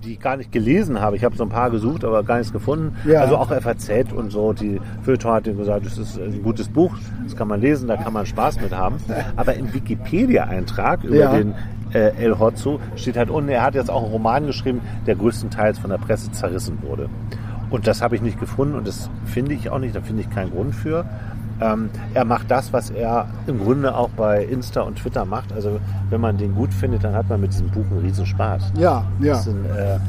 die 0.04 0.14
ich 0.14 0.20
gar 0.20 0.38
nicht 0.38 0.52
gelesen 0.52 1.00
habe. 1.02 1.16
Ich 1.18 1.24
habe 1.24 1.36
so 1.36 1.44
ein 1.44 1.50
paar 1.50 1.70
gesucht, 1.70 2.04
aber 2.06 2.24
gar 2.24 2.38
nichts 2.38 2.54
gefunden. 2.54 2.96
Ja. 3.06 3.22
Also 3.22 3.38
auch 3.38 3.50
FAZ 3.52 4.12
und 4.16 4.32
so. 4.32 4.54
Die 4.54 4.80
Feuilleton 5.04 5.32
hat 5.34 5.44
gesagt, 5.44 5.86
es 5.86 5.98
ist 5.98 6.18
ein 6.18 6.42
gutes 6.42 6.70
Buch, 6.70 6.96
das 7.24 7.36
kann 7.36 7.48
man 7.48 7.60
lesen, 7.62 7.88
da 7.88 7.98
kann 7.98 8.14
man 8.14 8.26
Spaß 8.26 8.62
mit 8.62 8.76
haben. 8.76 8.96
Aber 9.36 9.54
im 9.56 9.74
Wikipedia-Eintrag 9.74 11.04
über 11.04 11.16
Ja. 11.16 11.32
den 11.34 11.54
äh, 11.94 12.12
El 12.24 12.38
Hotzo 12.40 12.80
steht 12.96 13.18
halt 13.18 13.30
unten, 13.30 13.50
er 13.50 13.64
hat 13.64 13.76
jetzt 13.76 13.90
auch 13.90 14.04
einen 14.04 14.12
Roman 14.12 14.46
geschrieben, 14.46 14.82
der 15.08 15.16
größtenteils 15.16 15.80
von 15.80 15.90
der 15.90 15.98
Presse 15.98 16.32
zerrissen 16.32 16.78
wurde. 16.84 17.10
Und 17.72 17.86
das 17.88 18.02
habe 18.02 18.16
ich 18.16 18.22
nicht 18.22 18.40
gefunden 18.40 18.76
und 18.76 18.88
das 18.88 19.10
finde 19.26 19.54
ich 19.54 19.70
auch 19.70 19.80
nicht, 19.80 19.96
da 19.96 20.02
finde 20.02 20.22
ich 20.22 20.30
keinen 20.30 20.52
Grund 20.52 20.74
für. 20.76 21.06
Ähm, 21.62 21.90
er 22.14 22.26
macht 22.26 22.50
das, 22.50 22.72
was 22.72 22.90
er 22.90 23.28
im 23.48 23.60
Grunde 23.60 23.96
auch 23.96 24.10
bei 24.10 24.44
Insta 24.44 24.82
und 24.82 24.98
Twitter 24.98 25.26
macht. 25.26 25.52
Also 25.54 25.80
wenn 26.10 26.22
man 26.22 26.38
den 26.38 26.56
gut 26.56 26.74
findet, 26.74 27.04
dann 27.04 27.14
hat 27.14 27.30
man 27.30 27.42
mit 27.42 27.52
diesem 27.52 27.70
Buch 27.70 27.86
einen 27.92 28.00
riesen 28.00 28.26
Spaß. 28.26 28.72
Ja, 28.78 29.06
ja. 29.20 29.34
Ist 29.34 29.48
ein, 29.48 29.66
äh, 29.66 30.00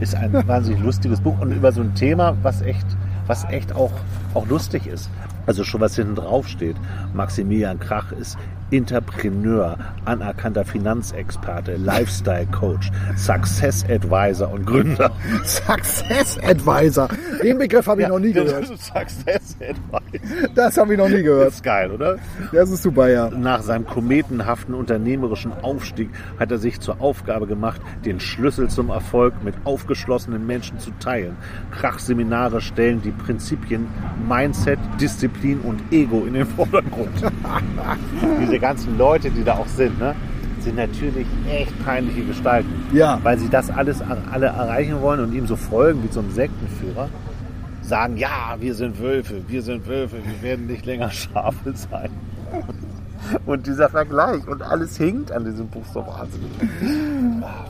ist 0.00 0.14
ein 0.14 0.32
wahnsinnig 0.46 0.80
lustiges 0.82 1.20
Buch 1.20 1.38
und 1.40 1.52
über 1.52 1.72
so 1.72 1.80
ein 1.80 1.94
Thema, 1.94 2.36
was 2.42 2.62
echt, 2.62 2.86
was 3.26 3.44
echt 3.44 3.74
auch, 3.74 3.92
auch 4.34 4.46
lustig 4.46 4.86
ist. 4.86 5.10
Also 5.46 5.64
schon 5.64 5.80
was 5.80 5.96
hinten 5.96 6.14
drauf 6.14 6.46
steht. 6.46 6.76
Maximilian 7.12 7.80
Krach 7.80 8.12
ist 8.12 8.38
Entrepreneur, 8.70 9.76
anerkannter 10.04 10.64
Finanzexperte, 10.64 11.76
Lifestyle 11.76 12.46
Coach, 12.46 12.90
Success 13.16 13.84
Advisor 13.88 14.50
und 14.52 14.66
Gründer. 14.66 15.10
Success 15.44 16.38
Advisor. 16.44 17.08
Den 17.42 17.58
Begriff 17.58 17.86
habe 17.86 18.02
ich 18.02 18.08
noch 18.08 18.18
nie 18.18 18.32
gehört. 18.32 18.66
Success 18.66 19.56
Advisor. 19.60 20.00
Das 20.54 20.76
habe 20.76 20.92
ich 20.92 20.98
noch 20.98 21.08
nie 21.08 21.14
Das 21.16 21.24
gehört. 21.24 21.48
ist 21.50 21.62
geil, 21.62 21.90
oder? 21.90 22.16
Das 22.52 22.70
ist 22.70 22.82
super, 22.82 23.08
ja. 23.08 23.30
Nach 23.30 23.62
seinem 23.62 23.86
kometenhaften 23.86 24.74
unternehmerischen 24.74 25.52
Aufstieg 25.62 26.10
hat 26.38 26.50
er 26.50 26.58
sich 26.58 26.80
zur 26.80 27.00
Aufgabe 27.00 27.46
gemacht, 27.46 27.80
den 28.04 28.20
Schlüssel 28.20 28.68
zum 28.68 28.90
Erfolg 28.90 29.34
mit 29.42 29.54
aufgeschlossenen 29.64 30.46
Menschen 30.46 30.78
zu 30.78 30.90
teilen. 31.00 31.36
Krachseminare 31.72 32.60
stellen 32.60 33.02
die 33.02 33.10
Prinzipien 33.10 33.86
Mindset, 34.28 34.78
Disziplin 35.00 35.60
und 35.60 35.80
Ego 35.92 36.24
in 36.26 36.34
den 36.34 36.46
Vordergrund. 36.46 37.10
Diese 38.40 38.59
ganzen 38.60 38.96
Leute, 38.98 39.30
die 39.30 39.42
da 39.44 39.54
auch 39.54 39.66
sind, 39.68 39.98
ne, 39.98 40.14
sind 40.60 40.76
natürlich 40.76 41.26
echt 41.50 41.84
peinliche 41.84 42.22
Gestalten. 42.22 42.68
Ja. 42.92 43.18
Weil 43.22 43.38
sie 43.38 43.48
das 43.48 43.70
alles 43.70 44.02
alle 44.30 44.46
erreichen 44.46 45.00
wollen 45.00 45.20
und 45.20 45.32
ihm 45.34 45.46
so 45.46 45.56
folgen 45.56 46.02
wie 46.02 46.12
so 46.12 46.20
ein 46.20 46.30
Sektenführer. 46.30 47.08
Sagen, 47.82 48.16
ja, 48.18 48.56
wir 48.60 48.74
sind 48.74 49.00
Wölfe, 49.00 49.42
wir 49.48 49.62
sind 49.62 49.86
Wölfe, 49.88 50.18
wir 50.22 50.42
werden 50.48 50.66
nicht 50.66 50.84
länger 50.86 51.10
Schafe 51.10 51.72
sein. 51.74 52.10
Und 53.46 53.66
dieser 53.66 53.88
Vergleich 53.90 54.46
und 54.48 54.62
alles 54.62 54.96
hinkt 54.96 55.30
an 55.30 55.44
diesem 55.44 55.66
Buch 55.68 55.84
so 55.92 56.00
wahnsinnig. 56.06 56.50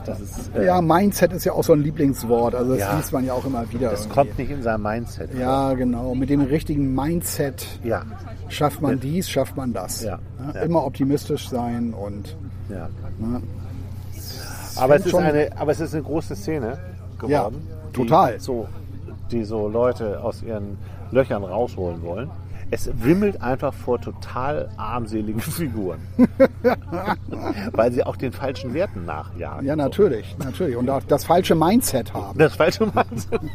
Das 0.05 0.19
ist, 0.21 0.55
äh, 0.55 0.65
Ja, 0.65 0.81
Mindset 0.81 1.33
ist 1.33 1.43
ja 1.45 1.51
auch 1.53 1.63
so 1.63 1.73
ein 1.73 1.81
Lieblingswort. 1.81 2.55
Also 2.55 2.71
das 2.71 2.79
Ja. 2.79 2.95
liest 2.95 3.11
man 3.13 3.25
ja 3.25 3.33
auch 3.33 3.45
immer 3.45 3.69
wieder. 3.71 3.89
das 3.91 4.01
irgendwie. 4.05 4.15
kommt 4.15 4.37
nicht 4.39 4.49
in 4.51 4.63
sein 4.63 4.81
Mindset. 4.81 5.29
Ja, 5.37 5.73
genau. 5.73 6.15
Mit 6.15 6.29
dem 6.29 6.41
richtigen 6.41 6.95
Mindset 6.95 7.67
Ja, 7.83 8.03
schafft 8.51 8.81
man 8.81 8.99
dies, 8.99 9.29
schafft 9.29 9.55
man 9.57 9.73
das. 9.73 10.03
Ja. 10.03 10.19
Ja. 10.53 10.61
Immer 10.61 10.85
optimistisch 10.85 11.49
sein 11.49 11.93
und 11.93 12.35
ja. 12.69 12.89
ne, 13.19 13.41
Aber 14.75 14.95
es, 14.95 15.05
ist 15.05 15.15
eine, 15.15 15.49
aber 15.57 15.71
es 15.71 15.79
ist 15.79 15.93
eine 15.93 16.03
große 16.03 16.35
Szene 16.35 16.77
geworden. 17.17 17.67
Ja, 17.69 17.91
total. 17.93 18.33
Die 18.33 18.39
so, 18.39 18.67
die 19.31 19.43
so 19.43 19.67
Leute 19.67 20.21
aus 20.23 20.43
ihren 20.43 20.77
Löchern 21.11 21.43
rausholen 21.43 22.01
wollen. 22.01 22.29
Es 22.73 22.89
wimmelt 23.03 23.41
einfach 23.41 23.73
vor 23.73 23.99
total 23.99 24.69
armseligen 24.77 25.41
Figuren. 25.41 25.99
Weil 27.73 27.91
sie 27.91 28.03
auch 28.03 28.15
den 28.15 28.31
falschen 28.31 28.73
Werten 28.73 29.03
nachjagen. 29.05 29.65
ja, 29.65 29.75
natürlich, 29.75 30.37
natürlich. 30.37 30.77
Und 30.77 30.89
auch 30.89 31.03
das 31.03 31.25
falsche 31.25 31.53
Mindset 31.53 32.13
haben. 32.13 32.39
Das 32.39 32.55
falsche 32.55 32.85
Mindset. 32.85 33.41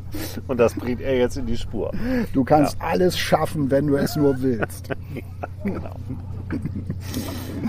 Und 0.48 0.58
das 0.58 0.74
bringt 0.74 1.00
er 1.00 1.16
jetzt 1.16 1.36
in 1.36 1.46
die 1.46 1.56
Spur. 1.56 1.92
Du 2.32 2.44
kannst 2.44 2.76
alles 2.80 3.18
schaffen, 3.18 3.70
wenn 3.70 3.86
du 3.86 3.96
es 3.96 4.16
nur 4.16 4.40
willst. 4.42 4.88
Genau. 5.64 5.96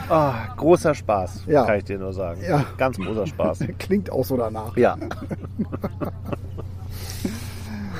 Ah, 0.08 0.54
großer 0.56 0.94
Spaß, 0.94 1.46
Ja. 1.48 1.66
kann 1.66 1.80
ich 1.80 1.86
dir 1.86 1.98
nur 1.98 2.14
sagen. 2.14 2.42
Ja. 2.48 2.64
Ganz 2.78 2.98
großer 2.98 3.26
Spaß. 3.26 3.60
Klingt 3.80 4.12
auch 4.12 4.24
so 4.24 4.38
danach. 4.38 4.78
Ja. 4.78 4.96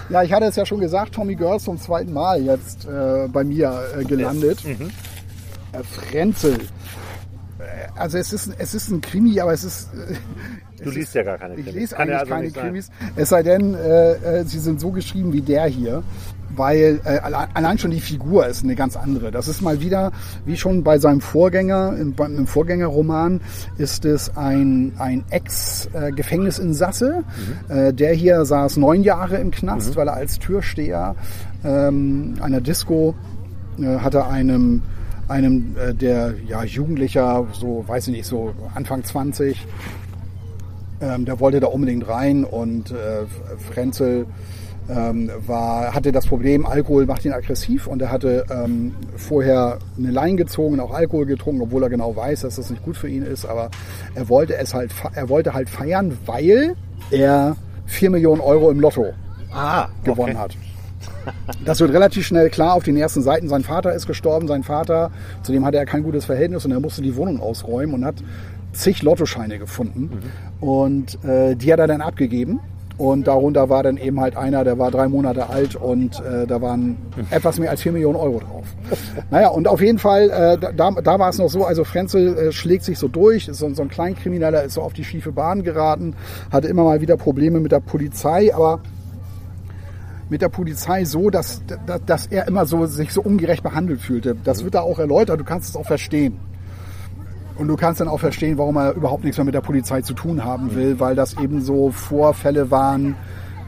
Ja, 0.10 0.22
ich 0.24 0.32
hatte 0.32 0.46
es 0.46 0.56
ja 0.56 0.66
schon 0.68 0.80
gesagt, 0.80 1.16
Tommy 1.16 1.36
Girls 1.36 1.64
zum 1.64 1.80
zweiten 1.80 2.14
Mal 2.14 2.44
jetzt 2.44 2.86
äh, 2.86 3.28
bei 3.28 3.44
mir 3.44 3.74
äh, 3.98 4.04
gelandet. 4.04 4.64
Mhm. 4.64 4.92
Äh, 5.74 5.84
Frenzel. 5.84 6.60
Also 7.96 8.18
es 8.18 8.34
ist, 8.34 8.52
es 8.58 8.74
ist 8.76 8.90
ein 8.90 9.02
Krimi, 9.02 9.40
aber 9.40 9.54
es 9.54 9.64
ist... 9.64 9.90
Äh, 9.94 10.16
Du 10.84 10.92
liest 10.92 11.16
ja 11.16 11.24
gar 11.24 11.40
keine 11.40 11.56
ich 11.56 11.66
Krimis. 11.66 11.74
lese 11.74 11.96
Kann 11.96 12.04
eigentlich 12.08 12.20
also 12.20 12.32
keine 12.32 12.44
nicht 12.44 12.56
sein. 12.56 12.64
Krimis. 12.66 12.90
Es 13.16 13.30
sei 13.30 13.42
denn, 13.42 13.74
äh, 13.74 14.12
äh, 14.14 14.44
sie 14.46 14.60
sind 14.60 14.80
so 14.80 14.92
geschrieben 14.92 15.34
wie 15.34 15.42
der 15.42 15.66
hier. 15.66 16.04
Weil 16.56 17.02
äh, 17.04 17.18
allein, 17.20 17.78
schon 17.80 17.90
die 17.92 18.00
Figur 18.00 18.46
ist 18.48 18.64
eine 18.64 18.76
ganz 18.76 18.96
andere. 18.96 19.32
Das 19.32 19.48
ist 19.48 19.62
mal 19.62 19.82
wieder, 19.82 20.12
wie 20.46 20.56
schon 20.56 20.84
bei 20.84 20.98
seinem 21.00 21.20
Vorgänger, 21.20 21.96
im, 22.00 22.14
beim- 22.14 22.38
im 22.38 22.48
Vorgängerroman, 22.48 23.42
ist 23.78 24.06
es 24.06 24.38
ein, 24.38 24.94
ein 25.00 25.24
Ex-Gefängnisinsasse. 25.32 27.24
Mhm. 27.70 27.76
Äh, 27.76 27.94
der 27.94 28.14
hier 28.14 28.46
saß 28.46 28.78
neun 28.78 29.04
Jahre 29.04 29.38
im 29.38 29.52
Knast, 29.52 29.96
weil 29.96 30.08
er 30.08 30.14
als 30.16 30.40
Türsteher 30.40 31.16
ähm, 31.64 32.36
einer 32.42 32.62
Disco 32.62 33.16
äh, 33.80 33.98
hatte 33.98 34.26
einem 34.28 34.82
einem 35.28 35.76
äh, 35.78 35.94
der 35.94 36.34
ja 36.48 36.64
Jugendlicher, 36.64 37.46
so 37.54 37.84
weiß 37.88 38.08
ich 38.08 38.14
nicht, 38.16 38.26
so 38.26 38.54
Anfang 38.76 39.04
20, 39.04 39.66
ähm, 41.02 41.26
der 41.26 41.40
wollte 41.40 41.60
da 41.60 41.68
unbedingt 41.68 42.08
rein 42.08 42.44
und 42.44 42.92
äh, 42.92 43.26
Frenzel 43.72 44.26
ähm, 44.90 45.30
war, 45.46 45.94
hatte 45.94 46.12
das 46.12 46.26
Problem, 46.26 46.66
Alkohol 46.66 47.06
macht 47.06 47.26
ihn 47.26 47.34
aggressiv 47.34 47.88
und 47.88 48.02
er 48.02 48.10
hatte 48.10 48.46
ähm, 48.50 48.96
vorher 49.18 49.80
eine 49.98 50.12
Leine 50.12 50.38
gezogen 50.38 50.76
und 50.76 50.80
auch 50.80 50.94
Alkohol 50.94 51.26
getrunken, 51.26 51.62
obwohl 51.62 51.84
er 51.84 51.90
genau 51.90 52.16
weiß, 52.16 52.42
dass 52.42 52.56
das 52.56 52.70
nicht 52.70 52.84
gut 52.84 52.96
für 52.96 53.10
ihn 53.10 53.24
ist, 53.24 53.46
aber 53.46 53.70
er 54.16 54.30
wollte 54.30 54.56
es 54.58 54.74
halt, 54.74 54.92
er 55.14 55.28
wollte 55.30 55.54
halt 55.54 55.70
feiern, 55.70 56.18
weil 56.26 56.76
er 57.12 57.58
4 57.86 58.10
Millionen 58.12 58.42
Euro 58.42 58.72
im 58.72 58.80
Lotto 58.80 59.08
Ah, 59.54 59.88
gewonnen 60.04 60.36
okay. 60.38 60.40
hat. 60.40 60.58
Das 61.66 61.80
wird 61.80 61.92
relativ 61.92 62.26
schnell 62.26 62.50
klar 62.50 62.74
auf 62.74 62.84
den 62.84 62.98
ersten 62.98 63.22
Seiten. 63.22 63.50
Sein 63.50 63.64
Vater 63.64 63.94
ist 63.94 64.08
gestorben. 64.08 64.48
Sein 64.48 64.64
Vater, 64.64 65.12
zu 65.44 65.52
dem 65.52 65.66
hatte 65.66 65.78
er 65.78 65.86
kein 65.86 66.04
gutes 66.04 66.26
Verhältnis 66.26 66.66
und 66.66 66.72
er 66.72 66.80
musste 66.80 67.02
die 67.02 67.16
Wohnung 67.16 67.40
ausräumen 67.40 67.96
und 67.96 68.06
hat 68.06 68.16
zig 68.74 69.02
Lottoscheine 69.02 69.60
gefunden. 69.60 70.10
Und 70.60 71.24
äh, 71.24 71.56
die 71.56 71.72
hat 71.72 71.80
er 71.80 71.88
dann 71.88 72.02
abgegeben. 72.02 72.60
Und 72.98 73.28
darunter 73.28 73.70
war 73.70 73.84
dann 73.84 73.98
eben 73.98 74.20
halt 74.20 74.36
einer, 74.36 74.64
der 74.64 74.80
war 74.80 74.90
drei 74.90 75.08
Monate 75.08 75.50
alt 75.50 75.76
und 75.76 76.20
äh, 76.20 76.48
da 76.48 76.62
waren 76.64 76.98
etwas 77.30 77.60
mehr 77.60 77.70
als 77.70 77.84
vier 77.84 77.92
Millionen 77.92 78.16
Euro 78.16 78.40
drauf. 78.40 78.66
Naja, 79.30 79.50
und 79.50 79.68
auf 79.68 79.82
jeden 79.82 80.00
Fall, 80.00 80.30
äh, 80.30 80.74
da, 80.74 80.92
da 80.92 81.20
war 81.20 81.30
es 81.30 81.38
noch 81.38 81.50
so, 81.50 81.66
also 81.66 81.84
Frenzel 81.84 82.38
äh, 82.38 82.52
schlägt 82.52 82.84
sich 82.84 82.98
so 82.98 83.08
durch, 83.08 83.48
ist 83.50 83.58
so, 83.58 83.72
so 83.74 83.82
ein 83.84 83.90
Kleinkrimineller, 83.90 84.64
ist 84.64 84.74
so 84.74 84.82
auf 84.82 84.94
die 84.94 85.04
schiefe 85.04 85.32
Bahn 85.32 85.64
geraten, 85.64 86.16
hatte 86.52 86.70
immer 86.70 86.84
mal 86.84 87.02
wieder 87.02 87.18
Probleme 87.18 87.60
mit 87.60 87.72
der 87.72 87.82
Polizei, 87.82 88.54
aber 88.56 88.80
mit 90.30 90.42
der 90.42 90.50
Polizei 90.50 91.06
so, 91.06 91.30
dass, 91.30 91.62
dass, 91.86 92.06
dass 92.06 92.28
er 92.28 92.48
immer 92.48 92.66
so 92.66 92.86
sich 92.86 93.14
so 93.14 93.22
ungerecht 93.22 93.64
behandelt 93.64 94.02
fühlte. 94.02 94.36
Das 94.44 94.64
wird 94.64 94.76
da 94.76 94.82
auch 94.82 95.00
erläutert, 95.00 95.40
du 95.40 95.44
kannst 95.44 95.70
es 95.70 95.76
auch 95.76 95.86
verstehen. 95.86 96.40
Und 97.58 97.68
du 97.68 97.76
kannst 97.76 98.02
dann 98.02 98.08
auch 98.08 98.20
verstehen, 98.20 98.58
warum 98.58 98.76
er 98.78 98.94
überhaupt 98.94 99.24
nichts 99.24 99.38
mehr 99.38 99.46
mit 99.46 99.56
der 99.56 99.62
Polizei 99.62 100.02
zu 100.02 100.14
tun 100.14 100.44
haben 100.44 100.76
will, 100.76 101.00
weil 101.00 101.16
das 101.16 101.38
eben 101.38 101.62
so 101.62 101.90
Vorfälle 101.92 102.70
waren. 102.70 103.16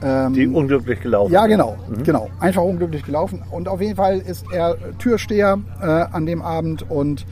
Die 0.01 0.47
unglücklich 0.47 1.01
gelaufen. 1.01 1.33
Ja, 1.33 1.45
genau, 1.47 1.75
genau. 2.05 2.29
Einfach 2.39 2.61
unglücklich 2.61 3.03
gelaufen. 3.03 3.41
Und 3.51 3.67
auf 3.67 3.81
jeden 3.81 3.97
Fall 3.97 4.19
ist 4.19 4.45
er 4.49 4.77
Türsteher 4.97 5.59
äh, 5.81 5.85
an 5.85 6.25
dem 6.25 6.41
Abend 6.41 6.89
und 6.89 7.25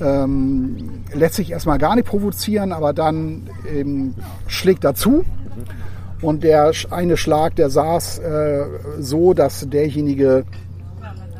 ähm, 0.00 1.02
lässt 1.14 1.34
sich 1.34 1.50
erstmal 1.52 1.78
gar 1.78 1.94
nicht 1.94 2.08
provozieren, 2.08 2.72
aber 2.72 2.92
dann 2.92 3.48
eben 3.72 4.14
schlägt 4.48 4.82
dazu. 4.82 5.24
Und 6.22 6.44
der 6.44 6.72
eine 6.90 7.16
Schlag, 7.16 7.56
der 7.56 7.70
saß 7.70 8.18
äh, 8.18 8.64
so, 8.98 9.32
dass 9.32 9.68
derjenige 9.68 10.44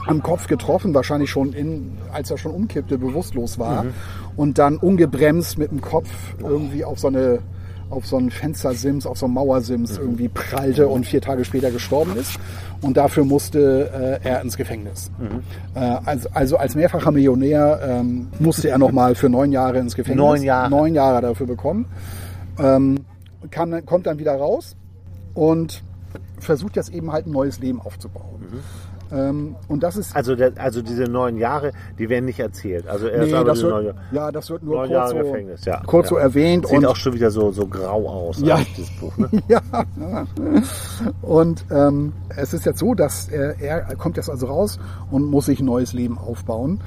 am 0.07 0.23
Kopf 0.23 0.47
getroffen, 0.47 0.95
wahrscheinlich 0.95 1.31
schon 1.31 1.53
in, 1.53 1.99
als 2.12 2.31
er 2.31 2.38
schon 2.38 2.53
umkippte, 2.53 2.97
bewusstlos 2.99 3.59
war 3.59 3.85
und 4.37 4.59
dann 4.59 4.77
ungebremst 4.79 5.59
mit 5.59 5.71
dem 5.71 5.83
Kopf 5.83 6.09
irgendwie 6.40 6.85
auf 6.85 6.99
so 6.99 7.09
eine 7.09 7.40
auf 7.90 8.07
so 8.07 8.16
einen 8.16 8.31
Fenstersims, 8.31 9.05
auf 9.05 9.19
so 9.19 9.27
einen 9.27 9.35
Mauersims 9.35 9.99
irgendwie 9.99 10.29
prallte 10.29 10.87
und 10.87 11.07
vier 11.07 11.21
Tage 11.21 11.45
später 11.45 11.71
gestorben 11.73 12.16
ist. 12.16 12.38
Und 12.83 12.97
dafür 12.97 13.25
musste 13.25 14.21
äh, 14.23 14.29
er 14.29 14.40
ins 14.40 14.57
Gefängnis. 14.57 15.11
Äh, 15.75 15.97
also, 16.05 16.29
also 16.33 16.57
als 16.57 16.75
mehrfacher 16.77 17.11
Millionär 17.11 17.81
ähm, 17.83 18.29
musste 18.38 18.71
er 18.71 18.79
nochmal 18.79 19.16
für 19.16 19.29
neun 19.29 19.53
Jahre 19.53 19.79
ins 19.79 19.97
Gefängnis. 19.97 20.25
Neun 20.25 20.43
Jahre. 20.43 20.71
Neun 20.71 20.95
Jahre 20.95 21.21
dafür 21.21 21.47
bekommen. 21.47 21.87
Ähm, 22.59 23.00
kann, 23.50 23.85
kommt 23.87 24.07
dann 24.07 24.18
wieder 24.18 24.35
raus 24.35 24.76
und 25.35 25.83
versucht 26.38 26.76
jetzt 26.76 26.90
eben 26.90 27.12
halt 27.12 27.26
ein 27.26 27.33
neues 27.33 27.61
Leben 27.61 27.81
aufzubauen. 27.81 28.62
Ähm, 29.12 29.57
und 29.68 29.83
das 29.83 29.96
ist 29.96 30.14
Also, 30.14 30.37
der, 30.37 30.53
also 30.57 30.83
diese 30.83 31.05
neun 31.05 31.37
Jahre, 31.37 31.72
die 31.98 32.09
werden 32.09 32.26
nicht 32.26 32.38
erzählt. 32.38 32.87
Also 32.87 33.09
er 33.09 33.24
Nee, 33.24 33.44
das 33.44 33.62
wird, 33.62 33.72
neun, 33.72 33.94
ja, 34.12 34.31
das 34.31 34.50
wird 34.50 34.62
nur 34.62 34.76
kurz, 34.76 34.90
Jahre 34.90 35.11
so, 35.11 35.16
Gefängnis. 35.16 35.64
Ja, 35.64 35.83
kurz 35.85 36.07
ja. 36.07 36.11
so 36.11 36.16
erwähnt. 36.16 36.68
Sieht 36.68 36.79
und, 36.79 36.87
auch 36.87 36.96
schon 36.96 37.14
wieder 37.14 37.31
so, 37.31 37.50
so 37.50 37.66
grau 37.66 38.09
aus, 38.09 38.40
Ja. 38.40 38.57
eigentlich, 38.57 38.74
dieses 38.74 39.00
Buch. 39.00 39.16
Ne? 39.16 39.29
ja, 39.48 39.61
und 41.22 41.64
ähm, 41.70 42.12
es 42.37 42.55
ist 42.55 42.66
jetzt 42.66 42.79
so, 42.79 42.94
dass 42.94 43.29
er, 43.29 43.61
er 43.61 43.96
kommt 43.96 44.16
jetzt 44.16 44.31
also 44.31 44.46
raus 44.46 44.79
und 45.11 45.24
muss 45.24 45.46
sich 45.46 45.61
ein 45.61 45.66
neues 45.66 45.92
Leben 45.92 46.16
aufbauen. 46.16 46.81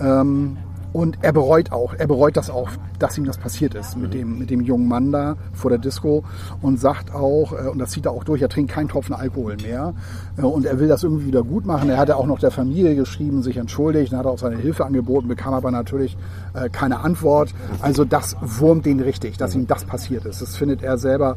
Ähm, 0.00 0.56
und 0.96 1.18
er 1.20 1.34
bereut 1.34 1.72
auch, 1.72 1.92
er 1.92 2.06
bereut 2.06 2.38
das 2.38 2.48
auch, 2.48 2.70
dass 2.98 3.18
ihm 3.18 3.26
das 3.26 3.36
passiert 3.36 3.74
ist 3.74 3.98
mit 3.98 4.14
dem, 4.14 4.38
mit 4.38 4.48
dem 4.48 4.62
jungen 4.62 4.88
Mann 4.88 5.12
da 5.12 5.36
vor 5.52 5.68
der 5.68 5.78
Disco 5.78 6.24
und 6.62 6.80
sagt 6.80 7.14
auch, 7.14 7.52
äh, 7.52 7.68
und 7.68 7.78
das 7.78 7.90
zieht 7.90 8.06
er 8.06 8.12
auch 8.12 8.24
durch, 8.24 8.40
er 8.40 8.48
trinkt 8.48 8.72
keinen 8.72 8.88
Tropfen 8.88 9.14
Alkohol 9.14 9.58
mehr 9.58 9.92
äh, 10.38 10.40
und 10.40 10.64
er 10.64 10.80
will 10.80 10.88
das 10.88 11.02
irgendwie 11.02 11.26
wieder 11.26 11.42
gut 11.42 11.66
machen. 11.66 11.90
Er 11.90 11.98
hatte 11.98 12.16
auch 12.16 12.24
noch 12.24 12.38
der 12.38 12.50
Familie 12.50 12.94
geschrieben, 12.94 13.42
sich 13.42 13.58
entschuldigt, 13.58 14.10
dann 14.10 14.20
hat 14.20 14.26
er 14.26 14.30
auch 14.30 14.38
seine 14.38 14.56
Hilfe 14.56 14.86
angeboten, 14.86 15.28
bekam 15.28 15.52
aber 15.52 15.70
natürlich 15.70 16.16
äh, 16.54 16.70
keine 16.70 17.00
Antwort. 17.00 17.52
Also 17.82 18.06
das 18.06 18.34
wurmt 18.40 18.86
den 18.86 19.00
richtig, 19.00 19.36
dass 19.36 19.54
ihm 19.54 19.66
das 19.66 19.84
passiert 19.84 20.24
ist. 20.24 20.40
Das 20.40 20.56
findet 20.56 20.82
er 20.82 20.96
selber 20.96 21.36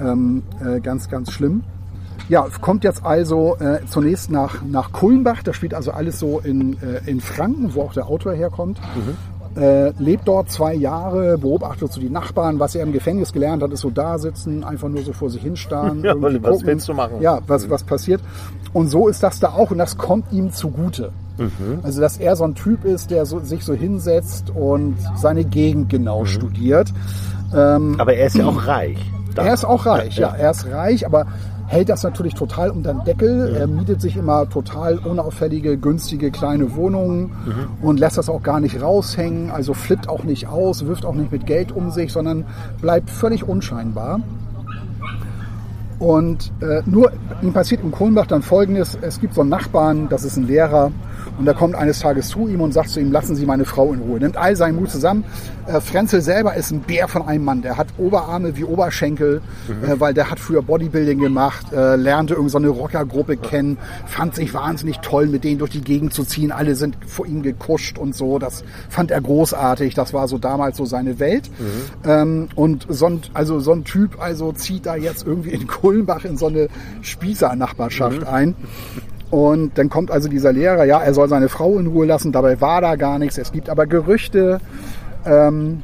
ähm, 0.00 0.44
äh, 0.64 0.78
ganz, 0.78 1.08
ganz 1.08 1.32
schlimm. 1.32 1.64
Ja, 2.30 2.46
kommt 2.60 2.84
jetzt 2.84 3.04
also 3.04 3.56
äh, 3.58 3.80
zunächst 3.88 4.30
nach, 4.30 4.62
nach 4.62 4.92
Kulmbach. 4.92 5.42
Das 5.42 5.56
spielt 5.56 5.74
also 5.74 5.90
alles 5.90 6.20
so 6.20 6.38
in, 6.38 6.80
äh, 6.80 7.00
in 7.10 7.20
Franken, 7.20 7.74
wo 7.74 7.82
auch 7.82 7.92
der 7.92 8.06
Autor 8.06 8.34
herkommt. 8.34 8.80
Äh, 9.56 9.90
lebt 9.98 10.28
dort 10.28 10.48
zwei 10.48 10.74
Jahre, 10.74 11.36
beobachtet 11.38 11.92
so 11.92 12.00
die 12.00 12.08
Nachbarn. 12.08 12.60
Was 12.60 12.76
er 12.76 12.84
im 12.84 12.92
Gefängnis 12.92 13.32
gelernt 13.32 13.64
hat, 13.64 13.72
ist 13.72 13.80
so 13.80 13.90
da 13.90 14.16
sitzen, 14.16 14.62
einfach 14.62 14.88
nur 14.88 15.02
so 15.02 15.12
vor 15.12 15.28
sich 15.28 15.42
hinstarren. 15.42 16.04
Ja, 16.04 16.14
was 16.16 16.64
willst 16.64 16.88
du 16.88 16.94
machen? 16.94 17.20
Ja, 17.20 17.40
was, 17.48 17.68
was 17.68 17.82
passiert. 17.82 18.20
Und 18.72 18.86
so 18.86 19.08
ist 19.08 19.24
das 19.24 19.40
da 19.40 19.48
auch 19.48 19.72
und 19.72 19.78
das 19.78 19.98
kommt 19.98 20.32
ihm 20.32 20.52
zugute. 20.52 21.10
Also, 21.82 22.00
dass 22.00 22.18
er 22.18 22.36
so 22.36 22.44
ein 22.44 22.54
Typ 22.54 22.84
ist, 22.84 23.10
der 23.10 23.26
so, 23.26 23.40
sich 23.40 23.64
so 23.64 23.74
hinsetzt 23.74 24.50
und 24.50 24.96
seine 25.16 25.44
Gegend 25.44 25.88
genau 25.88 26.26
studiert. 26.26 26.92
Aber 27.98 28.14
er 28.14 28.26
ist 28.26 28.36
ja 28.36 28.46
auch 28.46 28.66
reich. 28.68 28.98
Er 29.36 29.54
ist 29.54 29.64
auch 29.64 29.86
reich, 29.86 30.18
ja, 30.18 30.34
Er 30.34 30.50
ist 30.50 30.66
reich, 30.70 31.06
aber 31.06 31.26
hält 31.70 31.88
das 31.88 32.02
natürlich 32.02 32.34
total 32.34 32.70
unter 32.70 32.92
den 32.92 33.04
Deckel. 33.04 33.54
Er 33.54 33.68
mietet 33.68 34.00
sich 34.00 34.16
immer 34.16 34.48
total 34.48 34.98
unauffällige, 34.98 35.78
günstige 35.78 36.32
kleine 36.32 36.74
Wohnungen 36.74 37.32
und 37.80 38.00
lässt 38.00 38.18
das 38.18 38.28
auch 38.28 38.42
gar 38.42 38.58
nicht 38.58 38.82
raushängen. 38.82 39.52
Also 39.52 39.72
flippt 39.72 40.08
auch 40.08 40.24
nicht 40.24 40.48
aus, 40.48 40.84
wirft 40.86 41.04
auch 41.04 41.14
nicht 41.14 41.30
mit 41.30 41.46
Geld 41.46 41.70
um 41.70 41.92
sich, 41.92 42.12
sondern 42.12 42.44
bleibt 42.80 43.08
völlig 43.08 43.48
unscheinbar. 43.48 44.20
Und 46.00 46.50
äh, 46.60 46.82
nur 46.86 47.12
ihm 47.40 47.52
passiert 47.52 47.84
in 47.84 47.92
Kulmbach 47.92 48.26
dann 48.26 48.42
Folgendes. 48.42 48.98
Es 49.00 49.20
gibt 49.20 49.34
so 49.34 49.42
einen 49.42 49.50
Nachbarn, 49.50 50.08
das 50.08 50.24
ist 50.24 50.36
ein 50.36 50.48
Lehrer. 50.48 50.90
Und 51.38 51.46
der 51.46 51.54
kommt 51.54 51.74
eines 51.74 52.00
Tages 52.00 52.28
zu 52.28 52.48
ihm 52.48 52.60
und 52.60 52.72
sagt 52.72 52.90
zu 52.90 53.00
ihm, 53.00 53.12
lassen 53.12 53.34
Sie 53.34 53.46
meine 53.46 53.64
Frau 53.64 53.92
in 53.92 54.00
Ruhe. 54.00 54.18
Nimmt 54.18 54.36
all 54.36 54.56
seinen 54.56 54.76
Mut 54.76 54.90
zusammen. 54.90 55.24
Äh, 55.66 55.80
Frenzel 55.80 56.20
selber 56.20 56.54
ist 56.54 56.70
ein 56.70 56.80
Bär 56.80 57.08
von 57.08 57.22
einem 57.26 57.44
Mann. 57.44 57.62
Der 57.62 57.76
hat 57.76 57.88
Oberarme 57.98 58.56
wie 58.56 58.64
Oberschenkel, 58.64 59.40
äh, 59.68 59.98
weil 59.98 60.14
der 60.14 60.30
hat 60.30 60.40
früher 60.40 60.62
Bodybuilding 60.62 61.18
gemacht, 61.18 61.72
äh, 61.72 61.96
lernte 61.96 62.34
irgendeine 62.34 62.50
so 62.50 62.58
eine 62.58 62.68
Rockergruppe 62.68 63.36
kennen, 63.36 63.78
fand 64.06 64.34
sich 64.34 64.52
wahnsinnig 64.52 64.98
toll, 64.98 65.26
mit 65.26 65.44
denen 65.44 65.58
durch 65.58 65.70
die 65.70 65.82
Gegend 65.82 66.12
zu 66.12 66.24
ziehen. 66.24 66.52
Alle 66.52 66.74
sind 66.74 66.96
vor 67.06 67.26
ihm 67.26 67.42
gekuscht 67.42 67.98
und 67.98 68.14
so. 68.14 68.38
Das 68.38 68.64
fand 68.88 69.10
er 69.10 69.20
großartig. 69.20 69.94
Das 69.94 70.12
war 70.12 70.28
so 70.28 70.38
damals 70.38 70.76
so 70.76 70.84
seine 70.84 71.18
Welt. 71.18 71.50
Ähm, 72.04 72.48
und 72.54 72.86
so 72.88 73.06
ein, 73.06 73.20
also 73.34 73.60
so 73.60 73.72
ein 73.72 73.84
Typ 73.84 74.20
also 74.20 74.52
zieht 74.52 74.86
da 74.86 74.96
jetzt 74.96 75.26
irgendwie 75.26 75.50
in 75.50 75.66
Kulmbach 75.66 76.24
in 76.24 76.36
so 76.36 76.46
eine 76.46 76.68
Spießer-Nachbarschaft 77.02 78.26
ein. 78.26 78.54
Und 79.30 79.78
dann 79.78 79.88
kommt 79.88 80.10
also 80.10 80.28
dieser 80.28 80.52
Lehrer, 80.52 80.84
ja, 80.84 81.00
er 81.00 81.14
soll 81.14 81.28
seine 81.28 81.48
Frau 81.48 81.78
in 81.78 81.86
Ruhe 81.86 82.06
lassen, 82.06 82.32
dabei 82.32 82.60
war 82.60 82.80
da 82.80 82.96
gar 82.96 83.18
nichts. 83.18 83.38
Es 83.38 83.52
gibt 83.52 83.68
aber 83.70 83.86
Gerüchte. 83.86 84.60
Ähm, 85.24 85.82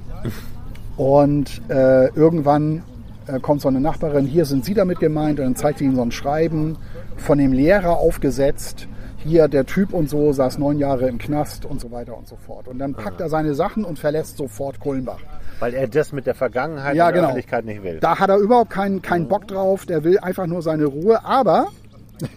und 0.97 1.61
äh, 1.68 2.09
irgendwann 2.14 2.82
äh, 3.26 3.38
kommt 3.40 3.61
so 3.61 3.68
eine 3.68 3.80
Nachbarin, 3.80 4.24
hier 4.26 4.44
sind 4.44 4.64
Sie 4.64 4.74
damit 4.74 4.99
gemeint, 4.99 5.38
und 5.38 5.44
dann 5.44 5.57
zeigt 5.57 5.78
sie 5.78 5.84
ihm 5.84 5.94
so 5.94 6.03
ein 6.03 6.11
Schreiben 6.11 6.76
von 7.16 7.38
dem 7.38 7.53
Lehrer 7.53 7.99
aufgesetzt. 7.99 8.88
Hier 9.18 9.49
der 9.49 9.66
Typ 9.66 9.92
und 9.92 10.09
so 10.09 10.32
saß 10.32 10.59
neun 10.59 10.78
Jahre 10.78 11.09
im 11.09 11.18
Knast 11.18 11.64
und 11.64 11.80
so 11.80 11.90
weiter 11.90 12.16
und 12.16 12.28
so 12.28 12.36
fort. 12.36 12.68
Und 12.68 12.78
dann 12.78 12.94
packt 12.94 13.20
er 13.20 13.28
seine 13.28 13.55
Sachen 13.55 13.84
und 13.84 13.99
verlässt 13.99 14.36
sofort 14.36 14.78
Kulmbach. 14.78 15.18
Weil 15.59 15.74
er 15.74 15.88
das 15.88 16.12
mit 16.12 16.26
der 16.26 16.34
Vergangenheit 16.34 16.94
Ja, 16.94 17.07
und 17.07 17.09
der 17.09 17.12
genau. 17.14 17.24
Öffentlichkeit 17.28 17.64
nicht 17.64 17.82
will. 17.82 17.99
Da 18.01 18.20
hat 18.20 18.30
er 18.30 18.36
überhaupt 18.36 18.70
keinen, 18.70 19.03
keinen 19.03 19.26
Bock 19.26 19.49
drauf, 19.49 19.84
der 19.84 20.05
will 20.05 20.18
einfach 20.20 20.47
nur 20.47 20.62
seine 20.62 20.84
Ruhe, 20.84 21.24
aber 21.24 21.66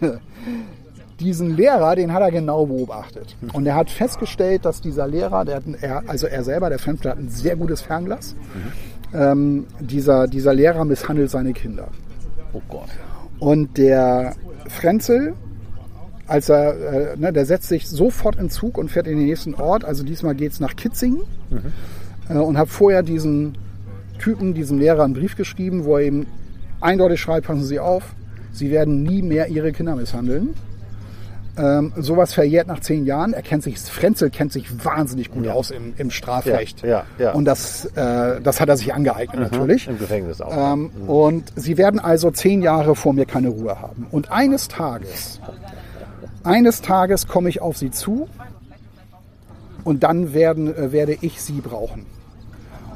diesen 1.20 1.56
Lehrer, 1.56 1.94
den 1.94 2.12
hat 2.12 2.22
er 2.22 2.30
genau 2.30 2.66
beobachtet. 2.66 3.36
Und 3.52 3.66
er 3.66 3.74
hat 3.74 3.90
festgestellt, 3.90 4.64
dass 4.64 4.80
dieser 4.80 5.06
Lehrer, 5.06 5.44
der 5.44 5.56
hat 5.56 5.64
er, 5.80 6.02
also 6.08 6.26
er 6.26 6.42
selber, 6.44 6.68
der 6.70 6.78
Fremdler, 6.78 7.12
hat 7.12 7.18
ein 7.18 7.28
sehr 7.28 7.56
gutes 7.56 7.82
Fernglas. 7.82 8.34
Ähm, 9.12 9.66
dieser, 9.80 10.26
dieser 10.26 10.54
Lehrer 10.54 10.84
misshandelt 10.84 11.30
seine 11.30 11.52
Kinder. 11.52 11.88
Oh 12.52 12.62
Gott. 12.68 12.88
Und 13.38 13.78
der 13.78 14.34
Frenzel, 14.68 15.34
als 16.26 16.48
er, 16.48 17.12
äh, 17.12 17.16
ne, 17.16 17.32
der 17.32 17.44
setzt 17.44 17.68
sich 17.68 17.88
sofort 17.88 18.36
in 18.36 18.50
Zug 18.50 18.78
und 18.78 18.90
fährt 18.90 19.06
in 19.06 19.18
den 19.18 19.26
nächsten 19.26 19.54
Ort. 19.54 19.84
Also 19.84 20.04
diesmal 20.04 20.34
geht 20.34 20.52
es 20.52 20.60
nach 20.60 20.76
Kitzingen 20.76 21.22
äh, 22.28 22.34
und 22.34 22.56
hat 22.56 22.68
vorher 22.68 23.02
diesen 23.02 23.58
Typen, 24.18 24.54
diesem 24.54 24.78
Lehrer 24.78 25.04
einen 25.04 25.14
Brief 25.14 25.36
geschrieben, 25.36 25.84
wo 25.84 25.96
er 25.96 26.06
ihm 26.06 26.26
eindeutig 26.80 27.20
schreibt, 27.20 27.46
passen 27.46 27.64
Sie 27.64 27.80
auf, 27.80 28.14
Sie 28.52 28.70
werden 28.70 29.02
nie 29.02 29.22
mehr 29.22 29.48
Ihre 29.48 29.72
Kinder 29.72 29.96
misshandeln. 29.96 30.54
Ähm, 31.60 31.92
sowas 31.96 32.32
verjährt 32.32 32.68
nach 32.68 32.80
zehn 32.80 33.04
Jahren. 33.04 33.34
Er 33.34 33.42
kennt 33.42 33.62
sich, 33.62 33.78
Frenzel 33.78 34.30
kennt 34.30 34.52
sich 34.52 34.84
wahnsinnig 34.84 35.30
gut 35.30 35.46
aus 35.48 35.70
im, 35.70 35.92
im 35.98 36.10
Strafrecht. 36.10 36.82
Ja, 36.82 36.88
ja, 36.88 37.04
ja. 37.18 37.32
Und 37.32 37.44
das, 37.44 37.84
äh, 37.96 38.40
das 38.40 38.60
hat 38.60 38.68
er 38.70 38.76
sich 38.78 38.94
angeeignet 38.94 39.52
natürlich. 39.52 39.86
Im 39.86 39.98
Gefängnis 39.98 40.40
auch. 40.40 40.72
Ähm, 40.72 40.90
und 41.06 41.52
sie 41.56 41.76
werden 41.76 42.00
also 42.00 42.30
zehn 42.30 42.62
Jahre 42.62 42.94
vor 42.96 43.12
mir 43.12 43.26
keine 43.26 43.48
Ruhe 43.48 43.78
haben. 43.78 44.06
Und 44.10 44.32
eines 44.32 44.68
Tages, 44.68 45.40
eines 46.44 46.80
Tages 46.80 47.26
komme 47.26 47.50
ich 47.50 47.60
auf 47.60 47.76
sie 47.76 47.90
zu 47.90 48.28
und 49.84 50.02
dann 50.02 50.32
werden, 50.32 50.74
äh, 50.74 50.92
werde 50.92 51.18
ich 51.20 51.42
sie 51.42 51.60
brauchen. 51.60 52.06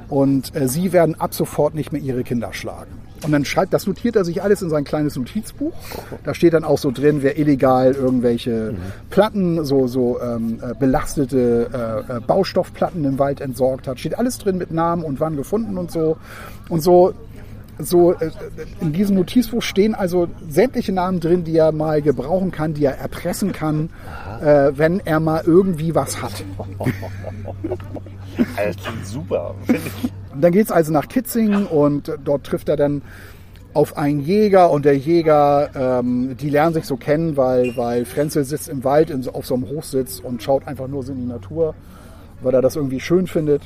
Und 0.09 0.55
äh, 0.57 0.69
sie 0.69 0.93
werden 0.93 1.21
ab 1.21 1.35
sofort 1.35 1.75
nicht 1.75 1.93
mehr 1.93 2.01
ihre 2.01 2.25
Kinder 2.25 2.53
schlagen. 2.55 3.04
Und 3.25 3.33
dann 3.33 3.45
schreibt, 3.45 3.73
das 3.73 3.87
notiert 3.87 4.17
er 4.17 4.25
sich 4.25 4.43
alles 4.43 4.63
in 4.63 4.69
sein 4.69 4.85
kleines 4.85 5.17
Notizbuch. 5.17 5.73
Da 6.25 6.35
steht 6.35 6.53
dann 6.53 6.65
auch 6.65 6.79
so 6.79 6.91
drin, 6.91 7.23
wer 7.23 7.39
illegal 7.39 7.93
irgendwelche 7.93 8.75
Platten, 9.11 9.65
so, 9.65 9.87
so 9.87 10.21
ähm, 10.21 10.61
äh, 10.63 10.75
belastete 10.75 12.05
äh, 12.09 12.17
äh, 12.17 12.21
Baustoffplatten 12.21 13.05
im 13.05 13.19
Wald 13.19 13.41
entsorgt 13.41 13.89
hat. 13.89 13.99
Steht 13.99 14.19
alles 14.19 14.39
drin 14.39 14.59
mit 14.59 14.71
Namen 14.71 15.05
und 15.05 15.21
wann 15.21 15.37
gefunden 15.37 15.79
und 15.79 15.91
so. 15.91 16.19
Und 16.69 16.83
so 16.83 17.15
so 17.79 18.13
äh, 18.13 18.31
in 18.81 18.93
diesem 18.93 19.17
Notizbuch 19.17 19.63
stehen 19.63 19.95
also 19.95 20.29
sämtliche 20.49 20.93
Namen 20.93 21.21
drin, 21.21 21.45
die 21.45 21.57
er 21.57 21.73
mal 21.73 22.03
gebrauchen 22.03 22.51
kann, 22.51 22.75
die 22.75 22.85
er 22.85 22.99
erpressen 22.99 23.53
kann, 23.53 23.91
äh, 24.41 24.73
wenn 24.75 25.01
er 25.01 25.21
mal 25.21 25.43
irgendwie 25.45 25.95
was 25.95 26.23
hat. 26.23 26.45
Klingt 28.37 29.07
super. 29.07 29.55
Finde 29.67 29.83
ich. 30.03 30.13
Und 30.35 30.41
dann 30.43 30.53
geht's 30.53 30.71
also 30.71 30.93
nach 30.93 31.09
Kitzingen 31.09 31.67
und 31.67 32.13
dort 32.25 32.45
trifft 32.45 32.69
er 32.69 32.77
dann 32.77 33.03
auf 33.73 33.97
einen 33.97 34.21
Jäger 34.21 34.71
und 34.71 34.85
der 34.85 34.97
Jäger, 34.97 35.71
ähm, 35.75 36.37
die 36.37 36.49
lernen 36.49 36.75
sich 36.75 36.85
so 36.85 36.97
kennen, 36.97 37.37
weil, 37.37 37.77
weil 37.77 38.05
Frenzel 38.05 38.45
sitzt 38.45 38.69
im 38.69 38.85
Wald 38.85 39.11
in, 39.11 39.29
auf 39.29 39.47
so 39.47 39.55
einem 39.55 39.69
Hochsitz 39.69 40.21
und 40.21 40.43
schaut 40.43 40.67
einfach 40.69 40.87
nur 40.87 41.03
so 41.03 41.13
in 41.13 41.19
die 41.19 41.27
Natur, 41.27 41.75
weil 42.41 42.55
er 42.55 42.63
das 42.63 42.77
irgendwie 42.77 43.01
schön 43.01 43.27
findet. 43.27 43.63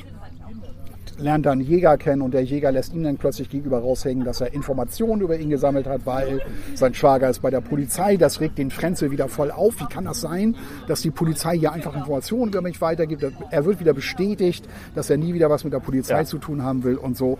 Lernt 1.19 1.45
dann 1.45 1.59
Jäger 1.61 1.97
kennen 1.97 2.21
und 2.21 2.33
der 2.33 2.43
Jäger 2.43 2.71
lässt 2.71 2.93
ihn 2.93 3.03
dann 3.03 3.17
plötzlich 3.17 3.49
gegenüber 3.49 3.79
raushängen, 3.79 4.23
dass 4.23 4.41
er 4.41 4.53
Informationen 4.53 5.21
über 5.21 5.37
ihn 5.37 5.49
gesammelt 5.49 5.85
hat, 5.87 6.05
weil 6.05 6.41
sein 6.75 6.93
Schwager 6.93 7.29
ist 7.29 7.41
bei 7.41 7.49
der 7.49 7.61
Polizei. 7.61 8.17
Das 8.17 8.39
regt 8.39 8.57
den 8.57 8.71
Frenzel 8.71 9.11
wieder 9.11 9.27
voll 9.27 9.51
auf. 9.51 9.79
Wie 9.79 9.85
kann 9.85 10.05
das 10.05 10.21
sein, 10.21 10.55
dass 10.87 11.01
die 11.01 11.11
Polizei 11.11 11.57
hier 11.57 11.71
einfach 11.73 11.95
Informationen 11.95 12.51
über 12.51 12.61
mich 12.61 12.79
weitergibt? 12.81 13.25
Er 13.51 13.65
wird 13.65 13.79
wieder 13.79 13.93
bestätigt, 13.93 14.67
dass 14.95 15.09
er 15.09 15.17
nie 15.17 15.33
wieder 15.33 15.49
was 15.49 15.63
mit 15.63 15.73
der 15.73 15.79
Polizei 15.79 16.19
Ja. 16.19 16.25
zu 16.25 16.37
tun 16.37 16.63
haben 16.63 16.83
will 16.83 16.95
und 16.95 17.17
so. 17.17 17.37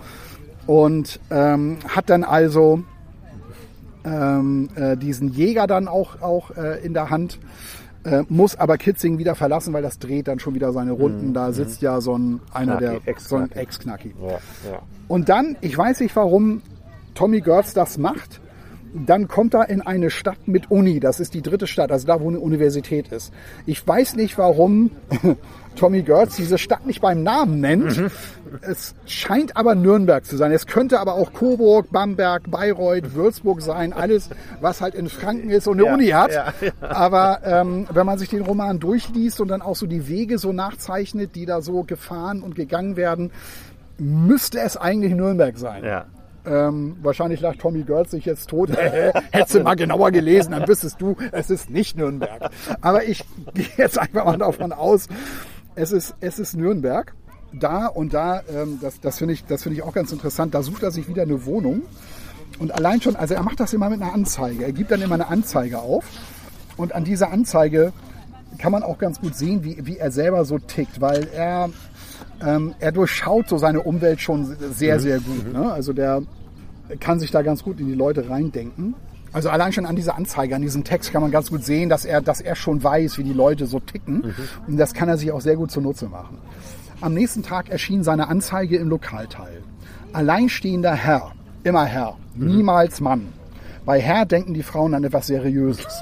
Und 0.67 1.19
ähm, 1.31 1.77
hat 1.87 2.09
dann 2.09 2.23
also 2.23 2.83
ähm, 4.05 4.69
äh, 4.75 4.97
diesen 4.97 5.29
Jäger 5.29 5.67
dann 5.67 5.87
auch, 5.87 6.21
auch 6.21 6.51
äh, 6.55 6.83
in 6.85 6.93
der 6.93 7.09
Hand, 7.09 7.39
äh, 8.09 8.23
muss 8.29 8.55
aber 8.55 8.77
Kitzing 8.77 9.17
wieder 9.17 9.35
verlassen, 9.35 9.73
weil 9.73 9.83
das 9.83 9.99
dreht 9.99 10.27
dann 10.27 10.39
schon 10.39 10.55
wieder 10.55 10.71
seine 10.71 10.91
Runden. 10.91 11.33
Da 11.33 11.51
sitzt 11.51 11.81
ja 11.81 12.01
so 12.01 12.17
ein 12.17 12.39
einer 12.53 12.75
Mhm. 12.75 12.79
Knacki, 12.79 13.01
der 13.05 13.15
so 13.19 13.35
ein 13.35 13.51
Ex-Knacki. 13.51 14.09
Ex-Knacki. 14.09 14.13
Ja, 14.21 14.71
ja. 14.71 14.81
Und 15.07 15.29
dann, 15.29 15.57
ich 15.61 15.77
weiß 15.77 15.99
nicht, 16.01 16.15
warum 16.15 16.61
Tommy 17.15 17.41
Gertz 17.41 17.73
das 17.73 17.97
macht. 17.97 18.41
Dann 18.93 19.27
kommt 19.27 19.53
er 19.53 19.69
in 19.69 19.81
eine 19.81 20.09
Stadt 20.09 20.47
mit 20.47 20.71
Uni. 20.71 20.99
Das 20.99 21.19
ist 21.19 21.35
die 21.35 21.43
dritte 21.43 21.67
Stadt, 21.67 21.91
also 21.91 22.07
da, 22.07 22.19
wo 22.21 22.27
eine 22.27 22.39
Universität 22.39 23.09
ist. 23.09 23.31
Ich 23.67 23.87
weiß 23.87 24.15
nicht, 24.15 24.37
warum 24.39 24.89
Tommy 25.75 26.01
Gertz 26.03 26.35
diese 26.35 26.57
Stadt 26.57 26.85
nicht 26.85 27.01
beim 27.01 27.23
Namen 27.23 27.59
nennt. 27.61 28.01
Es 28.61 28.95
scheint 29.05 29.55
aber 29.55 29.75
Nürnberg 29.75 30.25
zu 30.25 30.35
sein. 30.37 30.51
Es 30.51 30.65
könnte 30.67 30.99
aber 30.99 31.13
auch 31.13 31.31
Coburg, 31.33 31.91
Bamberg, 31.91 32.49
Bayreuth, 32.51 33.13
Würzburg 33.13 33.61
sein. 33.61 33.93
Alles, 33.93 34.29
was 34.61 34.81
halt 34.81 34.95
in 34.95 35.07
Franken 35.09 35.49
ist 35.49 35.67
und 35.67 35.77
eine 35.79 35.87
Ja, 35.87 35.93
Uni 35.93 36.07
hat. 36.07 36.33
ja, 36.33 36.53
ja. 36.61 36.71
Aber 36.89 37.39
ähm, 37.45 37.87
wenn 37.93 38.05
man 38.05 38.17
sich 38.17 38.29
den 38.29 38.41
Roman 38.41 38.79
durchliest 38.79 39.39
und 39.41 39.47
dann 39.49 39.61
auch 39.61 39.75
so 39.75 39.85
die 39.87 40.07
Wege 40.07 40.37
so 40.37 40.51
nachzeichnet, 40.51 41.35
die 41.35 41.45
da 41.45 41.61
so 41.61 41.83
gefahren 41.83 42.41
und 42.41 42.55
gegangen 42.55 42.95
werden, 42.97 43.31
müsste 43.97 44.59
es 44.59 44.77
eigentlich 44.77 45.13
Nürnberg 45.13 45.57
sein. 45.57 46.03
Ähm, 46.45 46.95
wahrscheinlich 47.03 47.41
lag 47.41 47.57
Tommy 47.57 47.83
Girls 47.83 48.11
sich 48.11 48.25
jetzt 48.25 48.49
tot. 48.49 48.69
Hättest 49.31 49.55
du 49.55 49.59
mal 49.59 49.75
genauer 49.75 50.11
gelesen, 50.11 50.51
dann 50.51 50.67
wüsstest 50.67 50.99
du, 51.01 51.15
es 51.33 51.49
ist 51.49 51.69
nicht 51.69 51.97
Nürnberg. 51.97 52.49
Aber 52.81 53.03
ich 53.03 53.23
gehe 53.53 53.67
jetzt 53.77 53.99
einfach 53.99 54.25
mal 54.25 54.37
davon 54.37 54.71
aus, 54.71 55.07
es 55.79 55.91
ist, 55.93 56.15
es 56.19 56.39
ist 56.39 56.57
Nürnberg. 56.57 57.13
Da 57.53 57.87
und 57.87 58.13
da, 58.13 58.43
ähm, 58.53 58.79
das, 58.81 58.99
das 58.99 59.17
finde 59.17 59.33
ich, 59.33 59.45
das 59.45 59.63
finde 59.63 59.77
ich 59.77 59.83
auch 59.83 59.93
ganz 59.93 60.11
interessant. 60.11 60.53
Da 60.53 60.61
sucht 60.61 60.83
er 60.83 60.91
sich 60.91 61.07
wieder 61.07 61.23
eine 61.23 61.45
Wohnung. 61.45 61.81
Und 62.59 62.73
allein 62.73 63.01
schon, 63.01 63.15
also 63.15 63.33
er 63.33 63.43
macht 63.43 63.59
das 63.59 63.73
immer 63.73 63.89
mit 63.89 64.01
einer 64.01 64.13
Anzeige. 64.13 64.65
Er 64.65 64.73
gibt 64.73 64.91
dann 64.91 65.01
immer 65.01 65.15
eine 65.15 65.27
Anzeige 65.27 65.79
auf. 65.79 66.05
Und 66.77 66.93
an 66.93 67.05
dieser 67.05 67.31
Anzeige 67.31 67.93
kann 68.57 68.71
man 68.71 68.83
auch 68.83 68.97
ganz 68.97 69.19
gut 69.19 69.35
sehen, 69.35 69.63
wie, 69.63 69.85
wie 69.85 69.97
er 69.97 70.11
selber 70.11 70.45
so 70.45 70.59
tickt, 70.59 71.01
weil 71.01 71.27
er, 71.33 71.69
ähm, 72.45 72.75
er 72.79 72.91
durchschaut 72.91 73.47
so 73.47 73.57
seine 73.57 73.81
Umwelt 73.81 74.21
schon 74.21 74.57
sehr, 74.71 74.99
sehr 74.99 75.19
gut. 75.19 75.53
Ne? 75.53 75.71
Also 75.71 75.93
der 75.93 76.23
kann 76.99 77.19
sich 77.19 77.31
da 77.31 77.41
ganz 77.41 77.63
gut 77.63 77.79
in 77.79 77.87
die 77.87 77.95
Leute 77.95 78.29
reindenken. 78.29 78.95
Also 79.31 79.49
allein 79.49 79.71
schon 79.71 79.85
an 79.85 79.95
dieser 79.95 80.15
Anzeige, 80.15 80.55
an 80.55 80.61
diesem 80.61 80.83
Text 80.83 81.11
kann 81.11 81.21
man 81.21 81.31
ganz 81.31 81.49
gut 81.49 81.63
sehen, 81.63 81.89
dass 81.89 82.05
er, 82.05 82.21
dass 82.21 82.41
er 82.41 82.55
schon 82.55 82.83
weiß, 82.83 83.17
wie 83.17 83.23
die 83.23 83.33
Leute 83.33 83.67
so 83.67 83.79
ticken. 83.79 84.33
Und 84.67 84.77
das 84.77 84.93
kann 84.93 85.09
er 85.09 85.17
sich 85.17 85.31
auch 85.31 85.41
sehr 85.41 85.55
gut 85.55 85.71
zunutze 85.71 86.07
machen. 86.07 86.37
Am 87.01 87.13
nächsten 87.13 87.43
Tag 87.43 87.69
erschien 87.69 88.03
seine 88.03 88.27
Anzeige 88.27 88.77
im 88.77 88.89
Lokalteil. 88.89 89.63
Alleinstehender 90.13 90.93
Herr, 90.93 91.31
immer 91.63 91.85
Herr, 91.85 92.17
niemals 92.35 92.99
Mann. 92.99 93.27
Bei 93.85 94.01
Herr 94.01 94.25
denken 94.25 94.53
die 94.53 94.63
Frauen 94.63 94.93
an 94.93 95.03
etwas 95.03 95.27
Seriöses. 95.27 96.01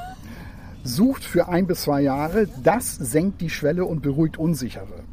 Sucht 0.84 1.24
für 1.26 1.50
ein 1.50 1.68
bis 1.68 1.82
zwei 1.82 2.02
Jahre, 2.02 2.48
das 2.64 2.96
senkt 2.96 3.42
die 3.42 3.50
Schwelle 3.50 3.84
und 3.84 4.02
beruhigt 4.02 4.38
Unsichere. 4.38 5.04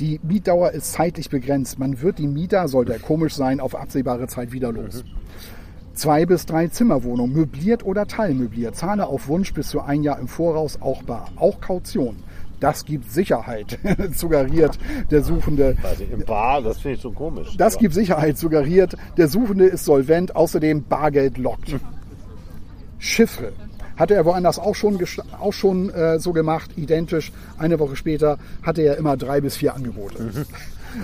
Die 0.00 0.18
Mietdauer 0.22 0.72
ist 0.72 0.92
zeitlich 0.92 1.30
begrenzt. 1.30 1.78
Man 1.78 2.02
wird 2.02 2.18
die 2.18 2.26
Mieter, 2.26 2.66
sollte 2.66 2.92
er 2.92 2.98
komisch 2.98 3.34
sein, 3.34 3.60
auf 3.60 3.76
absehbare 3.76 4.26
Zeit 4.26 4.50
wieder 4.50 4.72
los. 4.72 5.04
Zwei 5.94 6.24
bis 6.24 6.46
drei 6.46 6.68
Zimmerwohnungen, 6.68 7.34
möbliert 7.34 7.84
oder 7.84 8.06
teilmöbliert. 8.06 8.76
Zahle 8.76 9.06
auf 9.06 9.28
Wunsch 9.28 9.52
bis 9.52 9.68
zu 9.68 9.80
ein 9.80 10.02
Jahr 10.02 10.18
im 10.18 10.28
Voraus 10.28 10.78
auch 10.80 11.02
bar. 11.02 11.28
Auch 11.36 11.60
Kaution. 11.60 12.16
Das 12.60 12.84
gibt 12.84 13.10
Sicherheit, 13.10 13.78
suggeriert 14.14 14.78
der 15.10 15.22
Suchende. 15.22 15.76
Also 15.82 16.04
im 16.04 16.24
Bar, 16.24 16.60
das 16.60 16.78
finde 16.78 16.96
ich 16.96 17.02
so 17.02 17.10
komisch. 17.10 17.56
Das 17.56 17.78
gibt 17.78 17.94
Sicherheit, 17.94 18.36
suggeriert 18.36 18.96
der 19.16 19.28
Suchende 19.28 19.64
ist 19.64 19.86
solvent, 19.86 20.36
außerdem 20.36 20.84
Bargeld 20.84 21.38
lockt. 21.38 21.74
Chiffre. 22.98 23.52
Hatte 23.96 24.14
er 24.14 24.24
woanders 24.24 24.58
auch 24.58 24.74
schon, 24.74 24.98
auch 25.40 25.52
schon 25.52 25.90
äh, 25.90 26.18
so 26.18 26.32
gemacht, 26.32 26.70
identisch. 26.76 27.32
Eine 27.58 27.78
Woche 27.78 27.96
später 27.96 28.38
hatte 28.62 28.82
er 28.82 28.96
immer 28.96 29.16
drei 29.16 29.40
bis 29.40 29.56
vier 29.56 29.74
Angebote. 29.74 30.30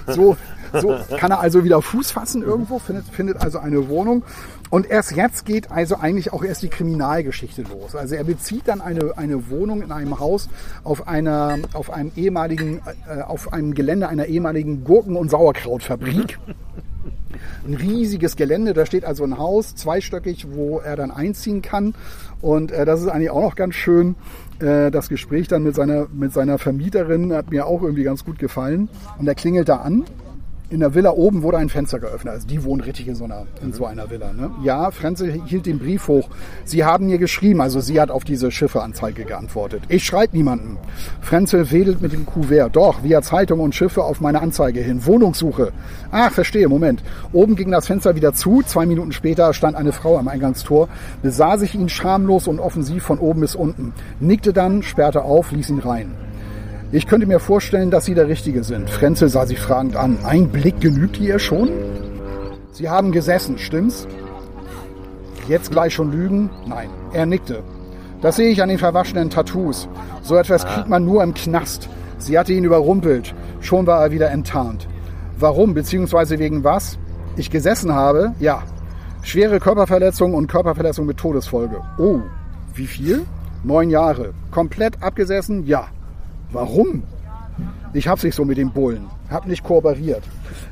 So, 0.07 0.37
so 0.81 0.97
kann 1.17 1.31
er 1.31 1.41
also 1.41 1.65
wieder 1.65 1.81
Fuß 1.83 2.11
fassen 2.11 2.43
irgendwo, 2.43 2.79
findet, 2.79 3.07
findet 3.07 3.37
also 3.43 3.59
eine 3.59 3.89
Wohnung. 3.89 4.25
Und 4.71 4.91
erst 4.91 5.13
jetzt 5.13 5.45
geht 5.45 5.71
also 5.71 5.97
eigentlich 5.97 6.33
auch 6.33 6.43
erst 6.43 6.63
die 6.63 6.69
Kriminalgeschichte 6.69 7.63
los. 7.63 7.95
Also 7.95 8.15
er 8.15 8.25
bezieht 8.25 8.67
dann 8.67 8.81
eine, 8.81 9.17
eine 9.17 9.49
Wohnung 9.51 9.83
in 9.83 9.93
einem 9.93 10.19
Haus 10.19 10.49
auf 10.83 11.07
einer, 11.07 11.59
auf 11.73 11.91
einem 11.91 12.11
ehemaligen, 12.17 12.81
äh, 13.09 13.23
auf 13.23 13.53
einem 13.53 13.75
Gelände 13.75 14.09
einer 14.09 14.27
ehemaligen 14.27 14.85
Gurken- 14.85 15.17
und 15.17 15.31
Sauerkrautfabrik. 15.31 16.39
Ein 17.67 17.75
riesiges 17.75 18.37
Gelände, 18.37 18.73
da 18.73 18.87
steht 18.87 19.05
also 19.05 19.25
ein 19.25 19.39
Haus, 19.39 19.75
zweistöckig, 19.75 20.47
wo 20.51 20.79
er 20.79 20.97
dann 20.97 21.11
einziehen 21.11 21.63
kann. 21.63 21.95
Und 22.41 22.73
äh, 22.73 22.85
das 22.85 23.03
ist 23.03 23.09
eigentlich 23.09 23.31
auch 23.31 23.43
noch 23.43 23.57
ganz 23.57 23.75
schön. 23.75 24.17
Äh, 24.59 24.91
das 24.91 25.09
Gespräch 25.09 25.49
dann 25.49 25.63
mit 25.63 25.75
seiner, 25.75 26.07
mit 26.13 26.33
seiner 26.33 26.59
Vermieterin 26.59 27.33
hat 27.33 27.51
mir 27.51 27.67
auch 27.67 27.83
irgendwie 27.83 28.05
ganz 28.05 28.25
gut 28.25 28.39
gefallen. 28.39 28.89
Und 29.19 29.29
er 29.29 29.35
klingelt 29.35 29.69
da 29.69 29.77
an. 29.77 30.05
In 30.69 30.81
der 30.81 30.97
Villa 30.97 31.11
oben 31.11 31.43
wurde 31.43 31.59
ein 31.59 31.69
Fenster 31.69 32.01
geöffnet. 32.01 32.35
Also 32.35 32.49
die 32.49 32.65
wohnen 32.65 32.81
richtig 32.81 33.07
in 33.07 33.15
so 33.15 33.23
einer, 33.23 33.47
in 33.63 33.73
so 33.73 33.87
einer 33.87 34.11
Villa. 34.11 34.33
Ne? 34.33 34.51
Ja, 34.65 34.91
Frenzel 34.91 35.41
hielt 35.47 35.65
den 35.65 35.79
Brief 35.79 36.09
hoch. 36.09 36.29
Sie 36.65 36.85
haben 36.85 37.07
mir 37.07 37.19
geschrieben, 37.19 37.61
also 37.61 37.81
sie 37.81 38.01
hat 38.01 38.11
auf 38.11 38.25
diese 38.25 38.51
Schifferanzeige 38.51 39.25
geantwortet. 39.25 39.85
Ich 39.89 40.05
schreibe 40.05 40.37
niemanden. 40.37 40.77
Frenzel 41.21 41.71
wedelt 41.71 42.03
mit 42.03 42.13
dem 42.13 42.27
Kuvert. 42.27 42.75
Doch, 42.75 43.05
via 43.05 43.23
Zeitung 43.23 43.61
und 43.61 43.77
Schiffe 43.77 44.03
auf 44.03 44.21
meine 44.21 44.43
Anzeige 44.43 44.81
hin. 44.81 45.07
Wohnungssuche. 45.07 45.73
Ach, 46.11 46.33
verstehe, 46.33 46.69
Moment. 46.69 47.05
Oben 47.33 47.55
ging 47.55 47.71
das 47.71 47.87
Fenster 47.87 48.17
wieder 48.17 48.35
zu. 48.35 48.63
Zwei 48.67 48.87
Minuten 48.87 49.13
später 49.13 49.55
stand 49.55 49.77
eine 49.77 49.93
Frau 49.93 50.19
am 50.19 50.27
Eingangstor, 50.27 50.89
besah 51.23 51.59
sich 51.59 51.77
ihn 51.77 51.89
schamlos 51.89 52.49
und 52.49 52.59
offensiv 52.59 53.05
von 53.05 53.21
oben 53.21 53.43
bis 53.43 53.55
unten, 53.55 53.93
nickte 54.19 54.53
dann, 54.53 54.83
sperrte 54.83 55.23
auf, 55.23 55.53
ließ 55.53 55.71
ihn 55.71 55.79
rein. 55.79 56.26
Ich 56.93 57.07
könnte 57.09 57.27
mir 57.27 57.41
vorstellen, 57.41 57.91
dass 57.91 58.05
Sie 58.05 58.15
der 58.15 58.29
Richtige 58.29 58.63
sind. 58.63 58.89
Frenzel 58.89 59.29
sah 59.29 59.45
sie 59.45 59.57
fragend 59.57 59.97
an. 59.97 60.19
Ein 60.25 60.49
Blick 60.49 60.81
genügt 60.81 61.19
ihr 61.19 61.39
schon? 61.41 61.69
Sie 62.71 62.89
haben 62.89 63.11
gesessen, 63.11 63.59
stimmt's? 63.59 64.07
Jetzt 65.49 65.73
gleich 65.73 65.95
schon 65.95 66.13
lügen? 66.13 66.51
Nein, 66.67 66.89
er 67.13 67.27
nickte. 67.27 67.63
Das 68.21 68.37
sehe 68.37 68.51
ich 68.51 68.63
an 68.63 68.69
den 68.69 68.79
verwaschenen 68.79 69.31
Tattoos. 69.31 69.89
So 70.23 70.37
etwas 70.37 70.65
kriegt 70.65 70.89
man 70.89 71.05
nur 71.05 71.23
im 71.23 71.35
Knast. 71.35 71.89
Sie 72.19 72.39
hatte 72.39 72.53
ihn 72.53 72.65
überrumpelt. 72.65 73.35
Schon 73.61 73.87
war 73.87 74.03
er 74.03 74.11
wieder 74.13 74.31
enttarnt. 74.31 74.89
Warum 75.39 75.75
bzw. 75.75 76.39
wegen 76.39 76.63
was? 76.63 76.99
Ich 77.37 77.51
gesessen 77.51 77.95
habe? 77.95 78.33
Ja. 78.39 78.63
Schwere 79.23 79.59
Körperverletzung 79.59 80.35
und 80.35 80.47
Körperverletzung 80.47 81.05
mit 81.07 81.19
Todesfolge. 81.19 81.81
Oh, 81.99 82.21
wie 82.75 82.87
viel? 82.87 83.27
Neun 83.65 83.91
Jahre. 83.91 84.35
Komplett 84.53 85.03
abgesessen? 85.03 85.67
Ja. 85.67 85.89
Warum? 86.57 87.03
Ich 87.93 88.09
hab's 88.09 88.23
nicht 88.23 88.35
so 88.35 88.47
mit 88.47 88.57
dem 88.57 88.71
Bullen. 88.71 89.09
Hab 89.29 89.47
nicht 89.47 89.63
kooperiert. 89.63 90.23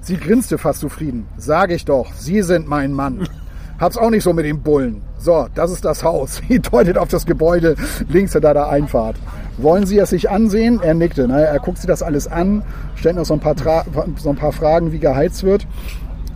Sie 0.01 0.17
grinste 0.17 0.57
fast 0.57 0.81
zufrieden. 0.81 1.27
Sag 1.37 1.71
ich 1.71 1.85
doch, 1.85 2.11
Sie 2.15 2.41
sind 2.41 2.67
mein 2.67 2.95
Mann. 2.95 3.29
Hab's 3.79 3.99
auch 3.99 4.09
nicht 4.09 4.23
so 4.23 4.33
mit 4.33 4.47
dem 4.47 4.63
Bullen. 4.63 5.03
So, 5.19 5.47
das 5.55 5.71
ist 5.71 5.85
das 5.85 6.03
Haus. 6.03 6.41
Sie 6.49 6.59
deutet 6.59 6.97
auf 6.97 7.09
das 7.09 7.27
Gebäude 7.27 7.77
links 8.09 8.33
hinter 8.33 8.55
der 8.55 8.71
Einfahrt. 8.71 9.17
Wollen 9.59 9.85
Sie 9.85 9.99
es 9.99 10.09
sich 10.09 10.31
ansehen? 10.31 10.81
Er 10.83 10.95
nickte. 10.95 11.29
Ne? 11.29 11.45
Er 11.45 11.59
guckt 11.59 11.77
sich 11.77 11.87
das 11.87 12.03
alles 12.03 12.29
an, 12.29 12.63
stellt 12.97 13.17
noch 13.17 13.27
so 13.27 13.35
ein 13.35 13.41
paar, 13.41 13.55
Tra 13.55 13.85
so 14.17 14.31
ein 14.31 14.37
paar 14.37 14.53
Fragen, 14.53 14.91
wie 14.91 15.01
geheizt 15.01 15.43
wird. 15.43 15.67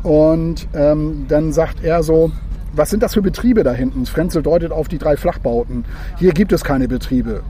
Und 0.03 0.69
ähm, 0.75 1.25
dann 1.27 1.55
sagt 1.55 1.83
er 1.83 2.03
so, 2.03 2.33
was 2.75 2.91
sind 2.91 3.03
das 3.03 3.15
für 3.15 3.23
Betriebe 3.23 3.63
da 3.63 3.73
hinten? 3.73 4.05
Frenzel 4.05 4.43
deutet 4.43 4.73
auf 4.73 4.89
die 4.89 4.99
drei 4.99 5.17
Flachbauten. 5.17 5.87
Hier 6.19 6.35
gibt 6.35 6.53
es 6.53 6.65
keine 6.65 6.87
Betriebe. 6.87 7.43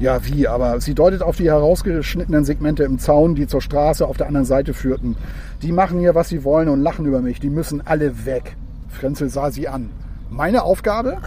Ja, 0.00 0.26
wie? 0.26 0.48
Aber 0.48 0.80
sie 0.80 0.94
deutet 0.94 1.20
auf 1.20 1.36
die 1.36 1.50
herausgeschnittenen 1.50 2.46
Segmente 2.46 2.84
im 2.84 2.98
Zaun, 2.98 3.34
die 3.34 3.46
zur 3.46 3.60
Straße 3.60 4.06
auf 4.06 4.16
der 4.16 4.28
anderen 4.28 4.46
Seite 4.46 4.72
führten. 4.72 5.14
Die 5.60 5.72
machen 5.72 6.00
hier, 6.00 6.14
was 6.14 6.30
sie 6.30 6.42
wollen 6.42 6.70
und 6.70 6.80
lachen 6.80 7.04
über 7.04 7.20
mich. 7.20 7.38
Die 7.38 7.50
müssen 7.50 7.86
alle 7.86 8.24
weg. 8.24 8.56
Frenzel 8.88 9.28
sah 9.28 9.50
sie 9.50 9.68
an. 9.68 9.90
Meine 10.30 10.62
Aufgabe? 10.62 11.18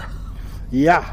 Ja. 0.71 1.03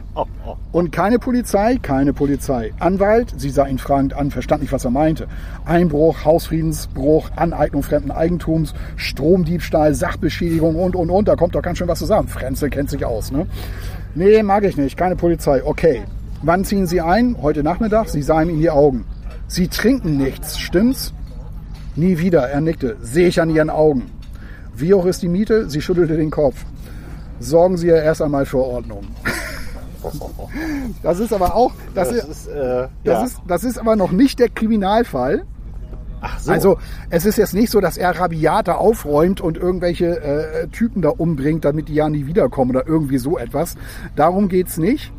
Und 0.72 0.90
keine 0.90 1.18
Polizei? 1.18 1.76
Keine 1.82 2.14
Polizei. 2.14 2.72
Anwalt? 2.78 3.34
Sie 3.36 3.50
sah 3.50 3.66
ihn 3.66 3.76
fragend 3.76 4.14
an, 4.14 4.30
verstand 4.30 4.62
nicht, 4.62 4.72
was 4.72 4.86
er 4.86 4.90
meinte. 4.90 5.28
Einbruch, 5.66 6.24
Hausfriedensbruch, 6.24 7.28
Aneignung 7.36 7.82
fremden 7.82 8.10
Eigentums, 8.10 8.72
Stromdiebstahl, 8.96 9.94
Sachbeschädigung 9.94 10.76
und, 10.76 10.96
und, 10.96 11.10
und. 11.10 11.28
Da 11.28 11.36
kommt 11.36 11.54
doch 11.54 11.62
ganz 11.62 11.76
schön 11.76 11.88
was 11.88 11.98
zusammen. 11.98 12.28
Frenzel 12.28 12.70
kennt 12.70 12.88
sich 12.88 13.04
aus, 13.04 13.30
ne? 13.30 13.46
Nee, 14.14 14.42
mag 14.42 14.64
ich 14.64 14.78
nicht. 14.78 14.96
Keine 14.96 15.16
Polizei. 15.16 15.62
Okay. 15.62 16.04
Wann 16.42 16.64
ziehen 16.64 16.86
Sie 16.86 17.00
ein? 17.00 17.36
Heute 17.42 17.62
Nachmittag. 17.62 18.08
Sie 18.08 18.22
sah 18.22 18.40
ihm 18.40 18.48
in 18.50 18.60
die 18.60 18.70
Augen. 18.70 19.04
Sie 19.46 19.68
trinken 19.68 20.16
nichts, 20.16 20.58
stimmt's? 20.58 21.12
Nie 21.96 22.18
wieder. 22.18 22.48
Er 22.48 22.60
nickte. 22.60 22.96
Sehe 23.02 23.28
ich 23.28 23.40
an 23.40 23.50
Ihren 23.50 23.68
Augen. 23.68 24.10
Wie 24.74 24.94
hoch 24.94 25.04
ist 25.04 25.22
die 25.22 25.28
Miete? 25.28 25.68
Sie 25.68 25.82
schüttelte 25.82 26.16
den 26.16 26.30
Kopf. 26.30 26.64
Sorgen 27.40 27.76
Sie 27.76 27.88
ja 27.88 27.96
erst 27.96 28.22
einmal 28.22 28.46
für 28.46 28.58
Ordnung. 28.58 29.06
Das 31.02 31.18
ist 31.18 31.30
aber 31.30 31.54
auch, 31.54 31.72
das, 31.94 32.08
Das 32.08 32.16
ist, 32.24 32.28
ist, 32.30 32.46
äh, 32.46 32.54
das, 32.54 32.88
ja. 33.04 33.24
ist, 33.24 33.40
das 33.46 33.64
ist 33.64 33.78
aber 33.78 33.96
noch 33.96 34.12
nicht 34.12 34.38
der 34.38 34.48
Kriminalfall. 34.48 35.44
Ach 36.22 36.38
so. 36.38 36.50
Also 36.50 36.78
es 37.10 37.26
ist 37.26 37.36
jetzt 37.36 37.52
nicht 37.52 37.70
so, 37.70 37.80
dass 37.80 37.98
er 37.98 38.18
rabiater 38.18 38.78
aufräumt 38.78 39.42
und 39.42 39.58
irgendwelche 39.58 40.20
äh, 40.22 40.68
Typen 40.68 41.02
da 41.02 41.10
umbringt, 41.10 41.66
damit 41.66 41.88
die 41.88 41.94
ja 41.94 42.08
nie 42.08 42.26
wiederkommen 42.26 42.70
oder 42.70 42.86
irgendwie 42.86 43.18
so 43.18 43.36
etwas. 43.36 43.76
Darum 44.16 44.48
geht's 44.48 44.78
nicht. 44.78 45.12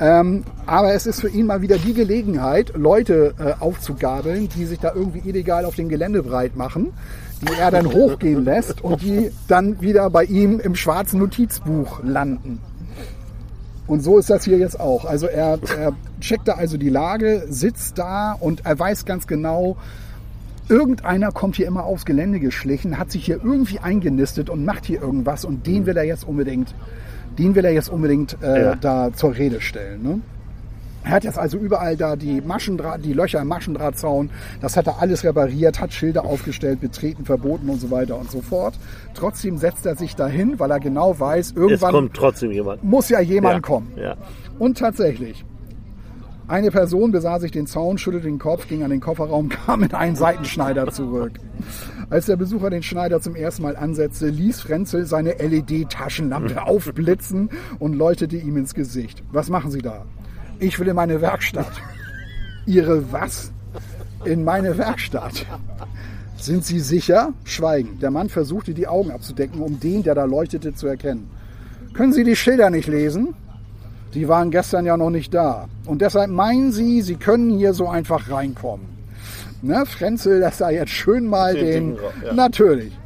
Ähm, 0.00 0.44
aber 0.66 0.94
es 0.94 1.06
ist 1.06 1.20
für 1.20 1.28
ihn 1.28 1.46
mal 1.46 1.60
wieder 1.60 1.76
die 1.76 1.92
Gelegenheit, 1.92 2.72
Leute 2.76 3.34
äh, 3.38 3.60
aufzugabeln, 3.60 4.48
die 4.48 4.64
sich 4.64 4.78
da 4.78 4.92
irgendwie 4.94 5.28
illegal 5.28 5.64
auf 5.64 5.74
dem 5.74 5.88
Gelände 5.88 6.22
breit 6.22 6.56
machen, 6.56 6.92
die 7.42 7.58
er 7.58 7.70
dann 7.70 7.92
hochgehen 7.92 8.44
lässt 8.44 8.82
und 8.84 9.02
die 9.02 9.30
dann 9.48 9.80
wieder 9.80 10.08
bei 10.10 10.24
ihm 10.24 10.60
im 10.60 10.76
schwarzen 10.76 11.18
Notizbuch 11.18 12.00
landen. 12.04 12.60
Und 13.88 14.02
so 14.02 14.18
ist 14.18 14.30
das 14.30 14.44
hier 14.44 14.58
jetzt 14.58 14.78
auch. 14.78 15.04
Also 15.04 15.26
er, 15.26 15.58
er 15.76 15.92
checkt 16.20 16.46
da 16.46 16.52
also 16.52 16.76
die 16.76 16.90
Lage, 16.90 17.46
sitzt 17.48 17.98
da 17.98 18.32
und 18.32 18.66
er 18.66 18.78
weiß 18.78 19.04
ganz 19.04 19.26
genau, 19.26 19.78
irgendeiner 20.68 21.32
kommt 21.32 21.56
hier 21.56 21.66
immer 21.66 21.84
aufs 21.84 22.04
Gelände 22.04 22.38
geschlichen, 22.38 22.98
hat 22.98 23.10
sich 23.10 23.24
hier 23.24 23.40
irgendwie 23.42 23.78
eingenistet 23.78 24.50
und 24.50 24.64
macht 24.64 24.84
hier 24.84 25.00
irgendwas 25.00 25.44
und 25.44 25.66
den 25.66 25.86
will 25.86 25.96
er 25.96 26.04
jetzt 26.04 26.28
unbedingt, 26.28 26.74
den 27.38 27.54
will 27.54 27.64
er 27.64 27.72
jetzt 27.72 27.88
unbedingt 27.88 28.36
äh, 28.42 28.62
Ja. 28.62 28.74
da 28.74 29.12
zur 29.12 29.34
Rede 29.36 29.60
stellen. 29.60 30.02
Ne? 30.02 30.20
Er 31.04 31.12
hat 31.12 31.24
jetzt 31.24 31.38
also 31.38 31.56
überall 31.56 31.96
da 31.96 32.16
die 32.16 32.40
Maschendraht, 32.40 33.04
die 33.04 33.12
Löcher 33.14 33.40
im 33.40 33.48
Maschendrahtzaun, 33.48 34.30
das 34.60 34.76
hat 34.76 34.88
er 34.88 35.00
alles 35.00 35.24
repariert, 35.24 35.80
hat 35.80 35.92
Schilder 35.92 36.24
aufgestellt, 36.24 36.80
betreten, 36.80 37.24
verboten 37.24 37.70
und 37.70 37.80
so 37.80 37.90
weiter 37.90 38.18
und 38.18 38.30
so 38.30 38.42
fort. 38.42 38.74
Trotzdem 39.14 39.56
setzt 39.56 39.86
er 39.86 39.96
sich 39.96 40.16
dahin, 40.16 40.58
weil 40.58 40.70
er 40.70 40.80
genau 40.80 41.18
weiß, 41.18 41.52
irgendwann 41.52 41.92
kommt 41.92 42.14
trotzdem 42.14 42.50
jemand. 42.50 42.84
muss 42.84 43.08
ja 43.08 43.20
jemand 43.20 43.54
ja. 43.54 43.60
kommen. 43.60 43.92
Ja. 43.96 44.16
Und 44.58 44.76
tatsächlich. 44.78 45.44
Eine 46.46 46.70
Person 46.70 47.12
besah 47.12 47.38
sich 47.40 47.52
den 47.52 47.66
Zaun, 47.66 47.98
schüttelte 47.98 48.26
den 48.26 48.38
Kopf, 48.38 48.68
ging 48.68 48.82
an 48.82 48.90
den 48.90 49.00
Kofferraum, 49.00 49.48
kam 49.66 49.80
mit 49.80 49.94
einem 49.94 50.16
Seitenschneider 50.16 50.90
zurück. 50.90 51.32
Als 52.10 52.24
der 52.24 52.36
Besucher 52.36 52.70
den 52.70 52.82
Schneider 52.82 53.20
zum 53.20 53.36
ersten 53.36 53.62
Mal 53.62 53.76
ansetzte, 53.76 54.28
ließ 54.28 54.62
Frenzel 54.62 55.04
seine 55.04 55.32
LED-Taschenlampe 55.32 56.62
aufblitzen 56.62 57.50
und 57.78 57.94
leuchtete 57.94 58.38
ihm 58.38 58.56
ins 58.56 58.74
Gesicht. 58.74 59.22
Was 59.30 59.50
machen 59.50 59.70
Sie 59.70 59.82
da? 59.82 60.06
Ich 60.58 60.78
will 60.78 60.88
in 60.88 60.96
meine 60.96 61.20
Werkstatt. 61.20 61.70
Ihre 62.66 63.12
was? 63.12 63.52
In 64.24 64.42
meine 64.42 64.78
Werkstatt. 64.78 65.44
Sind 66.38 66.64
Sie 66.64 66.80
sicher? 66.80 67.34
Schweigen. 67.44 67.98
Der 68.00 68.10
Mann 68.10 68.30
versuchte 68.30 68.72
die 68.72 68.88
Augen 68.88 69.10
abzudecken, 69.10 69.60
um 69.60 69.78
den, 69.78 70.02
der 70.02 70.14
da 70.14 70.24
leuchtete, 70.24 70.74
zu 70.74 70.86
erkennen. 70.86 71.28
Können 71.92 72.14
Sie 72.14 72.24
die 72.24 72.36
Schilder 72.36 72.70
nicht 72.70 72.88
lesen? 72.88 73.34
Die 74.14 74.28
waren 74.28 74.50
gestern 74.50 74.86
ja 74.86 74.96
noch 74.96 75.10
nicht 75.10 75.34
da. 75.34 75.68
Und 75.84 76.00
deshalb 76.00 76.30
meinen 76.30 76.72
Sie, 76.72 77.02
Sie 77.02 77.16
können 77.16 77.50
hier 77.50 77.74
so 77.74 77.86
einfach 77.86 78.30
reinkommen. 78.30 78.97
Ne, 79.62 79.84
Frenzel 79.86 80.38
lässt 80.38 80.60
da 80.60 80.70
jetzt 80.70 80.90
schön 80.90 81.26
mal 81.26 81.54
Den 81.54 81.96
den. 81.96 81.98
ja. 82.24 82.32
Natürlich. 82.32 82.96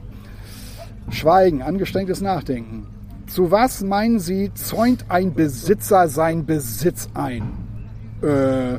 Schweigen, 1.10 1.62
angestrengtes 1.62 2.20
Nachdenken. 2.20 2.86
Zu 3.26 3.50
was 3.50 3.82
meinen 3.82 4.20
Sie, 4.20 4.52
zäunt 4.54 5.06
ein 5.08 5.34
Besitzer 5.34 6.08
sein 6.08 6.44
Besitz 6.44 7.08
ein? 7.14 7.42
Äh, 8.22 8.78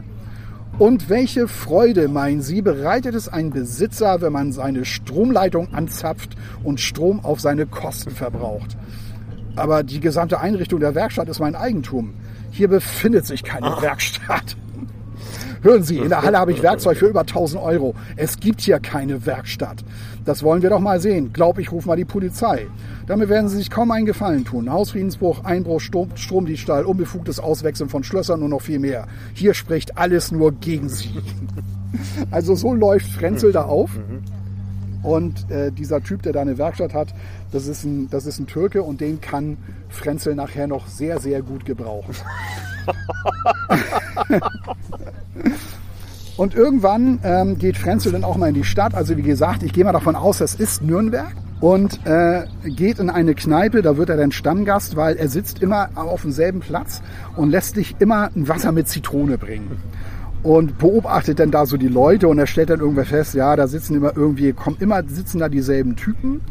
und 0.79 1.09
welche 1.09 1.47
Freude, 1.47 2.07
meinen 2.07 2.41
Sie, 2.41 2.61
bereitet 2.61 3.15
es 3.15 3.29
ein 3.29 3.51
Besitzer, 3.51 4.21
wenn 4.21 4.33
man 4.33 4.51
seine 4.51 4.85
Stromleitung 4.85 5.73
anzapft 5.73 6.35
und 6.63 6.79
Strom 6.79 7.23
auf 7.23 7.39
seine 7.39 7.65
Kosten 7.65 8.11
verbraucht? 8.11 8.77
Aber 9.55 9.83
die 9.83 9.99
gesamte 9.99 10.39
Einrichtung 10.39 10.79
der 10.79 10.95
Werkstatt 10.95 11.29
ist 11.29 11.39
mein 11.39 11.55
Eigentum. 11.55 12.13
Hier 12.51 12.67
befindet 12.67 13.25
sich 13.25 13.43
keine 13.43 13.67
Werkstatt. 13.81 14.55
Hören 15.63 15.81
Sie, 15.81 15.97
in 15.97 16.09
der 16.09 16.23
Halle 16.23 16.37
habe 16.37 16.51
ich 16.51 16.61
Werkzeug 16.61 16.97
für 16.97 17.07
über 17.07 17.21
1000 17.21 17.63
Euro. 17.63 17.95
Es 18.17 18.37
gibt 18.41 18.59
hier 18.59 18.81
keine 18.81 19.25
Werkstatt. 19.25 19.85
Das 20.25 20.43
wollen 20.43 20.61
wir 20.61 20.69
doch 20.69 20.81
mal 20.81 20.99
sehen. 20.99 21.31
Glaub 21.31 21.57
ich, 21.57 21.71
ruf 21.71 21.85
mal 21.85 21.95
die 21.95 22.03
Polizei. 22.03 22.67
Damit 23.07 23.29
werden 23.29 23.47
Sie 23.47 23.55
sich 23.55 23.69
kaum 23.69 23.89
einen 23.91 24.05
Gefallen 24.05 24.43
tun. 24.43 24.69
Hausfriedensbruch, 24.69 25.45
Einbruch, 25.45 25.79
Strom, 25.79 26.09
Stromdiebstahl, 26.15 26.83
unbefugtes 26.83 27.39
Auswechseln 27.39 27.87
von 27.87 28.03
Schlössern 28.03 28.43
und 28.43 28.49
noch 28.49 28.61
viel 28.61 28.79
mehr. 28.79 29.07
Hier 29.33 29.53
spricht 29.53 29.97
alles 29.97 30.33
nur 30.33 30.51
gegen 30.51 30.89
Sie. 30.89 31.11
Also 32.31 32.55
so 32.55 32.73
läuft 32.73 33.05
Frenzel 33.05 33.51
da 33.51 33.65
auf. 33.65 33.91
Und 35.03 35.51
äh, 35.51 35.71
dieser 35.71 36.01
Typ, 36.01 36.23
der 36.23 36.33
da 36.33 36.41
eine 36.41 36.57
Werkstatt 36.57 36.95
hat, 36.95 37.13
das 37.51 37.67
ist, 37.67 37.83
ein, 37.83 38.09
das 38.09 38.25
ist 38.25 38.39
ein 38.39 38.47
Türke 38.47 38.81
und 38.81 38.99
den 38.99 39.21
kann 39.21 39.57
Frenzel 39.89 40.33
nachher 40.33 40.65
noch 40.65 40.87
sehr, 40.87 41.19
sehr 41.19 41.43
gut 41.43 41.65
gebrauchen. 41.65 42.15
Und 46.35 46.55
irgendwann 46.55 47.19
ähm, 47.23 47.57
geht 47.57 47.77
Frenzel 47.77 48.11
dann 48.11 48.23
auch 48.23 48.37
mal 48.37 48.49
in 48.49 48.55
die 48.55 48.63
Stadt. 48.63 48.95
Also 48.95 49.17
wie 49.17 49.21
gesagt, 49.21 49.61
ich 49.63 49.71
gehe 49.71 49.83
mal 49.83 49.91
davon 49.91 50.15
aus, 50.15 50.39
das 50.39 50.55
ist 50.55 50.81
Nürnberg. 50.81 51.33
Und 51.61 52.05
äh, 52.05 52.43
geht 52.65 52.99
in 52.99 53.09
eine 53.09 53.35
Kneipe, 53.35 53.81
da 53.81 53.95
wird 53.95 54.09
er 54.09 54.17
dann 54.17 54.33
Stammgast, 54.33 54.97
weil 54.97 55.15
er 55.15 55.29
sitzt 55.29 55.61
immer 55.61 55.89
auf 55.95 56.23
demselben 56.23 56.59
Platz 56.59 57.01
und 57.37 57.51
lässt 57.51 57.75
sich 57.75 57.95
immer 57.99 58.31
ein 58.35 58.49
Wasser 58.49 58.73
mit 58.73 58.89
Zitrone 58.89 59.37
bringen. 59.37 59.77
Und 60.41 60.77
beobachtet 60.77 61.39
dann 61.39 61.51
da 61.51 61.65
so 61.65 61.77
die 61.77 61.87
Leute 61.87 62.27
und 62.27 62.37
er 62.37 62.47
stellt 62.47 62.69
dann 62.69 62.81
irgendwer 62.81 63.05
fest, 63.05 63.33
ja, 63.33 63.55
da 63.55 63.67
sitzen 63.67 63.95
immer 63.95 64.11
irgendwie, 64.13 64.51
kommen 64.51 64.75
immer, 64.81 65.03
sitzen 65.07 65.39
da 65.39 65.47
dieselben 65.47 65.95
Typen. 65.95 66.41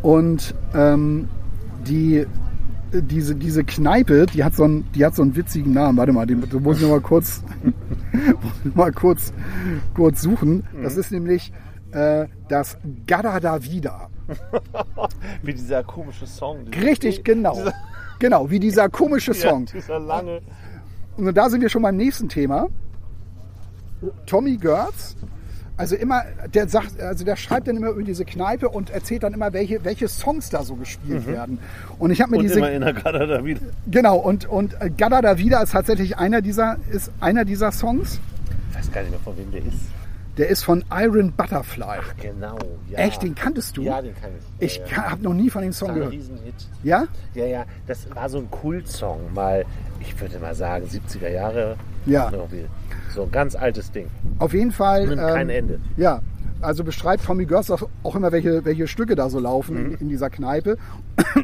Und 0.00 0.54
ähm, 0.74 1.28
die 1.86 2.26
diese, 2.92 3.34
diese 3.34 3.64
Kneipe, 3.64 4.26
die 4.26 4.44
hat 4.44 4.54
so 4.54 4.64
einen, 4.64 4.90
die 4.92 5.04
hat 5.04 5.14
so 5.14 5.22
einen 5.22 5.36
witzigen 5.36 5.72
Namen. 5.72 5.98
Warte 5.98 6.12
mal, 6.12 6.26
den, 6.26 6.40
den 6.48 6.62
muss 6.62 6.76
ich 6.78 6.82
noch 6.82 6.90
mal 6.90 7.00
kurz, 7.00 7.42
mal 8.74 8.92
kurz, 8.92 9.32
kurz 9.94 10.22
suchen. 10.22 10.64
Das 10.82 10.96
ist 10.96 11.10
nämlich 11.12 11.52
äh, 11.92 12.26
das 12.48 12.78
Gada 13.06 13.38
da 13.40 13.62
Vida. 13.62 14.08
Wie 15.42 15.54
dieser 15.54 15.82
komische 15.84 16.26
Song. 16.26 16.64
dieser- 16.70 16.86
Richtig, 16.86 17.24
genau. 17.24 17.58
Genau, 18.20 18.50
wie 18.50 18.58
dieser 18.58 18.88
komische 18.88 19.32
ja, 19.34 19.50
Song. 19.50 19.66
dieser 19.66 19.98
lange. 20.00 20.40
Und 21.16 21.32
da 21.36 21.48
sind 21.48 21.60
wir 21.60 21.68
schon 21.68 21.82
beim 21.82 21.96
nächsten 21.96 22.28
Thema. 22.28 22.68
Tommy 24.26 24.56
Görz. 24.56 25.16
Also 25.78 25.94
immer, 25.94 26.24
der 26.52 26.68
sagt, 26.68 27.00
also 27.00 27.24
der 27.24 27.36
schreibt 27.36 27.68
dann 27.68 27.76
immer 27.76 27.90
über 27.90 28.02
diese 28.02 28.24
Kneipe 28.24 28.68
und 28.68 28.90
erzählt 28.90 29.22
dann 29.22 29.32
immer, 29.32 29.52
welche, 29.52 29.84
welche 29.84 30.08
Songs 30.08 30.50
da 30.50 30.64
so 30.64 30.74
gespielt 30.74 31.24
werden. 31.28 31.60
Und 32.00 32.10
ich 32.10 32.20
habe 32.20 32.32
mir 32.32 32.38
Und 32.38 32.42
diese 32.42 32.58
immer 32.58 32.72
in 32.72 32.82
der 32.82 32.92
Garda 32.92 33.24
da 33.24 33.44
wieder. 33.44 33.60
Genau, 33.86 34.16
und, 34.16 34.44
und 34.46 34.74
Gada 34.96 35.22
da 35.22 35.38
wieder 35.38 35.62
ist 35.62 35.70
tatsächlich 35.70 36.18
einer 36.18 36.42
dieser, 36.42 36.78
ist 36.90 37.12
einer 37.20 37.44
dieser 37.44 37.70
Songs. 37.70 38.18
Ich 38.70 38.76
weiß 38.76 38.92
gar 38.92 39.02
nicht 39.02 39.12
mehr, 39.12 39.20
von 39.20 39.38
wem 39.38 39.52
der 39.52 39.60
ist. 39.60 39.78
Der 40.36 40.48
ist 40.48 40.64
von 40.64 40.84
Iron 40.92 41.32
Butterfly. 41.32 41.98
Genau. 42.20 42.58
Ja. 42.90 42.98
Echt, 42.98 43.22
den 43.22 43.36
kanntest 43.36 43.76
du? 43.76 43.82
Ja, 43.82 44.02
den 44.02 44.14
kann 44.20 44.30
ich. 44.58 44.66
Ich 44.66 44.76
ja, 44.78 44.96
ja. 44.96 45.10
habe 45.10 45.22
noch 45.22 45.34
nie 45.34 45.48
von 45.48 45.62
dem 45.62 45.72
Song 45.72 45.88
Das 45.88 45.96
war 45.96 46.06
ein 46.06 46.10
gehört. 46.10 46.28
Riesenhit. 46.28 46.54
Ja? 46.82 47.06
Ja, 47.34 47.46
ja, 47.46 47.64
das 47.86 48.12
war 48.14 48.28
so 48.28 48.38
ein 48.38 48.50
Kultsong, 48.50 49.32
mal, 49.32 49.64
ich 50.00 50.20
würde 50.20 50.38
mal 50.40 50.54
sagen, 50.54 50.86
70er 50.86 51.28
Jahre. 51.28 51.76
Ja. 52.06 52.30
Irgendwie. 52.32 52.64
So 53.14 53.22
ein 53.24 53.30
ganz 53.30 53.54
altes 53.56 53.90
Ding. 53.90 54.06
Auf 54.38 54.52
jeden 54.54 54.72
Fall. 54.72 55.06
Nimmt 55.06 55.20
kein 55.20 55.50
Ende. 55.50 55.80
Ja. 55.96 56.20
Also 56.60 56.82
beschreibt 56.82 57.24
Tommy 57.24 57.44
Görz 57.46 57.70
auch 57.70 58.16
immer, 58.16 58.32
welche, 58.32 58.64
welche 58.64 58.88
Stücke 58.88 59.14
da 59.14 59.30
so 59.30 59.38
laufen 59.38 59.76
Mhm. 59.76 59.92
in, 59.92 59.98
in 60.00 60.08
dieser 60.08 60.28
Kneipe. 60.28 60.76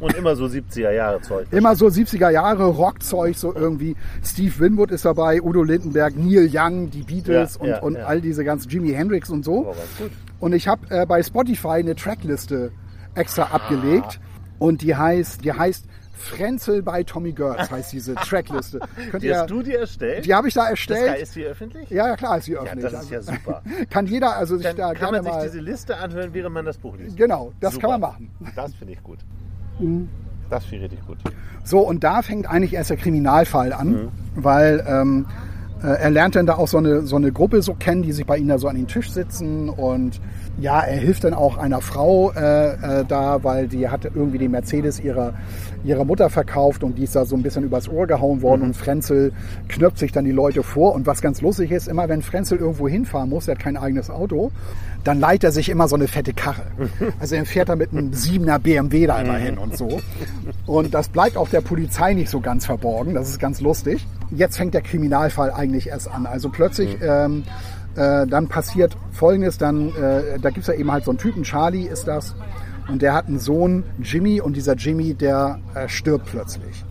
Und 0.00 0.12
immer 0.16 0.34
so 0.34 0.46
70er 0.46 0.90
Jahre 0.90 1.20
Zeug. 1.20 1.46
Immer 1.52 1.76
so 1.76 1.86
70er 1.86 2.30
Jahre 2.30 2.64
Rockzeug, 2.66 3.36
so 3.36 3.55
irgendwie. 3.55 3.94
Steve 4.24 4.52
Winwood 4.59 4.90
ist 4.90 5.05
dabei, 5.05 5.40
Udo 5.40 5.62
Lindenberg, 5.62 6.16
Neil 6.16 6.48
Young, 6.52 6.90
die 6.90 7.02
Beatles 7.02 7.55
Ja, 7.55 7.61
und, 7.62 7.68
ja, 7.68 7.78
und 7.82 7.94
ja. 7.94 8.05
all 8.07 8.20
diese 8.20 8.44
ganzen 8.44 8.68
Jimi 8.70 8.90
Hendrix 8.92 9.30
und 9.30 9.44
so. 9.44 9.72
Gut. 9.98 10.11
Und 10.40 10.52
ich 10.52 10.66
habe 10.66 10.82
äh, 10.90 11.07
bei 11.07 11.22
Spotify 11.22 11.68
eine 11.78 11.94
Trackliste 11.94 12.72
extra 13.14 13.44
abgelegt 13.44 14.18
und 14.59 14.82
die 14.82 14.96
heißt, 14.96 15.44
die 15.44 15.52
heißt 15.52 15.86
Frenzel 16.16 16.82
bei 16.82 17.02
Tommy 17.02 17.32
Görz, 17.32 17.70
heißt 17.70 17.92
diese 17.92 18.14
Trackliste. 18.14 18.80
Könnt 19.10 19.22
Die 19.22 19.28
ihr, 19.28 19.40
hast 19.40 19.50
du 19.50 19.62
dir 19.62 19.80
erstellt? 19.80 20.24
die 20.24 20.34
habe 20.34 20.48
ich 20.48 20.54
da 20.54 20.62
das 20.62 20.70
erstellt. 20.70 21.06
geil, 21.06 21.20
ist 21.22 21.34
die 21.36 21.44
öffentlich? 21.44 21.90
Ja, 21.90 22.08
ja, 22.08 22.16
klar 22.16 22.38
ist 22.38 22.44
sie 22.44 22.52
Ja, 22.52 22.60
öffentlich. 22.62 22.90
das 22.92 23.02
ist 23.04 23.10
ja 23.10 23.18
Also, 23.18 23.32
super. 23.32 23.62
Kann 23.90 24.06
jeder 24.06 24.36
also 24.36 24.56
sich 24.56 24.66
Dann 24.66 24.76
da 24.76 24.94
kann 24.94 25.12
man 25.12 25.22
sich 25.24 25.32
diese 25.44 25.60
Liste 25.60 25.96
anhören, 25.96 26.30
während 26.32 26.54
man 26.54 26.64
das 26.64 26.78
Buch 26.78 26.96
liest. 26.96 27.16
Genau, 27.16 27.52
das 27.60 27.74
Super. 27.74 27.88
kann 27.88 28.00
man 28.00 28.10
machen. 28.10 28.30
Das 28.54 28.74
finde 28.74 28.92
ich 28.94 29.02
gut. 29.02 29.18
Mhm. 29.78 30.08
Das 30.50 30.64
finde 30.64 30.86
ich 30.86 30.92
richtig 30.92 31.06
gut. 31.06 31.18
So, 31.64 31.80
und 31.80 32.04
da 32.04 32.22
fängt 32.22 32.48
eigentlich 32.48 32.74
erst 32.74 32.90
der 32.90 32.96
Kriminalfall 32.96 33.72
an, 33.72 33.88
Mhm. 33.90 34.08
weil 34.36 34.84
ähm, 34.86 35.26
äh, 35.82 35.86
er 35.88 36.10
lernt 36.10 36.36
dann 36.36 36.46
da 36.46 36.54
auch 36.54 36.68
so 36.68 36.78
eine, 36.78 37.02
so 37.02 37.16
eine 37.16 37.32
Gruppe 37.32 37.60
so 37.62 37.74
kennen, 37.74 38.02
die 38.02 38.12
sich 38.12 38.24
bei 38.26 38.36
ihm 38.38 38.48
da 38.48 38.58
so 38.58 38.68
an 38.68 38.76
den 38.76 38.86
Tisch 38.86 39.10
sitzen 39.10 39.68
und 39.68 40.20
ja, 40.61 40.80
er 40.80 40.96
hilft 40.96 41.24
dann 41.24 41.34
auch 41.34 41.57
einer 41.59 41.80
Frau 41.80 42.32
äh, 42.32 43.00
äh, 43.00 43.05
da, 43.07 43.42
weil 43.42 43.68
die 43.68 43.88
hatte 43.88 44.11
irgendwie 44.14 44.38
den 44.38 44.52
Mercedes 44.52 45.00
ihrer, 45.00 45.34
ihrer 45.84 46.05
Mutter 46.05 46.30
verkauft 46.30 46.84
und 46.84 46.96
die 46.96 47.05
ist 47.05 47.16
da 47.16 47.24
so 47.24 47.36
ein 47.36 47.42
bisschen 47.42 47.64
übers 47.64 47.88
Ohr 47.88 48.07
gehauen 48.07 48.42
worden 48.42 48.62
und 48.62 48.76
Frenzel 48.76 49.32
knöpft 49.68 49.98
sich 49.98 50.12
dann 50.12 50.24
die 50.24 50.32
Leute 50.32 50.62
vor 50.62 50.94
und 50.94 51.07
was 51.07 51.20
ganz 51.20 51.40
lustig 51.40 51.72
ist, 51.72 51.88
immer 51.88 52.09
wenn 52.09 52.22
Frenzel 52.22 52.59
irgendwo 52.59 52.88
hinfahren 52.88 53.30
muss, 53.30 53.48
er 53.48 53.57
hat 53.57 53.61
kein 53.61 53.76
eigenes 53.76 54.11
Auto, 54.11 54.52
dann 55.02 55.20
leiht 55.20 55.44
er 55.44 55.52
sich 55.52 55.68
immer 55.68 55.86
so 55.86 55.96
eine 55.96 56.09
fette 56.09 56.32
Karre. 56.32 56.62
Also 57.20 57.36
er 57.36 57.46
fährt 57.46 57.68
da 57.68 57.76
mit 57.76 57.92
einem 57.92 58.11
7er 58.11 58.59
BMW 58.59 59.07
da 59.07 59.20
immer 59.20 59.36
hin 59.36 59.59
und 59.59 59.76
so. 59.76 60.00
Und 60.66 60.94
das 60.94 61.09
bleibt 61.09 61.36
auch 61.36 61.48
der 61.48 61.61
Polizei 61.61 62.14
nicht 62.14 62.28
so 62.28 62.40
ganz 62.40 62.66
verborgen. 62.66 63.14
Das 63.14 63.28
ist 63.28 63.38
ganz 63.38 63.61
lustig. 63.61 64.07
Jetzt 64.30 64.57
fängt 64.57 64.74
der 64.74 64.82
Kriminalfall 64.82 65.50
eigentlich 65.50 65.88
erst 65.88 66.11
an. 66.11 66.26
Also 66.26 66.48
plötzlich 66.48 66.98
ähm, 67.02 67.44
äh, 67.97 68.26
dann 68.26 68.49
passiert 68.49 68.97
Folgendes. 69.12 69.59
Dann 69.59 69.88
äh, 69.90 70.38
da 70.40 70.51
gibt's 70.51 70.68
ja 70.68 70.74
eben 70.74 70.90
halt 70.90 71.05
so 71.05 71.11
einen 71.11 71.18
Typen, 71.18 71.42
Charlie 71.42 71.86
ist 71.86 72.07
das. 72.07 72.34
Und 72.88 73.03
der 73.03 73.14
hat 73.14 73.28
einen 73.28 73.38
Sohn, 73.38 73.84
Jimmy. 74.03 74.40
Und 74.40 74.57
dieser 74.57 74.74
Jimmy, 74.74 75.14
der 75.14 75.59
äh, 75.74 75.88
stirbt 75.88 76.26
plötzlich. 76.26 76.84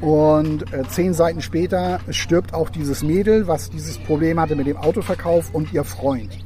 Und 0.00 0.72
äh, 0.72 0.82
zehn 0.88 1.14
Seiten 1.14 1.42
später 1.42 2.00
stirbt 2.10 2.54
auch 2.54 2.70
dieses 2.70 3.02
Mädel, 3.02 3.46
was 3.46 3.70
dieses 3.70 3.98
Problem 3.98 4.40
hatte 4.40 4.56
mit 4.56 4.66
dem 4.66 4.76
Autoverkauf 4.76 5.54
und 5.54 5.72
ihr 5.72 5.84
Freund. 5.84 6.38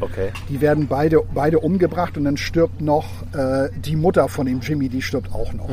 Okay. 0.00 0.30
Die 0.48 0.60
werden 0.60 0.86
beide, 0.86 1.22
beide 1.34 1.58
umgebracht 1.60 2.16
und 2.16 2.24
dann 2.24 2.36
stirbt 2.36 2.80
noch 2.80 3.06
äh, 3.34 3.68
die 3.76 3.96
Mutter 3.96 4.28
von 4.28 4.46
dem 4.46 4.60
Jimmy, 4.60 4.88
die 4.88 5.02
stirbt 5.02 5.32
auch 5.34 5.52
noch. 5.52 5.68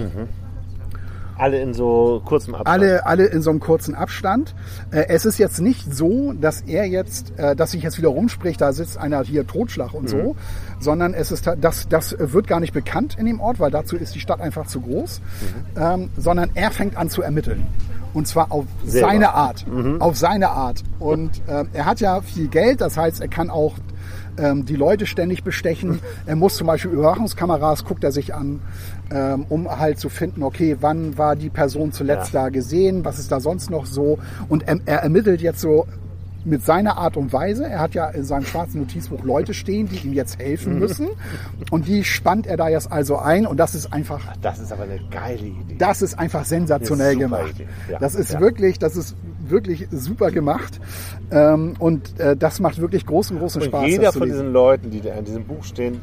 Alle 1.38 1.62
in 1.62 1.74
so 1.74 2.22
kurzem 2.26 2.56
Abstand. 2.56 2.82
Alle, 2.82 3.06
alle 3.06 3.26
in 3.26 3.42
so 3.42 3.50
einem 3.50 3.60
kurzen 3.60 3.96
Abstand. 3.96 4.56
Äh, 4.92 5.06
es 5.10 5.26
ist 5.26 5.38
jetzt 5.38 5.60
nicht 5.60 5.94
so, 5.94 6.34
dass 6.34 6.62
er 6.62 6.86
jetzt, 6.86 7.38
äh, 7.38 7.56
dass 7.56 7.72
sich 7.72 7.84
jetzt 7.84 7.98
wieder 7.98 8.10
rumspricht, 8.10 8.60
da 8.60 8.74
sitzt 8.74 8.98
einer 8.98 9.24
hier 9.24 9.46
Totschlag 9.46 9.94
und 9.94 10.10
so, 10.10 10.36
sondern 10.80 11.14
es 11.14 11.32
ist, 11.32 11.50
das, 11.60 11.88
das 11.88 12.16
wird 12.18 12.48
gar 12.48 12.60
nicht 12.60 12.74
bekannt 12.74 13.18
in 13.20 13.26
dem 13.26 13.40
Ort, 13.40 13.60
weil 13.60 13.72
dazu 13.72 13.96
ist 13.98 14.16
die 14.16 14.20
Stadt 14.20 14.42
einfach 14.42 14.68
zu 14.68 14.82
groß, 14.82 15.22
ähm, 15.78 16.10
sondern 16.18 16.52
er 16.56 16.72
fängt 16.72 16.98
an 16.98 17.10
zu 17.10 17.22
ermitteln. 17.22 17.68
Und 18.14 18.28
zwar 18.28 18.52
auf 18.52 18.66
Selber. 18.86 19.08
seine 19.10 19.34
Art. 19.34 19.66
Auf 20.00 20.18
seine 20.18 20.50
Art. 20.50 20.84
Und 21.00 21.42
ähm, 21.48 21.70
er 21.74 21.86
hat 21.86 22.00
ja 22.00 22.22
viel 22.22 22.48
Geld, 22.48 22.82
das 22.82 22.98
heißt, 22.98 23.22
er 23.22 23.28
kann 23.28 23.50
auch 23.50 23.76
ähm, 24.40 24.66
die 24.66 24.76
Leute 24.76 25.06
ständig 25.06 25.44
bestechen. 25.44 26.00
Er 26.26 26.36
muss 26.36 26.56
zum 26.56 26.68
Beispiel 26.68 26.92
Überwachungskameras, 26.92 27.86
guckt 27.86 28.04
er 28.04 28.12
sich 28.12 28.34
an, 28.34 28.62
ähm, 29.12 29.46
um 29.50 29.70
halt 29.70 30.00
zu 30.00 30.10
finden, 30.10 30.44
okay, 30.44 30.78
wann 30.80 31.18
war 31.18 31.36
die 31.36 31.50
Person 31.50 31.92
zuletzt 31.92 32.34
Ja. 32.34 32.44
da 32.44 32.50
gesehen, 32.50 33.04
was 33.06 33.20
ist 33.20 33.32
da 33.32 33.40
sonst 33.40 33.70
noch 33.70 33.86
so. 33.86 34.18
Und 34.50 34.68
er, 34.68 34.80
er 34.86 35.00
ermittelt 35.00 35.42
jetzt 35.42 35.60
so 35.62 35.86
mit 36.46 36.64
seiner 36.66 36.98
Art 36.98 37.18
und 37.18 37.34
Weise. 37.34 37.66
Er 37.66 37.80
hat 37.80 37.94
ja 37.94 38.08
in 38.10 38.24
seinem 38.24 38.46
schwarzen 38.46 38.80
Notizbuch 38.82 39.24
Leute 39.24 39.54
stehen, 39.54 39.88
die 39.90 39.98
ihm 40.08 40.14
jetzt 40.14 40.40
helfen 40.40 40.80
müssen. 40.80 41.08
Und 41.72 41.88
die 41.88 42.04
spannt 42.04 42.48
er 42.48 42.56
da 42.58 42.70
jetzt 42.70 42.92
also 42.92 43.18
ein. 43.18 43.46
Und 43.46 43.58
das 43.58 43.76
ist 43.76 43.92
einfach 43.92 44.22
Das 44.42 44.60
ist 44.60 44.72
aber 44.72 44.84
eine 44.84 45.00
geile 45.12 45.46
Idee. 45.46 45.76
das 45.78 46.02
ist 46.02 46.18
einfach 46.18 46.46
sensationell 46.46 47.14
super 47.14 47.24
gemacht. 47.26 47.56
Ja. 47.92 48.00
Das 48.00 48.16
ist 48.16 48.34
Ja. 48.34 48.40
wirklich, 48.40 48.80
das 48.80 48.96
ist 48.96 49.16
wirklich 49.48 49.88
super 49.92 50.32
gemacht. 50.32 50.80
Ähm, 51.32 51.76
und 51.80 52.20
äh, 52.20 52.36
das 52.38 52.60
macht 52.60 52.80
wirklich 52.80 53.06
großen, 53.06 53.38
großen 53.40 53.62
Und 53.62 53.68
Spaß. 53.68 53.86
jeder 53.88 54.04
das 54.04 54.14
zu 54.14 54.20
von 54.20 54.30
diesen 54.30 54.52
Leuten, 54.54 54.90
die 54.92 55.02
da 55.02 55.14
in 55.16 55.26
diesem 55.26 55.44
Buch 55.46 55.64
stehen, 55.64 56.02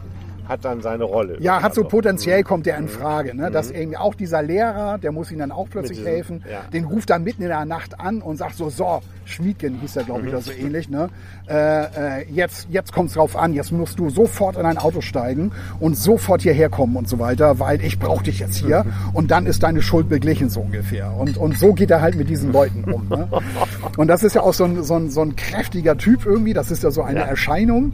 hat 0.49 0.65
dann 0.65 0.81
seine 0.83 1.05
Rolle. 1.05 1.37
Ja, 1.41 1.63
hat 1.63 1.75
so 1.75 1.85
potenziell 1.85 2.43
kommt 2.43 2.67
der 2.67 2.77
in 2.79 2.89
Frage, 2.89 3.35
ne? 3.37 3.51
Dass 3.51 3.71
irgendwie 3.71 3.97
auch 3.97 4.15
dieser 4.15 4.43
Lehrer, 4.43 4.99
der 4.99 5.13
muss 5.13 5.31
ihm 5.33 5.39
dann 5.39 5.53
auch 5.53 5.69
plötzlich 5.71 5.99
diesem- 5.99 6.13
helfen, 6.13 6.45
ja. 6.51 6.61
den 6.73 6.85
ruft 6.85 7.11
dann 7.11 7.25
mitten 7.25 7.43
in 7.43 7.49
der 7.49 7.65
Nacht 7.65 7.99
an 8.01 8.21
und 8.23 8.37
sagt 8.37 8.57
so, 8.57 8.69
so, 8.71 9.01
Schmiedgen 9.25 9.79
hieß 9.81 9.95
der, 9.95 10.05
glaube 10.05 10.21
ich, 10.21 10.27
Mhm. 10.27 10.33
oder 10.33 10.41
so 10.43 10.53
ähnlich, 10.53 10.89
ne? 10.91 11.09
Äh, 11.49 12.21
äh, 12.21 12.27
jetzt, 12.31 12.69
jetzt 12.71 12.93
kommt's 12.93 13.15
drauf 13.15 13.37
an, 13.37 13.55
jetzt 13.55 13.73
musst 13.73 13.99
du 13.99 14.11
sofort 14.11 14.57
in 14.57 14.67
ein 14.67 14.77
Auto 14.79 15.01
steigen 15.01 15.53
und 15.81 15.97
sofort 15.97 16.43
hierher 16.43 16.69
kommen 16.69 16.97
und 16.97 17.09
so 17.09 17.19
weiter, 17.19 17.59
weil 17.59 17.83
ich 17.83 17.99
brauche 17.99 18.25
dich 18.25 18.39
jetzt 18.39 18.57
hier 18.57 18.85
und 19.15 19.31
dann 19.31 19.47
ist 19.47 19.63
deine 19.63 19.81
Schuld 19.83 20.09
beglichen, 20.09 20.51
so 20.51 20.61
ungefähr. 20.61 21.13
Und, 21.17 21.37
und 21.39 21.57
so 21.59 21.73
geht 21.73 21.91
er 21.91 22.01
halt 22.03 22.17
mit 22.17 22.29
diesen 22.29 22.53
Leuten 22.53 22.85
um. 22.85 23.09
Ne? 23.09 23.29
Und 23.97 24.09
das 24.09 24.23
ist 24.25 24.35
ja 24.35 24.43
auch 24.43 24.53
so 24.55 24.65
ein, 24.65 24.83
so, 24.83 24.95
ein, 24.97 25.09
so 25.11 25.23
ein 25.23 25.37
kräftiger 25.37 25.97
Typ 25.97 26.27
irgendwie, 26.27 26.53
das 26.53 26.71
ist 26.71 26.83
ja 26.83 26.91
so 26.91 27.03
eine 27.03 27.21
Ja. 27.21 27.27
Erscheinung. 27.27 27.93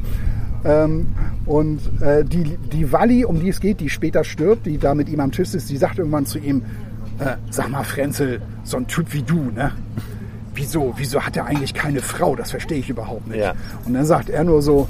Ähm, 0.64 1.06
und 1.46 1.80
äh, 2.02 2.24
die, 2.24 2.56
die 2.72 2.92
Walli, 2.92 3.24
um 3.24 3.40
die 3.40 3.48
es 3.48 3.60
geht, 3.60 3.80
die 3.80 3.88
später 3.88 4.24
stirbt, 4.24 4.66
die 4.66 4.78
da 4.78 4.94
mit 4.94 5.08
ihm 5.08 5.20
am 5.20 5.32
Tisch 5.32 5.54
ist, 5.54 5.70
die 5.70 5.76
sagt 5.76 5.98
irgendwann 5.98 6.26
zu 6.26 6.38
ihm, 6.38 6.62
äh, 7.18 7.36
sag 7.50 7.70
mal 7.70 7.84
Frenzel, 7.84 8.40
so 8.64 8.76
ein 8.76 8.86
Typ 8.86 9.12
wie 9.12 9.22
du, 9.22 9.50
ne? 9.50 9.72
Wieso, 10.54 10.92
wieso 10.96 11.22
hat 11.24 11.36
er 11.36 11.46
eigentlich 11.46 11.72
keine 11.74 12.00
Frau? 12.02 12.36
Das 12.36 12.50
verstehe 12.50 12.78
ich 12.78 12.90
überhaupt 12.90 13.28
nicht. 13.28 13.38
Ja. 13.40 13.54
Und 13.86 13.94
dann 13.94 14.04
sagt 14.04 14.28
er 14.28 14.44
nur 14.44 14.60
so, 14.62 14.88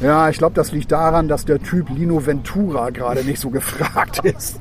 ja, 0.00 0.28
ich 0.28 0.38
glaube, 0.38 0.54
das 0.54 0.70
liegt 0.72 0.92
daran, 0.92 1.28
dass 1.28 1.44
der 1.44 1.60
Typ 1.60 1.88
Lino 1.90 2.24
Ventura 2.24 2.90
gerade 2.90 3.24
nicht 3.24 3.40
so 3.40 3.50
gefragt 3.50 4.18
ist. 4.24 4.60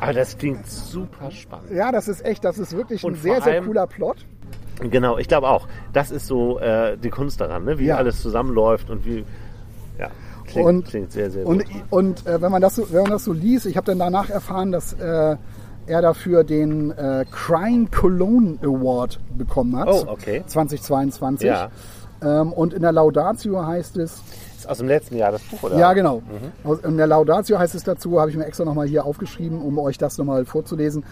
Aber 0.00 0.12
das 0.14 0.38
klingt 0.38 0.66
super 0.66 1.30
spannend. 1.30 1.70
Ja, 1.72 1.92
das 1.92 2.08
ist 2.08 2.24
echt, 2.24 2.44
das 2.44 2.58
ist 2.58 2.72
wirklich 2.76 3.02
ein 3.04 3.08
Und 3.12 3.20
sehr, 3.22 3.34
vor 3.36 3.44
sehr 3.44 3.52
allem- 3.54 3.66
cooler 3.66 3.86
Plot. 3.86 4.26
Genau, 4.80 5.18
ich 5.18 5.28
glaube 5.28 5.48
auch. 5.48 5.66
Das 5.92 6.10
ist 6.10 6.26
so 6.26 6.58
äh, 6.58 6.96
die 6.96 7.10
Kunst 7.10 7.40
daran, 7.40 7.64
ne? 7.64 7.78
wie 7.78 7.86
Ja. 7.86 7.96
alles 7.96 8.20
zusammenläuft 8.22 8.90
und 8.90 9.04
wie. 9.04 9.24
Ja, 9.98 10.08
klingt, 10.46 10.66
und, 10.68 10.84
klingt 10.86 11.12
sehr, 11.12 11.30
sehr 11.30 11.46
und, 11.46 11.64
gut. 11.64 11.82
und 11.90 12.26
äh, 12.26 12.40
wenn 12.40 12.50
man 12.52 12.62
das 12.62 12.76
so, 12.76 12.90
wenn 12.92 13.02
man 13.02 13.10
das 13.12 13.24
so 13.24 13.32
liest, 13.32 13.66
ich 13.66 13.76
habe 13.76 13.86
dann 13.86 13.98
danach 13.98 14.30
erfahren, 14.30 14.72
dass 14.72 14.92
äh, 14.94 15.36
er 15.86 16.02
dafür 16.02 16.44
den 16.44 16.90
äh, 16.92 17.24
Crime 17.30 17.86
Cologne 17.90 18.58
Award 18.62 19.18
bekommen 19.36 19.76
hat. 19.76 19.88
Oh, 19.88 20.04
okay. 20.08 20.42
2022. 20.46 21.46
Ja. 21.48 21.68
Ähm, 22.22 22.52
und 22.52 22.74
in 22.74 22.82
der 22.82 22.92
Laudatio 22.92 23.64
heißt 23.66 23.96
es, 23.96 24.22
Ist 24.58 24.68
aus 24.68 24.78
dem 24.78 24.88
letzten 24.88 25.16
Jahr 25.16 25.32
das 25.32 25.42
Buch, 25.42 25.62
oder? 25.64 25.78
ja 25.78 25.92
genau, 25.94 26.22
Mhm. 26.64 26.78
In 26.84 26.96
der 26.98 27.06
Laudatio 27.06 27.58
heißt 27.58 27.74
es 27.74 27.82
dazu, 27.82 28.20
habe 28.20 28.30
ich 28.30 28.36
mir 28.36 28.44
extra 28.44 28.64
nochmal 28.64 28.86
hier 28.86 29.04
aufgeschrieben, 29.04 29.60
um 29.60 29.78
euch 29.78 29.96
das 29.98 30.18
nochmal 30.18 30.44
vorzulesen. 30.44 31.02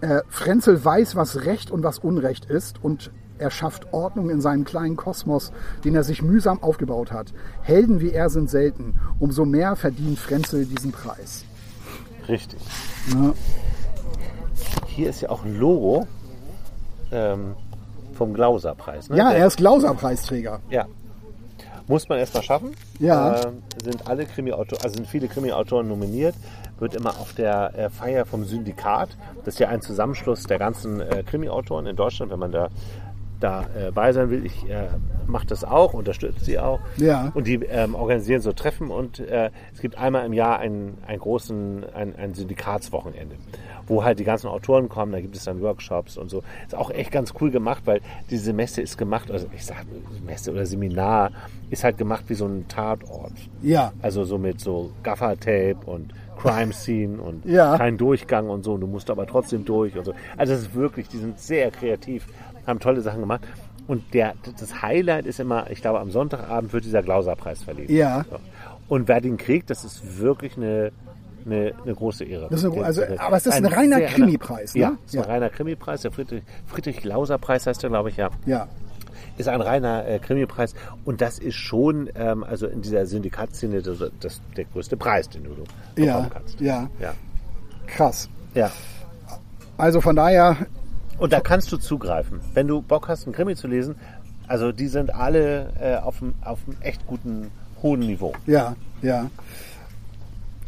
Äh, 0.00 0.20
Frenzel 0.28 0.84
weiß, 0.84 1.16
was 1.16 1.44
Recht 1.44 1.70
und 1.70 1.82
was 1.82 1.98
Unrecht 1.98 2.44
ist 2.46 2.82
und 2.82 3.10
er 3.38 3.50
schafft 3.50 3.92
Ordnung 3.92 4.30
in 4.30 4.40
seinem 4.40 4.64
kleinen 4.64 4.96
Kosmos, 4.96 5.52
den 5.84 5.94
er 5.94 6.04
sich 6.04 6.22
mühsam 6.22 6.62
aufgebaut 6.62 7.12
hat. 7.12 7.32
Helden 7.62 8.00
wie 8.00 8.10
er 8.12 8.30
sind 8.30 8.48
selten. 8.50 8.94
Umso 9.18 9.44
mehr 9.44 9.76
verdient 9.76 10.18
Frenzel 10.18 10.64
diesen 10.64 10.92
Preis. 10.92 11.44
Richtig. 12.28 12.58
Ja. 13.12 13.34
Hier 14.86 15.10
ist 15.10 15.20
ja 15.20 15.28
auch 15.28 15.44
ein 15.44 15.58
Logo 15.58 16.06
ähm, 17.12 17.54
vom 18.14 18.32
Glauser-Preis. 18.32 19.10
Ne? 19.10 19.18
Ja, 19.18 19.30
Der- 19.30 19.40
er 19.40 19.46
ist 19.46 19.58
Glauser-Preisträger. 19.58 20.60
Ja. 20.70 20.86
Muss 21.88 22.08
man 22.08 22.18
erst 22.18 22.34
mal 22.34 22.42
schaffen. 22.42 22.72
Ja. 22.98 23.42
Ähm, 23.46 23.62
sind 23.82 24.08
alle 24.08 24.26
Krimi-Autoren, 24.26 24.80
also 24.82 24.96
sind 24.96 25.06
viele 25.06 25.28
Krimi-Autoren 25.28 25.88
nominiert. 25.88 26.34
Wird 26.78 26.94
immer 26.94 27.10
auf 27.10 27.32
der 27.32 27.72
äh, 27.76 27.90
Feier 27.90 28.26
vom 28.26 28.44
Syndikat. 28.44 29.16
Das 29.44 29.54
ist 29.54 29.60
ja 29.60 29.68
ein 29.68 29.80
Zusammenschluss 29.80 30.42
der 30.44 30.58
ganzen 30.58 31.00
äh, 31.00 31.22
Krimi-Autoren 31.22 31.86
in 31.86 31.96
Deutschland, 31.96 32.32
wenn 32.32 32.40
man 32.40 32.52
da 32.52 32.68
da 33.40 33.66
äh, 33.76 33.90
bei 33.90 34.12
sein 34.12 34.30
will. 34.30 34.44
Ich 34.46 34.68
äh, 34.68 34.88
mache 35.26 35.46
das 35.46 35.64
auch, 35.64 35.92
unterstütze 35.94 36.44
sie 36.44 36.58
auch. 36.58 36.80
Ja. 36.96 37.30
Und 37.34 37.46
die 37.46 37.56
ähm, 37.56 37.94
organisieren 37.94 38.40
so 38.40 38.52
Treffen 38.52 38.90
und 38.90 39.20
äh, 39.20 39.50
es 39.74 39.80
gibt 39.80 39.98
einmal 39.98 40.24
im 40.26 40.32
Jahr 40.32 40.58
einen, 40.58 40.98
einen 41.06 41.18
großen, 41.18 41.84
ein, 41.94 42.16
ein 42.16 42.34
Syndikatswochenende, 42.34 43.36
wo 43.86 44.04
halt 44.04 44.18
die 44.18 44.24
ganzen 44.24 44.48
Autoren 44.48 44.88
kommen, 44.88 45.12
da 45.12 45.20
gibt 45.20 45.36
es 45.36 45.44
dann 45.44 45.60
Workshops 45.60 46.16
und 46.16 46.28
so. 46.28 46.42
Ist 46.66 46.74
auch 46.74 46.90
echt 46.90 47.10
ganz 47.12 47.32
cool 47.40 47.50
gemacht, 47.50 47.82
weil 47.84 48.00
diese 48.30 48.52
Messe 48.52 48.82
ist 48.82 48.98
gemacht, 48.98 49.30
also 49.30 49.46
ich 49.54 49.64
sag 49.64 49.84
Messe 50.24 50.52
oder 50.52 50.66
Seminar, 50.66 51.30
ist 51.70 51.84
halt 51.84 51.98
gemacht 51.98 52.24
wie 52.28 52.34
so 52.34 52.46
ein 52.46 52.66
Tatort. 52.68 53.32
Ja. 53.62 53.92
Also 54.02 54.24
so 54.24 54.38
mit 54.38 54.60
so 54.60 54.90
Gaffer-Tape 55.02 55.78
und 55.86 56.12
Crime 56.36 56.72
Scene 56.72 57.20
und 57.20 57.44
Ja. 57.44 57.76
kein 57.78 57.96
Durchgang 57.96 58.48
und 58.48 58.64
so. 58.64 58.76
Du 58.76 58.86
musst 58.86 59.10
aber 59.10 59.26
trotzdem 59.26 59.64
durch 59.64 59.96
und 59.96 60.04
so. 60.04 60.14
Also 60.36 60.52
es 60.52 60.62
ist 60.62 60.74
wirklich, 60.74 61.08
die 61.08 61.18
sind 61.18 61.38
sehr 61.40 61.70
kreativ, 61.70 62.26
haben 62.66 62.78
tolle 62.80 63.00
Sachen 63.00 63.20
gemacht. 63.20 63.42
Und 63.86 64.14
der, 64.14 64.34
das 64.58 64.82
Highlight 64.82 65.26
ist 65.26 65.38
immer, 65.38 65.70
ich 65.70 65.80
glaube, 65.80 66.00
am 66.00 66.10
Sonntagabend 66.10 66.72
wird 66.72 66.84
dieser 66.84 67.02
Glauser-Preis 67.02 67.62
verliehen. 67.62 67.90
Ja. 67.94 68.24
So. 68.28 68.36
Und 68.88 69.08
wer 69.08 69.20
den 69.20 69.36
kriegt, 69.36 69.70
das 69.70 69.84
ist 69.84 70.18
wirklich 70.18 70.56
eine, 70.56 70.92
eine, 71.46 71.72
eine 71.84 71.94
große 71.94 72.24
Ehre. 72.24 72.48
Das 72.50 72.62
ist 72.62 72.70
eine- 72.72 72.84
also, 72.84 73.02
aber 73.18 73.36
es 73.36 73.46
ist 73.46 73.54
ein 73.54 73.66
reiner 73.66 73.96
sehr- 73.96 74.08
Krimipreis, 74.08 74.74
ne? 74.74 74.80
Ja, 74.80 74.92
es 75.06 75.14
ist 75.14 75.20
ein 75.20 75.24
reiner 75.30 75.48
Krimipreis. 75.50 76.02
Der 76.02 76.12
Friedrich, 76.12 76.42
Friedrich 76.66 77.02
heißt 77.04 77.82
der, 77.82 77.90
glaube 77.90 78.10
ich, 78.10 78.16
ja 78.16 78.30
Ja. 78.44 78.68
ist 79.38 79.48
ein 79.48 79.60
reiner 79.60 80.06
äh, 80.06 80.18
Krimipreis 80.18 80.74
und 81.04 81.20
das 81.20 81.38
ist 81.38 81.56
schon 81.56 82.08
ähm, 82.14 82.42
also 82.44 82.66
in 82.66 82.82
dieser 82.82 83.06
Syndikatszene 83.06 83.82
das, 83.82 83.98
das, 84.20 84.40
der 84.56 84.64
größte 84.66 84.96
Preis, 84.96 85.28
den 85.28 85.44
du 85.44 85.50
bekommen 85.50 85.66
Ja. 85.96 86.26
kannst. 86.32 86.60
Ja. 86.60 86.88
ja. 87.00 87.14
Krass. 87.86 88.28
Ja. 88.54 88.70
Also 89.78 90.00
von 90.00 90.16
daher, 90.16 90.56
Und 91.18 91.32
da 91.32 91.40
kannst 91.40 91.70
du 91.72 91.76
zugreifen, 91.76 92.40
wenn 92.54 92.66
du 92.68 92.82
Bock 92.82 93.08
hast, 93.08 93.24
einen 93.26 93.34
Krimi 93.34 93.54
zu 93.56 93.68
lesen. 93.68 93.94
Also 94.48 94.70
die 94.72 94.86
sind 94.88 95.14
alle 95.14 95.72
äh, 95.80 95.96
auf 95.96 96.22
einem 96.22 96.34
echt 96.80 97.06
guten 97.06 97.50
hohen 97.82 98.00
Niveau. 98.00 98.32
ja, 98.46 98.74
ja. 99.02 99.28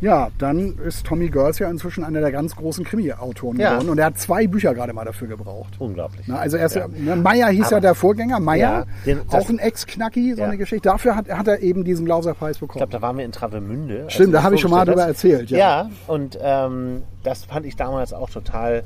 Ja, 0.01 0.29
dann 0.39 0.79
ist 0.79 1.05
Tommy 1.07 1.29
Girls 1.29 1.59
ja 1.59 1.69
inzwischen 1.69 2.05
einer 2.05 2.21
der 2.21 2.31
ganz 2.31 2.55
großen 2.55 2.85
Krimi-Autoren 2.85 3.59
Ja. 3.59 3.71
geworden 3.73 3.91
und 3.91 3.99
er 3.99 4.07
hat 4.07 4.19
zwei 4.19 4.47
Bücher 4.47 4.73
gerade 4.73 4.93
mal 4.93 5.05
dafür 5.05 5.27
gebraucht. 5.27 5.75
Unglaublich. 5.81 6.25
Na, 6.29 6.37
also 6.39 6.57
er 6.57 6.67
ist, 6.67 6.77
Ja. 6.77 6.87
ja. 7.05 7.17
Meier 7.17 7.49
hieß 7.49 7.71
ja 7.71 7.79
Aber- 7.79 7.81
der 7.81 7.95
Vorgänger, 7.97 8.39
Meier, 8.39 8.87
Ja, 9.05 9.17
auch 9.33 9.49
ein 9.49 9.59
Ex-Knacki, 9.59 10.35
so 10.35 10.43
Ja. 10.43 10.47
eine 10.47 10.57
Geschichte. 10.57 10.89
Dafür 10.89 11.17
hat, 11.17 11.29
hat 11.29 11.49
er 11.49 11.61
eben 11.63 11.83
diesen 11.83 12.05
Glauser-Preis 12.07 12.57
Ich 12.57 12.61
bekommen. 12.61 12.79
glaube, 12.79 12.93
da 12.93 13.03
waren 13.03 13.19
wir 13.19 13.25
in 13.25 13.33
Travemünde. 13.33 14.05
Stimmt, 14.09 14.29
du 14.29 14.33
da 14.35 14.43
habe 14.45 14.55
ich 14.55 14.61
schon 14.61 14.71
mal 14.71 14.85
drüber 14.85 15.03
erzählt, 15.05 15.51
ja. 15.51 15.59
Ja, 15.59 15.91
und 16.07 16.39
ähm, 16.41 17.03
das 17.25 17.45
fand 17.45 17.67
ich 17.67 17.75
damals 17.75 18.13
auch 18.13 18.31
total, 18.31 18.85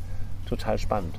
total 0.49 0.79
spannend. 0.79 1.15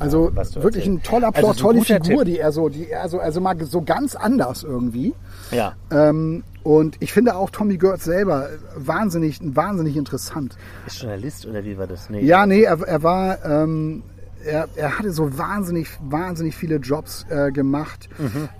Also 0.00 0.34
wirklich 0.34 0.86
ein 0.86 0.96
erzählst. 0.96 1.06
toller 1.10 1.26
Also 1.28 1.40
Plot, 1.40 1.56
so 1.58 1.68
ein 1.68 1.74
tolle 1.74 1.84
Figur, 1.84 2.24
Tipp. 2.24 2.24
die 2.24 2.38
er 2.38 2.52
so, 2.52 2.68
die 2.70 2.90
er 2.90 3.08
so, 3.08 3.20
also 3.20 3.40
mal 3.40 3.54
so 3.64 3.82
ganz 3.82 4.16
anders 4.16 4.64
irgendwie. 4.64 5.12
Ja. 5.52 5.74
Ähm, 5.92 6.42
und 6.62 6.96
ich 7.00 7.12
finde 7.12 7.36
auch 7.36 7.50
Tommy 7.50 7.78
Gertz 7.78 8.04
selber 8.04 8.48
wahnsinnig, 8.76 9.40
wahnsinnig 9.42 9.96
interessant. 9.96 10.56
Ist 10.86 11.00
Journalist 11.00 11.46
oder 11.46 11.64
wie 11.64 11.78
war 11.78 11.86
das? 11.86 12.10
Nee. 12.10 12.22
Ja, 12.22 12.46
nee, 12.46 12.62
er, 12.62 12.80
er 12.80 13.02
war, 13.02 13.44
ähm, 13.44 14.02
er, 14.44 14.68
er 14.76 14.98
hatte 14.98 15.12
so 15.12 15.38
wahnsinnig, 15.38 15.88
wahnsinnig 16.00 16.56
viele 16.56 16.76
Jobs 16.76 17.26
äh, 17.28 17.50
gemacht. 17.52 18.08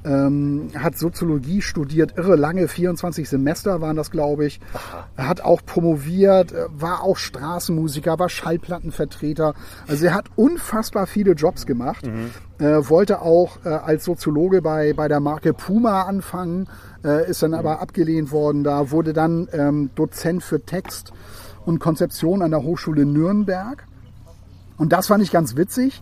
Ähm, 0.04 0.68
hat 0.76 0.98
Soziologie 0.98 1.62
studiert, 1.62 2.16
irre 2.16 2.36
lange, 2.36 2.68
24 2.68 3.28
Semester 3.28 3.80
waren 3.80 3.96
das, 3.96 4.10
glaube 4.10 4.46
ich. 4.46 4.60
Er 5.16 5.28
hat 5.28 5.40
auch 5.40 5.64
promoviert, 5.64 6.52
äh, 6.52 6.66
war 6.70 7.02
auch 7.02 7.16
Straßenmusiker, 7.16 8.18
war 8.18 8.28
Schallplattenvertreter. 8.28 9.54
Also 9.88 10.06
er 10.06 10.14
hat 10.14 10.26
unfassbar 10.36 11.06
viele 11.06 11.32
Jobs 11.32 11.66
gemacht. 11.66 12.06
Äh, 12.58 12.88
wollte 12.90 13.22
auch 13.22 13.64
äh, 13.64 13.68
als 13.70 14.04
Soziologe 14.04 14.60
bei, 14.60 14.92
bei 14.92 15.08
der 15.08 15.20
Marke 15.20 15.54
Puma 15.54 16.02
anfangen, 16.02 16.68
äh, 17.02 17.28
ist 17.28 17.42
dann 17.42 17.54
aber 17.54 17.80
abgelehnt 17.80 18.32
worden. 18.32 18.64
Da 18.64 18.90
wurde 18.90 19.12
dann 19.12 19.48
ähm, 19.52 19.90
Dozent 19.94 20.42
für 20.42 20.60
Text 20.60 21.12
und 21.64 21.78
Konzeption 21.78 22.42
an 22.42 22.50
der 22.50 22.62
Hochschule 22.62 23.06
Nürnberg. 23.06 23.86
Und 24.80 24.94
das 24.94 25.08
fand 25.08 25.22
ich 25.22 25.30
ganz 25.30 25.56
witzig. 25.56 26.00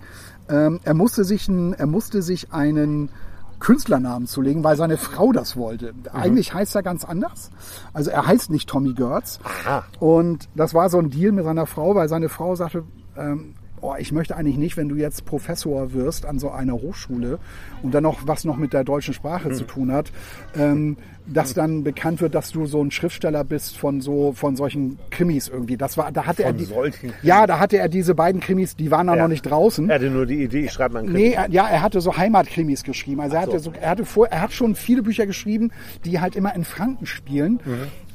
Ähm, 0.49 0.79
er, 0.85 0.95
musste 0.95 1.24
sich 1.24 1.49
ein, 1.49 1.74
er 1.74 1.89
musste 1.89 2.22
sich 2.22 2.53
einen 2.53 3.11
Künstlernamen 3.59 4.29
zulegen, 4.29 4.62
weil 4.62 4.76
seine 4.76 4.97
Frau 4.97 5.33
das 5.33 5.57
wollte. 5.57 5.93
Eigentlich 6.12 6.55
heißt 6.55 6.76
er 6.76 6.85
ganz 6.85 7.05
anders. 7.05 7.51
Also 7.93 8.11
er 8.11 8.24
heißt 8.29 8.51
nicht 8.51 8.68
Tommy 8.68 8.93
Gertz. 8.93 9.41
Aha. 9.43 9.85
Und 9.99 10.49
das 10.55 10.74
war 10.74 10.91
so 10.91 10.99
ein 11.01 11.11
Deal 11.11 11.33
mit 11.33 11.45
seiner 11.45 11.66
Frau, 11.66 11.97
weil 11.97 12.09
seine 12.09 12.29
Frau 12.29 12.55
sagte, 12.55 12.85
ähm, 13.16 13.55
oh, 13.81 13.97
ich 13.99 14.12
möchte 14.12 14.37
eigentlich 14.37 14.59
nicht, 14.59 14.76
wenn 14.76 14.89
du 14.89 14.95
jetzt 14.95 15.24
Professor 15.24 15.93
wirst 15.93 16.24
an 16.24 16.39
so 16.39 16.51
einer 16.51 16.74
Hochschule 16.74 17.41
und 17.83 17.93
dann 17.93 18.05
noch 18.05 18.29
was 18.29 18.45
noch 18.45 18.59
mit 18.59 18.72
der 18.72 18.85
deutschen 18.85 19.12
Sprache 19.12 19.51
zu 19.51 19.64
tun 19.64 19.91
hat, 19.91 20.12
ähm, 20.55 20.99
dass 21.33 21.55
dann 21.55 21.85
bekannt 21.85 22.20
wird, 22.20 22.35
dass 22.35 22.51
du 22.53 22.66
so 22.66 22.83
ein 22.83 22.91
Schriftsteller 22.91 23.45
bist 23.45 23.76
von 23.76 24.01
so 24.01 24.33
von 24.33 24.57
solchen 24.57 24.99
Krimis 25.11 25.49
irgendwie. 25.49 25.76
Das 25.76 25.97
war, 25.97 26.11
da 26.12 26.24
hatte 26.26 26.43
er 26.43 26.51
Von 26.51 26.59
die, 26.59 26.64
solchen 26.64 27.12
ja, 27.22 27.47
da 27.47 27.59
hatte 27.59 27.79
er 27.79 27.89
diese 27.89 28.14
beiden 28.14 28.41
Krimis, 28.41 28.76
die 28.76 28.91
waren 28.91 29.07
da 29.07 29.14
Ja. 29.16 29.22
noch 29.22 29.29
nicht 29.29 29.43
draußen. 29.43 29.89
Er 29.89 29.97
hatte 29.97 30.11
nur 30.11 30.26
die 30.26 30.43
Idee, 30.43 30.64
ich 30.64 30.72
schreibe 30.72 30.95
mal 30.95 31.01
einen 31.01 31.09
Krimi. 31.09 31.29
Nee, 31.29 31.33
er, 31.35 31.51
ja, 31.51 31.66
er 31.68 31.83
hatte 31.83 32.01
so 32.01 32.16
Heimatkrimis 32.16 32.83
geschrieben. 32.83 33.20
Also 33.20 33.37
er 33.37 33.43
Ach 33.43 33.47
so. 33.47 33.53
hatte 33.53 33.61
so, 33.64 33.72
er 33.81 33.91
hatte 33.91 34.05
vor, 34.05 34.26
er 34.29 34.41
hat 34.43 34.53
schon 34.53 34.74
viele 34.74 35.03
Bücher 35.03 35.26
geschrieben, 35.26 35.70
die 36.05 36.20
halt 36.20 36.37
immer 36.37 36.55
in 36.55 36.64
Franken 36.64 37.07
spielen. 37.07 37.61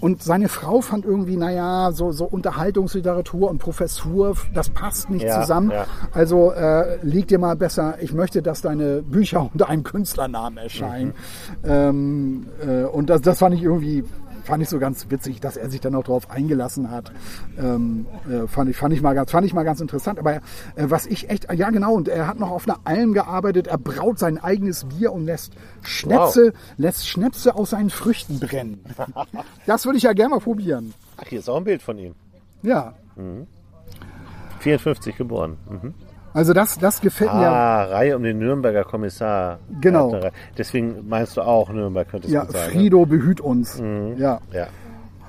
und 0.01 0.21
seine 0.21 0.49
Frau 0.49 0.81
fand 0.81 1.05
irgendwie, 1.05 1.37
naja, 1.37 1.91
so, 1.93 2.11
so 2.11 2.25
Unterhaltungsliteratur 2.25 3.49
und 3.49 3.59
Professur, 3.59 4.35
das 4.53 4.69
passt 4.69 5.09
nicht 5.09 5.23
Ja, 5.25 5.39
zusammen. 5.41 5.71
ja. 5.71 5.85
Also 6.11 6.51
äh, 6.51 6.97
liegt 7.03 7.31
dir 7.31 7.39
mal 7.39 7.55
besser, 7.55 7.95
ich 8.01 8.13
möchte, 8.13 8.41
dass 8.41 8.61
deine 8.61 9.01
Bücher 9.01 9.49
unter 9.53 9.69
einem 9.69 9.83
Künstlernamen 9.83 10.57
erscheinen. 10.57 11.13
Mhm. 11.63 11.69
Ähm, 11.69 12.47
äh, 12.67 12.83
und 12.83 13.02
das, 13.09 13.21
das 13.21 13.39
fand 13.39 13.55
ich 13.55 13.63
irgendwie, 13.63 14.03
fand 14.43 14.61
ich 14.61 14.69
so 14.69 14.79
ganz 14.79 15.09
witzig, 15.09 15.39
dass 15.39 15.57
er 15.57 15.69
sich 15.69 15.81
dann 15.81 15.95
auch 15.95 16.03
darauf 16.03 16.29
eingelassen 16.29 16.91
hat. 16.91 17.11
Ähm, 17.57 18.05
äh, 18.29 18.47
fand, 18.47 18.69
ich, 18.69 18.77
fand, 18.77 18.93
ich 18.93 19.01
mal 19.01 19.13
ganz, 19.13 19.31
fand 19.31 19.45
ich 19.45 19.53
mal 19.53 19.63
ganz 19.63 19.81
interessant. 19.81 20.19
Aber 20.19 20.35
äh, 20.35 20.41
was 20.75 21.05
ich 21.05 21.29
echt, 21.29 21.51
ja 21.53 21.69
genau, 21.69 21.93
und 21.93 22.07
er 22.07 22.27
hat 22.27 22.39
noch 22.39 22.51
auf 22.51 22.67
einer 22.67 22.79
Alm 22.83 23.13
gearbeitet, 23.13 23.67
er 23.67 23.77
braut 23.77 24.19
sein 24.19 24.37
eigenes 24.37 24.85
Bier 24.85 25.11
und 25.13 25.25
lässt 25.25 25.53
Schnäpse, 25.81 26.53
lässt 26.77 27.07
Schnäpse 27.07 27.55
aus 27.55 27.71
seinen 27.71 27.89
Früchten 27.89 28.39
brennen. 28.39 28.83
das 29.65 29.85
würde 29.85 29.97
ich 29.97 30.03
ja 30.03 30.13
gerne 30.13 30.31
mal 30.31 30.39
probieren. 30.39 30.93
Ach, 31.17 31.27
hier 31.27 31.39
ist 31.39 31.49
auch 31.49 31.57
ein 31.57 31.63
Bild 31.63 31.81
von 31.81 31.97
ihm. 31.97 32.15
Ja, 32.61 32.93
54 34.59 35.15
geboren. 35.17 35.57
Mhm. 35.69 35.93
Also 36.33 36.53
das, 36.53 36.77
das 36.79 37.01
gefällt 37.01 37.33
mir. 37.33 37.47
Ah, 37.49 37.83
Reihe 37.85 38.15
um 38.17 38.23
den 38.23 38.39
Nürnberger 38.39 38.83
Kommissar. 38.83 39.59
Genau. 39.81 40.19
Deswegen 40.57 41.07
meinst 41.07 41.37
du 41.37 41.41
auch 41.41 41.69
Nürnberg, 41.69 42.07
könnte 42.09 42.27
es 42.27 42.33
Ja, 42.33 42.45
sein. 42.45 42.53
ne? 42.53 42.71
Frido 42.71 43.05
behüt 43.05 43.39
uns. 43.41 43.81
Ja. 44.17 44.39
Ja. 44.51 44.67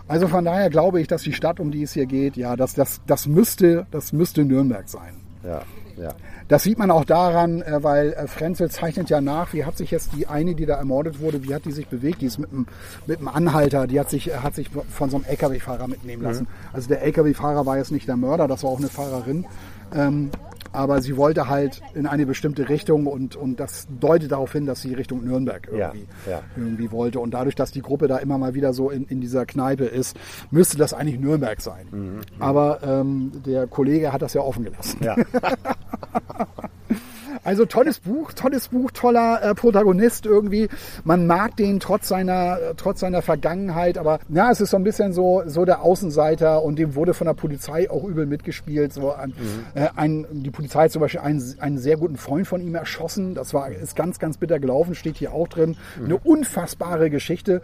Also 0.06 0.28
von 0.28 0.44
daher 0.44 0.68
glaube 0.70 1.00
ich, 1.00 1.08
dass 1.08 1.22
die 1.22 1.32
Stadt, 1.32 1.60
um 1.60 1.70
die 1.70 1.82
es 1.82 1.92
hier 1.94 2.06
geht, 2.06 2.36
ja, 2.36 2.56
das, 2.56 2.74
das, 2.74 3.00
das, 3.06 3.26
müsste, 3.26 3.86
das 3.90 4.12
müsste 4.12 4.44
Nürnberg 4.44 4.88
sein. 4.88 5.14
Ja, 5.42 5.62
ja. 5.96 6.10
Das 6.48 6.62
sieht 6.62 6.78
man 6.78 6.90
auch 6.90 7.06
daran, 7.06 7.62
äh, 7.62 7.82
weil 7.82 8.12
äh, 8.12 8.26
Frenzel 8.26 8.70
zeichnet 8.70 9.08
ja 9.08 9.22
nach, 9.22 9.54
wie 9.54 9.64
hat 9.64 9.78
sich 9.78 9.90
jetzt 9.90 10.10
die 10.14 10.26
eine, 10.26 10.54
die 10.54 10.66
da 10.66 10.74
ermordet 10.76 11.20
wurde, 11.20 11.42
wie 11.42 11.54
hat 11.54 11.64
die 11.64 11.72
sich 11.72 11.86
bewegt? 11.88 12.20
Die 12.20 12.26
ist 12.26 12.38
mit 12.38 12.50
einem, 12.52 12.66
mit 13.06 13.18
einem 13.18 13.28
Anhalter, 13.28 13.86
die 13.86 13.98
hat 13.98 14.10
sich, 14.10 14.30
äh, 14.30 14.34
hat 14.36 14.54
sich 14.54 14.68
von 14.90 15.08
so 15.08 15.16
einem 15.16 15.24
LKW-Fahrer 15.24 15.88
mitnehmen 15.88 16.22
lassen. 16.22 16.48
Also 16.74 16.88
der 16.88 17.00
LKW-Fahrer 17.02 17.64
war 17.64 17.78
jetzt 17.78 17.90
nicht 17.92 18.06
der 18.06 18.16
Mörder, 18.16 18.46
das 18.46 18.62
war 18.62 18.70
auch 18.70 18.78
eine 18.78 18.88
Fahrerin. 18.88 19.46
Ähm, 19.94 20.30
aber 20.74 21.00
sie 21.00 21.16
wollte 21.16 21.48
halt 21.48 21.80
in 21.94 22.06
eine 22.06 22.26
bestimmte 22.26 22.68
Richtung 22.68 23.06
und, 23.06 23.36
und 23.36 23.60
das 23.60 23.86
deutet 24.00 24.32
darauf 24.32 24.52
hin, 24.52 24.66
dass 24.66 24.82
sie 24.82 24.92
Richtung 24.94 25.24
Nürnberg 25.24 25.68
irgendwie, 25.70 26.06
Ja, 26.26 26.32
ja. 26.32 26.42
irgendwie 26.56 26.90
wollte. 26.90 27.20
Und 27.20 27.32
dadurch, 27.32 27.54
dass 27.54 27.70
die 27.70 27.80
Gruppe 27.82 28.08
da 28.08 28.18
immer 28.18 28.36
mal 28.38 28.54
wieder 28.54 28.72
so 28.72 28.90
in, 28.90 29.04
in 29.06 29.20
dieser 29.20 29.46
Kneipe 29.46 29.84
ist, 29.84 30.16
müsste 30.50 30.76
das 30.76 30.92
eigentlich 30.92 31.18
Nürnberg 31.20 31.60
sein. 31.60 31.86
Mhm, 31.90 32.20
Aber 32.40 32.80
ähm, 32.82 33.32
der 33.46 33.66
Kollege 33.66 34.12
hat 34.12 34.22
das 34.22 34.34
ja 34.34 34.40
offen 34.42 34.64
gelassen. 34.64 34.98
ja. 35.02 35.16
Also 37.44 37.66
tolles 37.66 38.00
Buch, 38.00 38.32
tolles 38.32 38.68
Buch, 38.68 38.90
toller 38.90 39.42
äh, 39.42 39.54
Protagonist 39.54 40.24
irgendwie. 40.24 40.68
Man 41.04 41.26
mag 41.26 41.56
den 41.56 41.78
trotz 41.78 42.08
seiner, 42.08 42.58
äh, 42.58 42.74
trotz 42.74 43.00
seiner 43.00 43.20
Vergangenheit, 43.20 43.98
aber 43.98 44.18
ja, 44.30 44.50
es 44.50 44.62
ist 44.62 44.70
so 44.70 44.78
ein 44.78 44.84
bisschen 44.84 45.12
so, 45.12 45.42
so 45.46 45.66
der 45.66 45.82
Außenseiter 45.82 46.62
und 46.62 46.78
dem 46.78 46.94
wurde 46.94 47.12
von 47.12 47.26
der 47.26 47.34
Polizei 47.34 47.90
auch 47.90 48.04
übel 48.04 48.24
mitgespielt. 48.24 48.94
So 48.94 49.12
ein, 49.12 49.34
äh, 49.74 49.88
ein, 49.94 50.26
die 50.30 50.50
Polizei 50.50 50.84
hat 50.84 50.92
zum 50.92 51.00
Beispiel 51.00 51.20
einen, 51.20 51.54
einen 51.58 51.76
sehr 51.76 51.98
guten 51.98 52.16
Freund 52.16 52.46
von 52.46 52.62
ihm 52.62 52.74
erschossen. 52.74 53.34
Das 53.34 53.52
war, 53.52 53.70
ist 53.70 53.94
ganz, 53.94 54.18
ganz 54.18 54.38
bitter 54.38 54.58
gelaufen, 54.58 54.94
steht 54.94 55.18
hier 55.18 55.34
auch 55.34 55.48
drin. 55.48 55.76
Eine 56.02 56.16
unfassbare 56.16 57.10
Geschichte. 57.10 57.60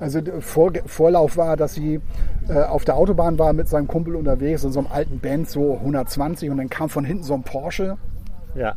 Also 0.00 0.20
der 0.20 0.40
Vor 0.40 0.72
Vorlauf 0.86 1.36
war, 1.36 1.56
dass 1.56 1.74
sie 1.74 2.00
äh, 2.48 2.54
auf 2.54 2.84
der 2.84 2.96
Autobahn 2.96 3.38
war 3.38 3.52
mit 3.52 3.68
seinem 3.68 3.88
Kumpel 3.88 4.16
unterwegs 4.16 4.64
in 4.64 4.72
so 4.72 4.78
einem 4.78 4.88
alten 4.90 5.18
Band, 5.18 5.50
so 5.50 5.74
120 5.74 6.50
und 6.50 6.56
dann 6.56 6.70
kam 6.70 6.88
von 6.88 7.04
hinten 7.04 7.24
so 7.24 7.34
ein 7.34 7.42
Porsche 7.42 7.98
ja. 8.54 8.74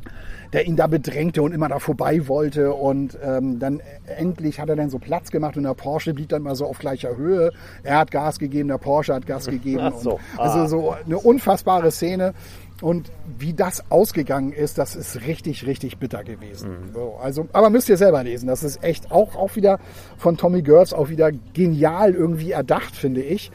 der 0.54 0.68
ihn 0.68 0.76
da 0.76 0.88
bedrängte 0.88 1.42
und 1.42 1.54
immer 1.54 1.70
da 1.70 1.80
vorbei 1.80 2.28
wollte. 2.28 2.74
Und 2.74 3.18
ähm, 3.24 3.60
dann 3.60 3.82
endlich 4.18 4.60
hat 4.60 4.70
er 4.70 4.76
dann 4.76 4.90
so 4.90 5.00
Platz 5.00 5.32
gemacht 5.32 5.58
und 5.58 5.64
der 5.64 5.74
Porsche 5.74 6.14
blieb 6.14 6.30
dann 6.30 6.42
mal 6.44 6.56
so 6.56 6.66
auf 6.66 6.80
gleicher 6.80 7.16
Höhe. 7.16 7.52
Er 7.84 7.98
hat 8.00 8.12
Gas 8.12 8.40
gegeben, 8.40 8.68
der 8.70 8.78
Porsche 8.78 9.14
hat 9.14 9.26
Gas 9.26 9.48
gegeben. 9.48 9.92
So. 10.00 10.20
Also 10.38 10.60
Ah. 10.60 10.68
so 10.68 10.96
eine 11.06 11.18
unfassbare 11.18 11.92
Szene. 11.92 12.34
Und 12.82 13.12
wie 13.38 13.54
das 13.54 13.84
ausgegangen 13.92 14.54
ist, 14.54 14.80
das 14.80 14.96
ist 14.96 15.28
richtig, 15.28 15.68
richtig 15.68 16.00
bitter 16.00 16.24
gewesen. 16.24 16.72
Mhm. 16.72 16.94
So, 16.96 17.16
also, 17.22 17.48
aber 17.54 17.70
müsst 17.70 17.90
ihr 17.90 17.98
selber 17.98 18.24
lesen. 18.24 18.48
Das 18.48 18.64
ist 18.64 18.84
echt 18.84 19.12
auch, 19.12 19.36
auch 19.36 19.56
wieder 19.56 19.80
von 20.18 20.36
Tommy 20.36 20.64
Girls 20.64 20.92
auch 20.92 21.10
wieder 21.10 21.32
genial 21.54 22.16
irgendwie 22.16 22.52
erdacht, 22.52 22.96
finde 22.96 23.22
ich. 23.22 23.52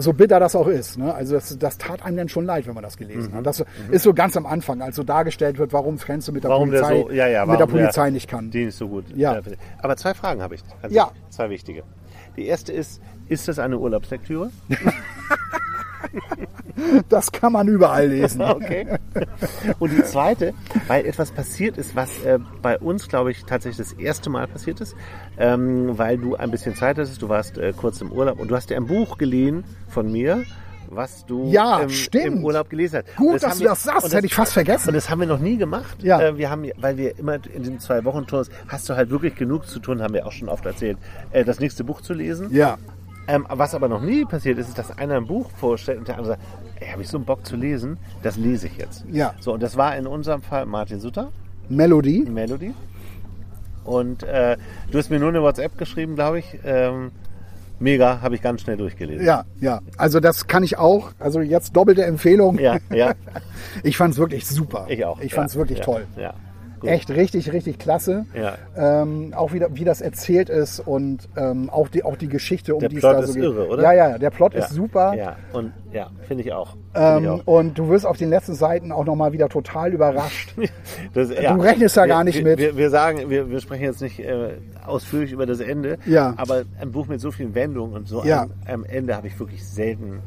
So 0.00 0.12
bitter 0.12 0.38
das 0.40 0.54
auch 0.56 0.66
ist. 0.68 0.98
Ne? 0.98 1.14
Also 1.14 1.34
das, 1.34 1.58
das 1.58 1.78
tat 1.78 2.04
einem 2.04 2.16
dann 2.16 2.28
schon 2.28 2.44
leid, 2.44 2.66
wenn 2.66 2.74
man 2.74 2.82
das 2.82 2.96
gelesen 2.96 3.32
Mhm. 3.32 3.36
hat. 3.36 3.46
Das 3.46 3.64
ist 3.90 4.02
so 4.02 4.14
ganz 4.14 4.36
am 4.36 4.46
Anfang, 4.46 4.80
als 4.82 4.96
so 4.96 5.02
dargestellt 5.02 5.58
wird, 5.58 5.72
warum 5.72 5.98
Frenze 5.98 6.32
mit 6.32 6.44
der 6.44 6.50
Warum 6.50 6.68
Polizei, 6.70 7.02
so, 7.02 7.10
ja, 7.10 7.26
ja, 7.26 7.46
mit 7.46 7.54
der 7.54 7.66
warum 7.66 7.74
der- 7.74 7.82
Polizei 7.84 8.10
nicht 8.10 8.28
kann. 8.28 8.50
Die 8.50 8.66
nicht 8.66 8.76
so 8.76 8.88
gut. 8.88 9.04
Ja. 9.14 9.40
Aber 9.82 9.96
zwei 9.96 10.14
Fragen 10.14 10.42
habe 10.42 10.54
ich. 10.54 10.62
an 10.82 10.90
Ja. 10.92 11.10
Zwei 11.30 11.50
wichtige. 11.50 11.82
Die 12.36 12.46
erste 12.46 12.72
ist, 12.72 13.00
ist 13.28 13.48
das 13.48 13.58
eine 13.58 13.78
Urlaubslektüre? 13.78 14.50
Das 17.08 17.32
kann 17.32 17.52
man 17.52 17.68
überall 17.68 18.08
lesen. 18.08 18.40
Okay. 18.48 18.86
Und 19.78 19.92
die 19.92 20.02
zweite, 20.04 20.54
weil 20.88 21.06
etwas 21.06 21.30
passiert 21.32 21.76
ist, 21.78 21.94
was 21.96 22.10
äh, 22.24 22.38
bei 22.62 22.78
uns, 22.78 23.08
glaube 23.08 23.30
ich, 23.30 23.44
tatsächlich 23.44 23.88
das 23.88 23.92
erste 23.98 24.30
Mal 24.30 24.46
passiert 24.46 24.80
ist, 24.80 24.94
ähm, 25.38 25.96
weil 25.98 26.18
du 26.18 26.34
ein 26.36 26.50
bisschen 26.50 26.74
Zeit 26.74 26.98
hattest, 26.98 27.20
du 27.22 27.28
warst 27.28 27.58
äh, 27.58 27.72
kurz 27.76 28.00
im 28.00 28.10
Urlaub 28.12 28.38
und 28.40 28.48
du 28.48 28.56
hast 28.56 28.70
dir 28.70 28.76
ein 28.76 28.86
Buch 28.86 29.18
geliehen 29.18 29.64
von 29.88 30.10
mir, 30.10 30.44
was 30.90 31.26
du 31.26 31.50
Ja, 31.50 31.80
im, 31.80 31.90
stimmt. 31.90 32.24
im 32.38 32.44
Urlaub 32.44 32.70
gelesen 32.70 33.02
hast. 33.06 33.16
Gut, 33.16 33.34
Und 33.34 33.42
dass 33.42 33.54
du 33.58 33.60
wir- 33.64 33.68
das 33.70 33.82
sagst, 33.82 34.04
und 34.06 34.14
hätte 34.14 34.26
ich 34.26 34.34
fast 34.34 34.52
vergessen. 34.54 34.88
Und 34.88 34.94
das 34.94 35.10
haben 35.10 35.20
wir 35.20 35.26
noch 35.26 35.38
nie 35.40 35.56
gemacht. 35.58 36.02
Ja. 36.02 36.20
Äh, 36.20 36.38
wir 36.38 36.48
haben, 36.50 36.64
weil 36.78 36.96
wir 36.96 37.18
immer 37.18 37.34
in 37.52 37.62
den 37.62 37.78
zwei 37.80 38.04
Wochen 38.04 38.26
Tours 38.26 38.48
hast 38.68 38.88
du 38.88 38.96
halt 38.96 39.10
wirklich 39.10 39.34
genug 39.34 39.66
zu 39.66 39.78
tun, 39.80 40.00
haben 40.02 40.14
wir 40.14 40.26
auch 40.26 40.32
schon 40.32 40.48
oft 40.48 40.64
erzählt, 40.64 40.96
äh, 41.32 41.44
das 41.44 41.60
nächste 41.60 41.84
Buch 41.84 42.00
zu 42.00 42.14
lesen. 42.14 42.48
Ja. 42.50 42.78
Ähm, 43.28 43.46
was 43.50 43.74
aber 43.74 43.88
noch 43.88 44.00
nie 44.00 44.24
passiert 44.24 44.58
ist, 44.58 44.68
ist, 44.68 44.78
dass 44.78 44.96
einer 44.96 45.16
ein 45.16 45.26
Buch 45.26 45.50
vorstellt 45.50 45.98
und 45.98 46.08
der 46.08 46.16
andere 46.16 46.32
sagt, 46.32 46.42
ey, 46.80 46.88
habe 46.88 47.02
ich 47.02 47.08
so 47.08 47.18
einen 47.18 47.26
Bock 47.26 47.44
zu 47.44 47.56
lesen, 47.56 47.98
das 48.22 48.38
lese 48.38 48.68
ich 48.68 48.78
jetzt. 48.78 49.04
Ja. 49.12 49.34
So, 49.38 49.52
und 49.52 49.62
das 49.62 49.76
war 49.76 49.94
in 49.96 50.06
unserem 50.06 50.40
Fall 50.40 50.64
Martin 50.64 50.98
Sutter, 50.98 51.30
Melody. 51.68 52.20
Melody. 52.20 52.72
Und 53.84 54.22
äh, 54.22 54.56
du 54.90 54.98
hast 54.98 55.10
mir 55.10 55.18
nur 55.18 55.28
eine 55.28 55.42
WhatsApp 55.42 55.76
geschrieben, 55.76 56.14
glaube 56.14 56.38
ich. 56.38 56.58
Ähm, 56.64 57.10
mega, 57.78 58.20
habe 58.22 58.34
ich 58.34 58.42
ganz 58.42 58.62
schnell 58.62 58.78
durchgelesen. 58.78 59.26
Ja, 59.26 59.44
ja. 59.60 59.80
Also 59.98 60.20
das 60.20 60.46
kann 60.46 60.62
ich 60.62 60.78
auch. 60.78 61.12
Also 61.18 61.40
jetzt 61.40 61.76
doppelte 61.76 62.04
Empfehlung. 62.04 62.58
Ja, 62.58 62.78
ja, 62.90 63.14
Ich 63.82 63.98
fand 63.98 64.14
es 64.14 64.18
wirklich 64.18 64.46
super. 64.46 64.86
ich 64.88 65.04
auch. 65.04 65.20
Ich 65.20 65.34
fand 65.34 65.48
es 65.48 65.54
ja, 65.54 65.60
wirklich 65.60 65.78
ja, 65.80 65.84
toll. 65.84 66.06
Ja, 66.16 66.34
gut. 66.80 66.90
Echt 66.90 67.10
richtig, 67.10 67.52
richtig 67.52 67.78
klasse. 67.78 68.26
Ja. 68.34 68.54
Ähm, 68.76 69.32
auch 69.34 69.52
wieder, 69.52 69.68
wie 69.74 69.84
das 69.84 70.00
erzählt 70.00 70.48
ist 70.48 70.80
und 70.80 71.28
ähm, 71.36 71.70
auch, 71.70 71.88
die, 71.88 72.02
auch 72.04 72.16
die 72.16 72.28
Geschichte, 72.28 72.74
um 72.74 72.80
Der 72.80 72.88
die 72.88 72.96
es 72.96 73.00
Plot 73.00 73.14
da 73.14 73.18
ist 73.20 73.28
so 73.28 73.34
geht. 73.34 73.42
irre, 73.44 73.68
oder? 73.68 73.82
Ja, 73.82 73.92
ja, 73.92 74.18
der 74.18 74.30
Plot 74.30 74.54
Ja, 74.54 74.60
ist 74.60 74.70
super. 74.70 75.14
Ja, 75.14 75.36
und 75.52 75.72
ja, 75.92 76.10
finde 76.26 76.44
ich 76.44 76.52
auch. 76.52 76.76
Finde 76.94 77.18
ich 77.20 77.24
Ähm, 77.26 77.28
auch. 77.40 77.46
und 77.46 77.78
du 77.78 77.88
wirst 77.88 78.06
auf 78.06 78.16
den 78.16 78.30
letzten 78.30 78.54
Seiten 78.54 78.92
auch 78.92 79.04
nochmal 79.04 79.32
wieder 79.32 79.48
total 79.48 79.92
überrascht. 79.92 80.54
Das, 81.14 81.28
Du 81.28 81.60
rechnest 81.60 81.96
da 81.96 82.02
wir, 82.02 82.08
gar 82.08 82.24
nicht 82.24 82.36
wir, 82.38 82.44
mit. 82.44 82.58
Wir, 82.58 82.76
wir 82.76 82.90
sagen, 82.90 83.30
wir, 83.30 83.48
wir 83.50 83.60
sprechen 83.60 83.84
jetzt 83.84 84.02
nicht 84.02 84.20
äh, 84.20 84.56
ausführlich 84.86 85.32
über 85.32 85.46
das 85.46 85.60
Ende, 85.60 85.98
Ja. 86.06 86.34
aber 86.36 86.62
ein 86.80 86.92
Buch 86.92 87.06
mit 87.06 87.20
so 87.20 87.30
vielen 87.30 87.54
Wendungen 87.54 87.94
und 87.94 88.08
so 88.08 88.24
Ja. 88.24 88.42
am, 88.42 88.52
am 88.66 88.84
Ende 88.84 89.16
habe 89.16 89.26
ich 89.28 89.38
wirklich 89.38 89.66
selten, 89.66 90.20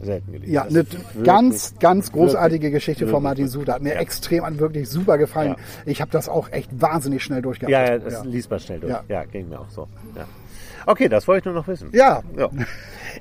selten 0.00 0.32
gelesen. 0.32 0.52
Ja, 0.52 0.62
eine 0.64 0.84
ganz, 1.24 1.74
ganz 1.78 2.12
großartige 2.12 2.62
wirklich, 2.64 2.72
Geschichte 2.72 3.04
von 3.06 3.12
wirklich 3.12 3.22
Martin 3.24 3.44
gut. 3.44 3.52
Suter. 3.52 3.72
Hat 3.74 3.82
mir 3.82 3.94
Ja. 3.94 4.00
extrem 4.00 4.44
an 4.44 4.58
wirklich 4.58 4.88
super 4.88 5.18
gefallen. 5.18 5.50
Ja. 5.50 5.56
Ich 5.86 6.00
habe 6.00 6.10
das 6.10 6.28
auch 6.28 6.50
echt 6.52 6.70
wahnsinnig 6.80 7.22
schnell 7.22 7.42
durchgehabt. 7.42 7.70
Ja, 7.72 7.84
ja, 7.84 7.98
das 7.98 8.24
liest 8.24 8.50
man 8.50 8.60
schnell 8.60 8.80
durch. 8.80 8.92
Ja. 8.92 9.02
Ja. 9.08 9.24
ging 9.24 9.48
mir 9.48 9.60
auch 9.60 9.70
so. 9.70 9.88
Ja. 10.16 10.24
Okay, 10.86 11.08
das 11.08 11.28
wollte 11.28 11.40
ich 11.40 11.44
nur 11.44 11.54
noch 11.54 11.68
wissen. 11.68 11.90
Ja. 11.92 12.22
ja. 12.36 12.48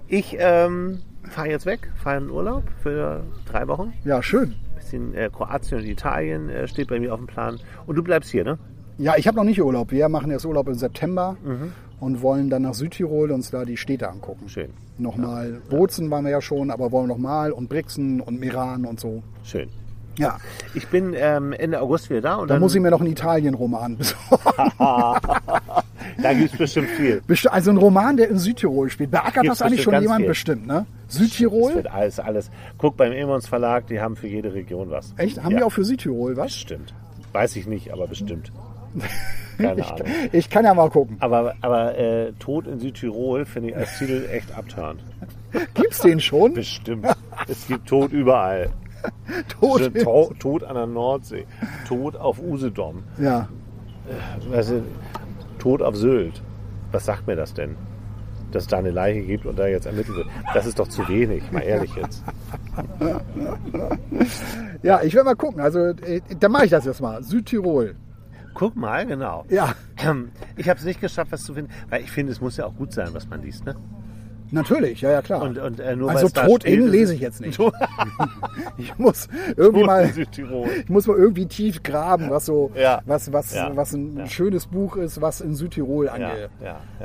Ich 0.08 0.36
ähm, 0.40 1.00
fahre 1.30 1.50
jetzt 1.50 1.66
weg, 1.66 1.92
fahre 2.02 2.18
in 2.18 2.30
Urlaub 2.30 2.64
für 2.82 3.24
drei 3.46 3.68
Wochen. 3.68 3.94
ja, 4.06 4.24
schön. 4.24 4.56
bisschen 4.78 5.14
äh, 5.14 5.30
Kroatien 5.32 5.80
und 5.82 5.86
Italien 5.86 6.50
äh, 6.50 6.68
steht 6.68 6.88
bei 6.88 7.00
mir 7.00 7.14
auf 7.14 7.20
dem 7.20 7.28
Plan. 7.28 7.60
Und 7.86 7.96
du 7.96 8.04
bleibst 8.04 8.32
hier, 8.32 8.44
ne? 8.46 8.58
Ja, 8.98 9.16
ich 9.18 9.28
habe 9.28 9.38
noch 9.38 9.44
nicht 9.44 9.62
Urlaub. 9.62 9.92
Wir 9.92 10.10
machen 10.10 10.32
jetzt 10.32 10.46
Urlaub 10.46 10.68
im 10.68 10.74
September 10.76 11.38
Mhm. 11.44 11.72
Und 12.00 12.22
wollen 12.22 12.50
dann 12.50 12.64
nach 12.64 12.74
Südtirol 12.74 13.32
uns 13.32 13.52
da 13.52 13.66
die 13.66 13.78
Städte 13.78 14.10
angucken. 14.10 14.50
Schön. 14.50 14.70
Nochmal, 14.97 15.62
Bozen 15.70 16.10
waren 16.12 16.26
wir 16.26 16.32
ja 16.32 16.41
schon, 16.41 16.72
aber 16.72 16.91
wollen 16.91 17.08
nochmal 17.08 17.52
und 17.52 17.70
Brixen 17.70 18.22
und 18.22 18.39
Meran 18.39 18.86
und 18.86 19.00
so. 19.00 19.24
Schön. 19.43 19.70
Ja, 20.18 20.38
Ich 20.74 20.88
bin 20.89 21.14
ähm, 21.16 21.54
Ende 21.54 21.80
August 21.80 22.10
wieder 22.10 22.20
da 22.20 22.36
und 22.36 22.50
da 22.50 22.56
dann 22.56 22.62
muss 22.62 22.76
ich 22.76 22.82
mir 22.82 22.91
noch 22.91 23.00
einen 23.00 23.12
Italien-Roman 23.12 23.95
besorgen. 23.97 24.43
da 24.78 26.34
gibt 26.34 26.52
es 26.52 26.58
bestimmt 26.58 26.89
viel. 26.89 27.22
Also 27.50 27.72
ein 27.72 27.78
Roman, 27.78 28.18
der 28.18 28.30
in 28.30 28.38
Südtirol 28.38 28.89
spielt. 28.89 29.12
Beackert 29.12 29.43
Gibt's 29.43 29.60
das 29.60 29.62
eigentlich 29.62 29.82
schon 29.84 30.02
jemand 30.02 30.20
viel. 30.20 30.28
bestimmt, 30.28 30.68
ne? 30.68 30.86
Südtirol? 31.08 31.74
wird 31.74 31.89
alles, 31.89 32.20
alles. 32.20 32.52
Guck 32.78 32.97
beim 32.97 33.14
Emons 33.14 33.47
Verlag, 33.47 33.88
die 33.88 34.02
haben 34.02 34.18
für 34.18 34.28
jede 34.28 34.54
Region 34.54 34.89
was. 34.89 35.14
Echt? 35.16 35.41
Haben 35.41 35.54
ja, 35.54 35.60
die 35.60 35.64
auch 35.64 35.72
für 35.72 35.86
Südtirol 35.86 36.36
was? 36.36 36.47
Bestimmt. 36.47 36.93
Weiß 37.32 37.56
ich 37.56 37.66
nicht, 37.66 37.93
aber 37.93 38.08
bestimmt. 38.08 38.52
Keine 39.60 39.86
Ahnung. 39.86 40.07
Ich 40.32 40.49
kann 40.49 40.66
ja 40.66 40.74
mal 40.74 40.89
gucken. 40.89 41.18
Aber, 41.20 41.55
aber 41.62 41.97
äh, 41.97 42.34
Tod 42.39 42.68
in 42.68 42.80
Südtirol 42.80 43.45
finde 43.45 43.70
ich 43.70 43.76
als 43.76 43.97
Titel 43.97 44.28
echt 44.32 44.55
abturnt. 44.57 45.03
Gibt's 45.74 45.99
den 45.99 46.20
schon? 46.20 46.53
Bestimmt. 46.53 47.05
Es 47.47 47.68
gibt 47.68 47.88
Tod 47.88 48.12
überall. 48.12 48.70
Tot. 49.60 49.93
To 50.03 50.34
Tod 50.39 50.64
an 50.64 50.76
der 50.76 50.88
Nordsee. 50.88 51.45
Tod 51.88 52.16
auf 52.16 52.39
Usedom. 52.39 53.03
Ja. 53.18 53.47
Du, 54.41 54.84
Tod 55.57 55.82
auf 55.82 55.95
Sylt. 55.95 56.41
Was 56.91 57.05
sagt 57.05 57.28
mir 57.28 57.36
das 57.36 57.53
denn? 57.53 57.76
dass 58.51 58.64
es 58.64 58.68
da 58.68 58.78
eine 58.78 58.91
Leiche 58.91 59.22
gibt 59.22 59.45
und 59.45 59.60
da 59.60 59.68
jetzt 59.68 59.86
ermittelt 59.86 60.18
wird. 60.18 60.28
Das 60.53 60.66
ist 60.66 60.80
doch 60.80 60.88
zu 60.88 61.07
wenig, 61.07 61.51
mal 61.51 61.62
ehrlich 61.62 61.93
jetzt. 61.95 62.24
Ja, 64.82 65.01
ich 65.03 65.14
werde 65.14 65.26
mal 65.26 65.36
gucken. 65.36 65.60
Also, 65.60 65.80
äh, 65.80 66.22
dann 66.39 66.51
mache 66.51 66.64
ich 66.64 66.72
das 66.72 66.86
jetzt 66.86 67.01
mal. 67.01 67.22
Südtirol. 67.22 67.95
Guck 68.60 68.76
mal, 68.76 69.05
genau. 69.05 69.45
Ja, 69.49 69.74
Ähm, 70.03 70.32
Ich 70.57 70.68
habe 70.68 70.78
es 70.80 70.86
nicht 70.86 70.99
geschafft, 70.99 71.32
was 71.32 71.43
zu 71.43 71.53
finden, 71.53 71.72
weil 71.89 72.01
ich 72.03 72.12
finde, 72.12 72.34
es 72.34 72.41
muss 72.41 72.57
ja 72.57 72.66
auch 72.66 72.76
gut 72.76 72.91
sein, 72.93 73.07
was 73.14 73.28
man 73.30 73.41
liest. 73.41 73.66
Ne? 73.66 73.76
natürlich. 74.51 75.01
Ja, 75.01 75.12
ja, 75.12 75.22
klar. 75.22 75.43
Und, 75.43 75.60
und, 75.60 75.80
äh, 75.80 75.95
nur 75.95 76.10
also 76.10 76.28
steht, 76.28 76.64
in 76.66 76.88
lese 76.88 77.12
es- 77.12 77.18
ich 77.18 77.22
jetzt 77.22 77.39
nicht. 77.39 77.60
Ich 78.78 78.97
muss 78.97 79.28
irgendwie 79.55 79.84
mal, 79.84 80.05
ich 80.84 80.89
muss 80.89 81.05
mal 81.07 81.18
irgendwie 81.18 81.45
tief 81.45 81.84
graben, 81.84 82.30
was 82.32 82.47
so, 82.47 82.72
Ja. 82.76 83.01
was, 83.05 83.32
was, 83.32 83.53
Ja. 83.53 83.72
was 83.76 83.93
ein 83.93 84.18
Ja. 84.18 84.26
schönes 84.28 84.66
Buch 84.68 84.95
ist, 84.97 85.22
was 85.22 85.39
in 85.41 85.53
Südtirol 85.55 86.10
ange, 86.10 86.49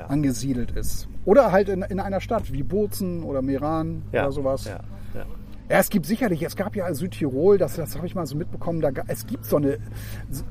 angesiedelt 0.08 0.70
ist. 0.72 1.06
Oder 1.24 1.52
halt 1.52 1.68
in, 1.68 1.82
in 1.82 2.00
einer 2.00 2.20
Stadt 2.20 2.52
wie 2.52 2.62
Bozen 2.62 3.22
oder 3.22 3.42
Meran 3.42 4.02
oder 4.22 4.32
sowas. 4.32 4.64
Ja, 4.64 4.80
ja. 5.68 5.78
Es 5.78 5.88
gibt 5.90 6.06
sicherlich, 6.06 6.42
es 6.42 6.56
gab 6.56 6.76
ja 6.76 6.92
Südtirol, 6.92 7.58
das, 7.58 7.76
das 7.76 7.96
habe 7.96 8.06
ich 8.06 8.14
mal 8.14 8.26
so 8.26 8.36
mitbekommen, 8.36 8.80
da, 8.80 8.90
es 9.08 9.26
gibt 9.26 9.44
so 9.44 9.56
eine, 9.56 9.78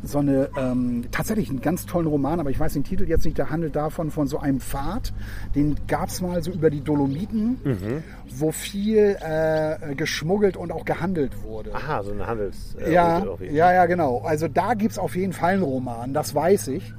so 0.04 0.20
eine 0.20 0.50
ähm, 0.58 1.06
tatsächlich 1.12 1.50
einen 1.50 1.62
ganz 1.62 1.86
tollen 1.86 2.08
Roman, 2.08 2.40
aber 2.40 2.50
ich 2.50 2.60
weiß 2.60 2.74
den 2.74 2.84
Titel 2.84 3.08
jetzt 3.08 3.26
nicht, 3.26 3.38
der 3.38 3.50
handelt 3.50 3.76
davon, 3.76 4.12
von 4.12 4.28
so 4.28 4.40
einem 4.40 4.60
Pfad, 4.60 5.14
den 5.56 5.76
gab 5.88 6.10
es 6.10 6.22
mal 6.22 6.42
so 6.44 6.52
über 6.52 6.70
die 6.70 6.82
Dolomiten, 6.82 7.60
Mhm. 7.64 8.04
wo 8.38 8.52
viel 8.52 9.16
äh, 9.22 9.96
geschmuggelt 9.96 10.58
und 10.58 10.72
auch 10.72 10.86
gehandelt 10.86 11.44
wurde. 11.44 11.74
Aha, 11.76 12.04
so 12.04 12.12
eine 12.12 12.26
Handels. 12.28 12.76
äh, 12.76 12.92
Ja, 12.94 13.18
Route 13.20 13.32
auf 13.32 13.42
jeden 13.42 13.56
ja, 13.56 13.72
ja, 13.74 13.86
genau. 13.86 14.22
Also 14.22 14.48
da 14.48 14.74
gibt 14.74 14.92
es 14.94 15.00
auf 15.00 15.16
jeden 15.16 15.34
Fall 15.34 15.54
einen 15.54 15.64
Roman, 15.64 16.14
das 16.14 16.34
weiß 16.34 16.70
ich. 16.70 16.94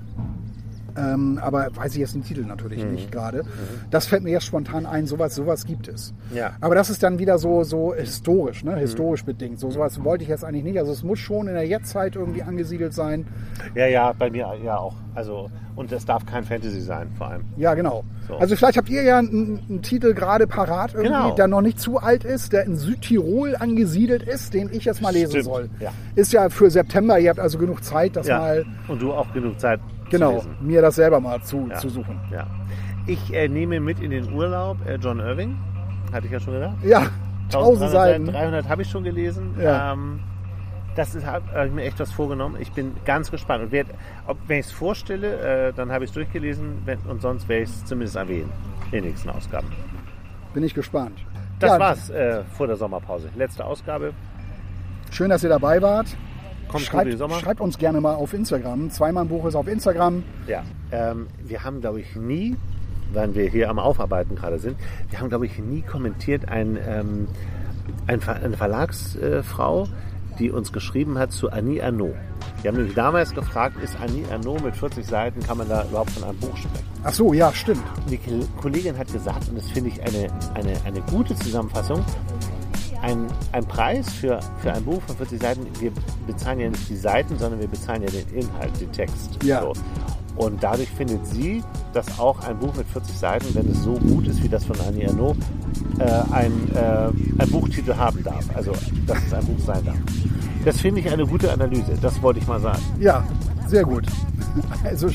Ähm, 0.97 1.39
aber 1.43 1.69
weiß 1.75 1.93
ich 1.95 1.99
jetzt 2.01 2.15
den 2.15 2.23
Titel 2.23 2.43
natürlich 2.45 2.85
Mhm. 2.85 2.93
nicht 2.93 3.11
gerade. 3.11 3.43
Das 3.91 4.07
fällt 4.07 4.23
mir 4.23 4.31
jetzt 4.31 4.45
spontan 4.47 4.87
ein, 4.87 5.07
sowas, 5.07 5.35
sowas 5.35 5.65
gibt 5.67 5.89
es. 5.89 6.15
Ja. 6.33 6.53
Aber 6.61 6.75
das 6.75 6.89
ist 6.91 7.03
dann 7.03 7.19
wieder 7.19 7.39
so, 7.39 7.65
so 7.65 7.95
historisch, 7.95 8.63
ne? 8.65 8.77
historisch 8.77 9.25
bedingt. 9.25 9.59
So 9.59 9.71
sowas 9.71 10.03
wollte 10.05 10.23
ich 10.23 10.31
jetzt 10.31 10.45
eigentlich 10.45 10.65
nicht. 10.65 10.79
Also 10.79 10.93
es 10.93 11.03
muss 11.03 11.19
schon 11.19 11.49
in 11.49 11.55
der 11.55 11.67
Jetztzeit 11.67 12.15
irgendwie 12.17 12.43
angesiedelt 12.43 12.95
sein. 12.95 13.27
Ja, 13.75 13.87
ja, 13.87 14.13
bei 14.13 14.31
mir 14.31 14.49
ja 14.65 14.79
auch. 14.79 14.95
Also, 15.17 15.49
und 15.77 15.91
es 15.93 16.05
darf 16.05 16.27
kein 16.27 16.45
Fantasy 16.45 16.81
sein, 16.81 17.09
vor 17.17 17.29
allem. 17.29 17.45
Ja, 17.57 17.75
genau. 17.75 18.05
So. 18.29 18.37
Also 18.37 18.57
vielleicht 18.57 18.77
habt 18.77 18.89
ihr 18.89 19.03
ja 19.03 19.19
einen, 19.19 19.61
einen 19.69 19.83
Titel 19.83 20.13
gerade 20.15 20.47
parat 20.47 20.95
irgendwie, 20.95 21.09
Genau. 21.13 21.35
der 21.35 21.47
noch 21.49 21.61
nicht 21.61 21.79
zu 21.79 21.99
alt 21.99 22.25
ist, 22.25 22.53
der 22.53 22.65
in 22.65 22.77
Südtirol 22.77 23.55
angesiedelt 23.57 24.23
ist, 24.23 24.55
den 24.55 24.71
ich 24.73 24.85
jetzt 24.87 25.03
mal 25.03 25.13
lesen 25.13 25.31
Stimmt, 25.31 25.45
soll. 25.45 25.71
ja. 25.81 25.93
Ist 26.15 26.33
ja 26.33 26.49
für 26.49 26.71
September, 26.71 27.19
ihr 27.19 27.31
habt 27.31 27.39
also 27.41 27.59
genug 27.59 27.85
Zeit, 27.85 28.17
das 28.17 28.27
Ja. 28.29 28.39
mal 28.39 28.65
Und 28.89 29.03
du 29.03 29.13
auch 29.13 29.33
genug 29.33 29.59
Zeit 29.61 29.81
genau, 30.19 30.43
mir 30.61 30.83
das 30.83 30.95
selber 30.97 31.21
mal 31.21 31.43
zu, 31.43 31.67
Ja. 31.71 31.79
zu 31.79 31.89
suchen. 31.89 32.21
Ja. 32.31 32.47
Ich 33.07 33.33
äh, 33.35 33.49
nehme 33.49 33.81
mit 33.81 34.01
in 34.01 34.11
den 34.11 34.33
Urlaub 34.33 34.79
äh, 34.87 34.97
John 34.97 35.21
Irving. 35.21 35.57
Hatte 36.13 36.27
ich 36.27 36.33
ja 36.33 36.41
schon 36.41 36.55
gesagt. 36.55 36.75
Ja, 36.85 37.07
tausend 37.51 37.91
1300 37.91 37.91
Seiten. 37.93 38.27
300 38.27 38.69
habe 38.69 38.83
ich 38.83 38.89
schon 38.91 39.05
gelesen. 39.05 39.55
Ja. 39.61 39.93
Ähm, 39.93 40.21
das 40.97 41.15
ist, 41.15 41.27
habe 41.27 41.45
hab 41.53 41.67
ich 41.67 41.73
mir 41.73 41.83
echt 41.83 41.99
was 41.99 42.13
vorgenommen. 42.13 42.57
Ich 42.61 42.71
bin 42.73 42.93
ganz 43.05 43.31
gespannt. 43.31 43.65
Und 43.65 43.73
werd, 43.73 43.89
ob, 44.27 44.39
wenn 44.47 44.61
ich 44.61 44.67
es 44.67 44.73
vorstelle, 44.73 45.69
äh, 45.69 45.73
dann 45.73 45.91
habe 45.91 46.05
ich 46.05 46.11
es 46.11 46.15
durchgelesen. 46.15 46.83
Wenn, 46.85 46.99
und 47.01 47.21
sonst 47.21 47.49
werde 47.49 47.65
ich 47.65 47.71
es 47.71 47.85
zumindest 47.85 48.17
erwähnen 48.17 48.51
in 48.87 49.03
den 49.03 49.05
nächsten 49.11 49.29
Ausgaben. 49.31 49.67
Bin 50.55 50.63
ich 50.63 50.73
gespannt. 50.73 51.19
Das 51.59 51.73
ja, 51.73 51.81
war's 51.81 52.11
äh, 52.11 52.43
vor 52.57 52.69
der 52.69 52.77
Sommerpause. 52.77 53.29
Letzte 53.37 53.65
Ausgabe. 53.65 54.13
Schön, 55.11 55.31
dass 55.31 55.43
ihr 55.43 55.49
dabei 55.51 55.83
wart. 55.83 56.07
Kommt 56.69 56.91
gut 56.91 57.01
Schreibt, 57.01 57.19
Sommer. 57.19 57.35
schreibt 57.37 57.61
uns 57.61 57.79
gerne 57.79 58.01
mal 58.01 58.15
auf 58.15 58.33
Instagram. 58.35 58.91
Zweimal 58.91 59.25
Buch 59.27 59.45
ist 59.47 59.55
auf 59.55 59.69
Instagram. 59.69 60.23
Ja, 60.47 60.63
ähm, 60.91 61.27
wir 61.45 61.63
haben, 61.65 61.81
glaube 61.81 62.01
ich, 62.01 62.17
nie, 62.17 62.57
weil 63.13 63.35
wir 63.35 63.49
hier 63.49 63.71
am 63.71 63.79
Aufarbeiten 63.79 64.35
gerade 64.35 64.59
sind, 64.59 64.77
wir 65.11 65.21
haben, 65.21 65.29
glaube 65.29 65.47
ich, 65.47 65.59
nie 65.59 65.83
kommentiert 65.83 66.49
ein, 66.49 66.77
ähm, 66.87 67.29
ein 68.07 68.21
Ver 68.21 68.37
eine 68.37 68.57
Verlagsfrau, 68.57 69.87
die 70.39 70.51
uns 70.51 70.73
geschrieben 70.73 71.17
hat 71.19 71.31
zu 71.31 71.51
Annie 71.53 71.83
Arnaud. 71.83 72.15
Wir 72.63 72.71
haben 72.71 72.77
nämlich 72.79 72.95
damals 72.95 73.33
gefragt, 73.35 73.77
ist 73.83 73.97
Annie 74.01 74.25
Arnaud 74.33 74.65
mit 74.65 74.75
40 74.75 75.07
Seiten, 75.07 75.41
kann 75.41 75.59
man 75.59 75.69
da 75.69 75.85
überhaupt 75.85 76.11
von 76.11 76.25
einem 76.25 76.39
Buch 76.39 76.57
sprechen? 76.57 76.85
Ach 77.05 77.13
so, 77.13 77.33
ja, 77.35 77.53
stimmt. 77.53 77.83
Die 78.11 78.17
Ko- 78.17 78.47
Kollegin 78.61 78.97
hat 78.99 79.13
gesagt, 79.13 79.49
und 79.49 79.57
das 79.59 79.71
finde 79.71 79.91
ich 79.91 80.01
eine, 80.03 80.29
eine, 80.55 80.75
eine 80.85 81.01
gute 81.03 81.37
Zusammenfassung, 81.37 82.05
ein, 83.05 83.27
ein 83.53 83.65
Preis 83.67 84.11
für, 84.13 84.41
für 84.63 84.73
ein 84.73 84.85
Buch 84.85 85.03
von 85.07 85.17
40 85.17 85.41
Seiten, 85.41 85.67
wir 85.81 85.93
bezahlen 86.27 86.61
ja 86.61 86.71
nicht 86.71 86.89
die 86.89 86.97
Seiten, 86.97 87.39
sondern 87.39 87.61
wir 87.61 87.69
bezahlen 87.69 88.03
ja 88.03 88.09
den 88.09 88.29
Inhalt, 88.35 88.81
den 88.81 88.91
Text. 88.93 89.39
Ja. 89.45 89.61
So. 89.63 89.73
Und 90.37 90.63
dadurch 90.63 90.89
findet 90.91 91.25
sie, 91.27 91.63
dass 91.93 92.19
auch 92.19 92.41
ein 92.41 92.59
Buch 92.59 92.75
mit 92.75 92.87
40 92.89 93.17
Seiten, 93.17 93.55
wenn 93.55 93.71
es 93.71 93.83
so 93.83 93.93
gut 93.95 94.27
ist 94.27 94.43
wie 94.43 94.49
das 94.49 94.65
von 94.65 94.77
Annie 94.81 95.09
Arnaud, 95.09 95.37
äh, 95.99 96.05
ein, 96.33 96.53
äh, 96.75 97.43
ein 97.43 97.51
Buchtitel 97.51 97.95
haben 97.95 98.23
darf. 98.25 98.45
Also, 98.55 98.73
dass 99.07 99.19
es 99.25 99.33
ein 99.33 99.45
Buch 99.45 99.65
sein 99.65 99.85
darf. 99.85 99.97
Das 100.65 100.81
finde 100.81 101.01
ich 101.03 101.11
eine 101.11 101.27
gute 101.27 101.53
Analyse. 101.53 101.93
Das 102.01 102.21
wollte 102.23 102.41
ich 102.41 102.47
mal 102.47 102.61
sagen. 102.61 102.83
Ja, 102.99 103.23
sehr 103.69 103.85
gut. 103.85 104.05
Also 104.85 105.09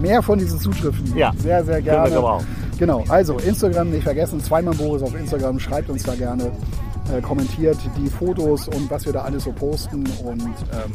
mehr 0.00 0.22
von 0.22 0.38
diesen 0.38 0.58
Zuschriften. 0.58 1.16
Ja, 1.16 1.32
sehr, 1.38 1.64
sehr 1.64 1.82
können 1.82 2.04
wir 2.04 2.20
gerne. 2.20 2.44
Genau, 2.78 3.04
also 3.08 3.38
Instagram 3.38 3.90
nicht 3.90 4.02
vergessen, 4.02 4.40
zweimal 4.40 4.74
Boris 4.74 5.02
auf 5.02 5.14
Instagram, 5.14 5.60
schreibt 5.60 5.88
uns 5.88 6.02
da 6.02 6.16
gerne, 6.16 6.50
äh, 7.10 7.20
kommentiert 7.20 7.78
die 7.96 8.08
Fotos 8.08 8.68
und 8.68 8.90
was 8.90 9.06
wir 9.06 9.12
da 9.12 9.22
alles 9.22 9.44
so 9.44 9.52
posten 9.52 10.04
und 10.24 10.42
ähm, 10.42 10.92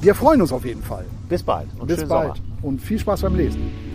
wir 0.00 0.14
freuen 0.14 0.42
uns 0.42 0.52
auf 0.52 0.64
jeden 0.64 0.82
Fall. 0.82 1.04
Bis 1.28 1.42
bald 1.42 1.68
und 1.78 1.86
Bis 1.86 2.04
bald 2.04 2.36
Sommer. 2.36 2.48
und 2.62 2.80
viel 2.80 2.98
Spaß 2.98 3.22
beim 3.22 3.36
Lesen. 3.36 3.91